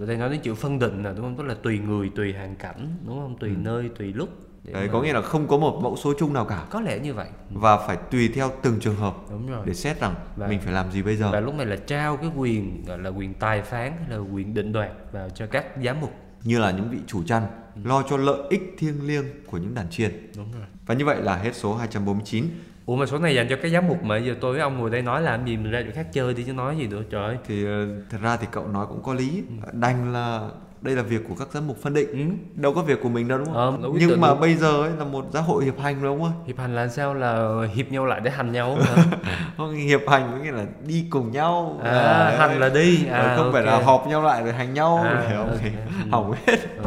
ở 0.00 0.06
đây 0.06 0.16
nói 0.16 0.28
đến 0.28 0.40
chữ 0.40 0.54
phân 0.54 0.78
định 0.78 1.02
là 1.04 1.12
đúng 1.12 1.24
không? 1.24 1.36
Tức 1.36 1.44
là 1.44 1.54
tùy 1.62 1.78
người, 1.78 2.10
tùy 2.16 2.32
hoàn 2.32 2.54
cảnh, 2.56 2.94
đúng 3.06 3.20
không? 3.20 3.36
Tùy 3.40 3.50
nơi, 3.56 3.90
tùy 3.98 4.12
lúc. 4.12 4.28
Để 4.72 4.80
đấy 4.80 4.86
mà- 4.86 4.92
có 4.92 5.02
nghĩa 5.02 5.12
là 5.12 5.22
không 5.22 5.48
có 5.48 5.56
một 5.56 5.80
mẫu 5.82 5.96
số 5.96 6.12
chung 6.18 6.32
nào 6.32 6.44
cả 6.44 6.66
có 6.70 6.80
lẽ 6.80 6.98
như 6.98 7.14
vậy. 7.14 7.26
và 7.50 7.76
phải 7.86 7.96
tùy 8.10 8.28
theo 8.34 8.50
từng 8.62 8.80
trường 8.80 8.96
hợp 8.96 9.14
Đúng 9.30 9.46
rồi. 9.46 9.66
để 9.66 9.74
xét 9.74 10.00
rằng 10.00 10.14
Và- 10.36 10.46
mình 10.48 10.60
phải 10.60 10.72
làm 10.72 10.90
gì 10.92 11.02
bây 11.02 11.16
giờ 11.16 11.30
Và 11.32 11.40
lúc 11.40 11.54
này 11.54 11.66
là 11.66 11.76
trao 11.76 12.16
cái 12.16 12.30
quyền 12.36 12.84
gọi 12.86 12.98
là 12.98 13.10
quyền 13.10 13.34
tài 13.34 13.62
phán 13.62 13.92
hay 14.00 14.10
là 14.10 14.16
quyền 14.16 14.54
định 14.54 14.72
đoạt 14.72 14.90
vào 15.12 15.28
cho 15.30 15.46
các 15.46 15.64
giám 15.84 16.00
mục. 16.00 16.12
như 16.44 16.58
là 16.58 16.70
những 16.70 16.90
vị 16.90 16.98
chủ 17.06 17.22
chăn 17.22 17.42
lo 17.84 18.02
cho 18.02 18.16
lợi 18.16 18.40
ích 18.50 18.74
thiêng 18.78 19.06
liêng 19.06 19.24
của 19.46 19.58
những 19.58 19.74
đàn 19.74 19.90
chiên 19.90 20.10
Đúng 20.36 20.52
rồi. 20.52 20.62
và 20.86 20.94
như 20.94 21.04
vậy 21.04 21.22
là 21.22 21.36
hết 21.36 21.54
số 21.54 21.74
249 21.74 22.44
Ủa 22.86 22.96
mà 22.96 23.06
số 23.06 23.18
này 23.18 23.34
dành 23.34 23.46
cho 23.50 23.56
các 23.62 23.68
giám 23.68 23.88
mục 23.88 24.02
mà 24.02 24.16
giờ 24.18 24.34
tôi 24.40 24.52
với 24.52 24.60
ông 24.60 24.78
ngồi 24.78 24.90
đây 24.90 25.02
nói 25.02 25.22
làm 25.22 25.46
gì 25.46 25.56
mình 25.56 25.70
ra 25.70 25.82
chỗ 25.86 25.90
khác 25.94 26.06
chơi 26.12 26.34
đi 26.34 26.44
chứ 26.44 26.52
nói 26.52 26.76
gì 26.78 26.86
nữa 26.86 27.02
trời 27.10 27.36
thì 27.46 27.64
ờ, 27.64 27.86
thật 28.10 28.18
ra 28.22 28.36
thì 28.36 28.46
cậu 28.50 28.68
nói 28.68 28.86
cũng 28.86 29.02
có 29.02 29.14
lý 29.14 29.42
đành 29.72 30.12
là 30.12 30.48
đây 30.82 30.96
là 30.96 31.02
việc 31.02 31.22
của 31.28 31.34
các 31.38 31.48
giám 31.52 31.66
mục 31.66 31.76
phân 31.82 31.94
định 31.94 32.08
Ừ. 32.12 32.34
đâu 32.62 32.74
có 32.74 32.82
việc 32.82 33.02
của 33.02 33.08
mình 33.08 33.28
đâu 33.28 33.38
đúng 33.38 33.54
không 33.54 33.82
quyết 33.92 34.00
nhưng 34.08 34.20
mà 34.20 34.28
được. 34.28 34.40
bây 34.40 34.54
giờ 34.54 34.80
ấy 34.82 34.90
là 34.98 35.04
một 35.04 35.24
giáo 35.32 35.42
hội 35.42 35.64
hiệp 35.64 35.80
hành 35.80 36.02
đúng 36.02 36.22
không 36.22 36.32
hiệp 36.46 36.58
hành 36.58 36.74
là 36.74 36.88
sao 36.88 37.14
là 37.14 37.60
hiệp 37.74 37.92
nhau 37.92 38.06
lại 38.06 38.20
để 38.24 38.30
hành 38.30 38.52
nhau? 38.52 38.78
Không, 39.56 39.72
hiệp 39.74 40.00
hành 40.08 40.28
có 40.32 40.44
nghĩa 40.44 40.52
là 40.52 40.64
đi 40.86 41.04
cùng 41.10 41.32
nhau 41.32 41.80
à, 41.84 41.90
Đấy. 42.28 42.38
hành 42.38 42.60
là 42.60 42.68
đi 42.68 43.06
Ờ, 43.06 43.26
à, 43.26 43.36
không 43.36 43.52
phải 43.52 43.62
là 43.62 43.78
họp 43.78 44.06
nhau 44.06 44.22
lại 44.22 44.42
rồi 44.44 44.52
hành 44.52 44.74
nhau 44.74 44.96
À, 45.04 45.24
hiểu 45.28 45.38
không? 45.38 45.48
ok. 45.50 45.58
Thì 45.62 45.70
Ừ. 45.86 46.10
hỏng 46.10 46.32
hết 46.46 46.56
Ừ. 46.76 46.84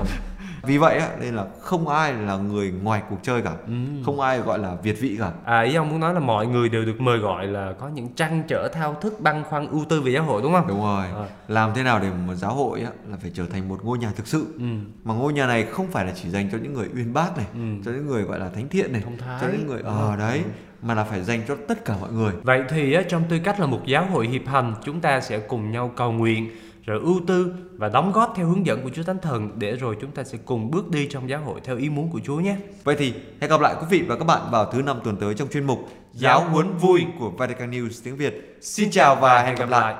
vì 0.64 0.78
vậy 0.78 0.98
á 0.98 1.10
đây 1.20 1.32
là 1.32 1.46
không 1.62 1.88
ai 1.88 2.14
là 2.14 2.38
người 2.38 2.72
ngoài 2.84 3.02
cuộc 3.10 3.18
chơi 3.24 3.42
cả 3.42 3.52
Ừ. 3.68 3.74
không 4.06 4.20
ai 4.20 4.40
gọi 4.40 4.60
là 4.60 4.76
việt 4.84 4.98
vị 5.02 5.16
cả 5.20 5.32
à 5.46 5.62
ý 5.62 5.76
ông 5.76 5.90
muốn 5.90 6.00
nói 6.00 6.14
là 6.14 6.20
mọi 6.20 6.48
người 6.48 6.70
đều 6.70 6.86
được 6.86 7.02
mời 7.02 7.18
gọi 7.18 7.48
là 7.48 7.74
có 7.80 7.88
những 7.90 8.08
trăn 8.16 8.44
trở 8.48 8.68
thao 8.74 8.94
thức 9.02 9.14
băn 9.22 9.44
khoăn 9.44 9.68
ưu 9.68 9.86
tư 9.90 10.02
về 10.02 10.12
giáo 10.12 10.24
hội 10.24 10.42
đúng 10.42 10.54
không 10.54 10.68
đúng 10.68 10.82
rồi 10.82 11.06
Ờ. 11.14 11.28
làm 11.48 11.72
thế 11.76 11.84
nào 11.84 12.00
để 12.00 12.08
một 12.28 12.34
giáo 12.36 12.54
hội 12.54 12.82
á 12.82 12.92
là 13.10 13.18
phải 13.22 13.32
trở 13.34 13.46
thành 13.46 13.70
một 13.70 13.80
ngôi 13.86 13.98
nhà 13.98 14.12
thực 14.16 14.28
sự 14.28 14.46
ừ. 14.58 14.64
mà 15.04 15.14
ngôi 15.14 15.34
nhà 15.34 15.48
này 15.48 15.64
không 15.66 15.88
phải 15.92 16.06
là 16.06 16.12
chỉ 16.24 16.30
dành 16.30 16.50
cho 16.52 16.58
những 16.64 16.74
người 16.74 16.88
uyên 16.96 17.14
bác 17.14 17.38
này 17.38 17.46
Ừ. 17.54 17.60
cho 17.86 17.92
những 17.92 18.08
người 18.08 18.24
gọi 18.24 18.40
là 18.40 18.50
thánh 18.56 18.68
thiện 18.70 18.92
này 18.94 19.02
Thông 19.06 19.18
thái. 19.18 19.38
cho 19.42 19.48
những 19.48 19.68
người 19.68 19.80
Đúng 19.84 19.92
ờ 19.92 20.08
không? 20.10 20.20
đấy 20.20 20.38
Ừ. 20.44 20.50
mà 20.82 20.94
là 20.94 21.04
phải 21.04 21.24
dành 21.24 21.42
cho 21.48 21.56
tất 21.68 21.86
cả 21.86 21.96
mọi 22.02 22.12
người 22.12 22.34
vậy 22.44 22.64
thì 22.70 22.96
trong 23.10 23.24
tư 23.30 23.40
cách 23.44 23.60
là 23.60 23.66
một 23.66 23.82
giáo 23.86 24.06
hội 24.06 24.28
hiệp 24.28 24.48
hành 24.48 24.74
chúng 24.86 25.00
ta 25.02 25.22
sẽ 25.22 25.40
cùng 25.40 25.72
nhau 25.72 25.92
cầu 25.96 26.12
nguyện 26.12 26.50
rồi 26.86 27.00
ưu 27.00 27.22
tư 27.28 27.54
và 27.78 27.90
đóng 27.90 28.12
góp 28.12 28.34
theo 28.36 28.48
hướng 28.48 28.66
dẫn 28.66 28.84
của 28.84 28.90
Chúa 28.90 29.04
Thánh 29.04 29.20
Thần 29.22 29.60
để 29.60 29.76
rồi 29.76 29.98
chúng 30.02 30.12
ta 30.12 30.24
sẽ 30.24 30.38
cùng 30.46 30.72
bước 30.72 30.90
đi 30.90 31.08
trong 31.10 31.30
giáo 31.30 31.42
hội 31.42 31.60
theo 31.64 31.78
ý 31.78 31.90
muốn 31.90 32.10
của 32.10 32.20
Chúa 32.24 32.36
nhé. 32.36 32.58
vậy 32.84 32.96
thì 33.00 33.14
hẹn 33.42 33.50
gặp 33.50 33.62
lại 33.62 33.76
quý 33.80 33.86
vị 33.90 34.06
và 34.08 34.16
các 34.16 34.26
bạn 34.26 34.42
vào 34.52 34.72
thứ 34.72 34.82
năm 34.82 35.00
tuần 35.04 35.18
tới 35.18 35.34
trong 35.34 35.50
chuyên 35.50 35.64
mục 35.64 35.90
giáo 36.14 36.50
huấn 36.50 36.78
vui 36.78 37.02
của 37.20 37.30
Vatican 37.30 37.72
News 37.72 38.02
tiếng 38.04 38.16
Việt 38.16 38.58
xin 38.62 38.92
chào 38.92 39.16
và 39.16 39.44
hẹn 39.44 39.56
gặp 39.56 39.70
lại 39.70 39.96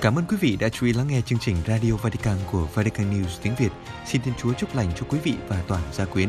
Cảm 0.00 0.18
ơn 0.18 0.24
quý 0.28 0.36
vị 0.40 0.56
đã 0.60 0.68
chú 0.68 0.86
ý 0.86 0.92
lắng 0.92 1.08
nghe 1.08 1.20
chương 1.20 1.38
trình 1.38 1.56
Radio 1.66 1.92
Vatican 2.02 2.36
của 2.52 2.68
Vatican 2.74 3.10
News 3.10 3.38
tiếng 3.42 3.54
Việt. 3.58 3.72
Xin 4.06 4.22
Thiên 4.22 4.34
Chúa 4.42 4.52
chúc 4.52 4.74
lành 4.74 4.88
cho 4.96 5.06
quý 5.08 5.18
vị 5.24 5.34
và 5.48 5.62
toàn 5.68 5.82
gia 5.92 6.04
quyến. 6.04 6.28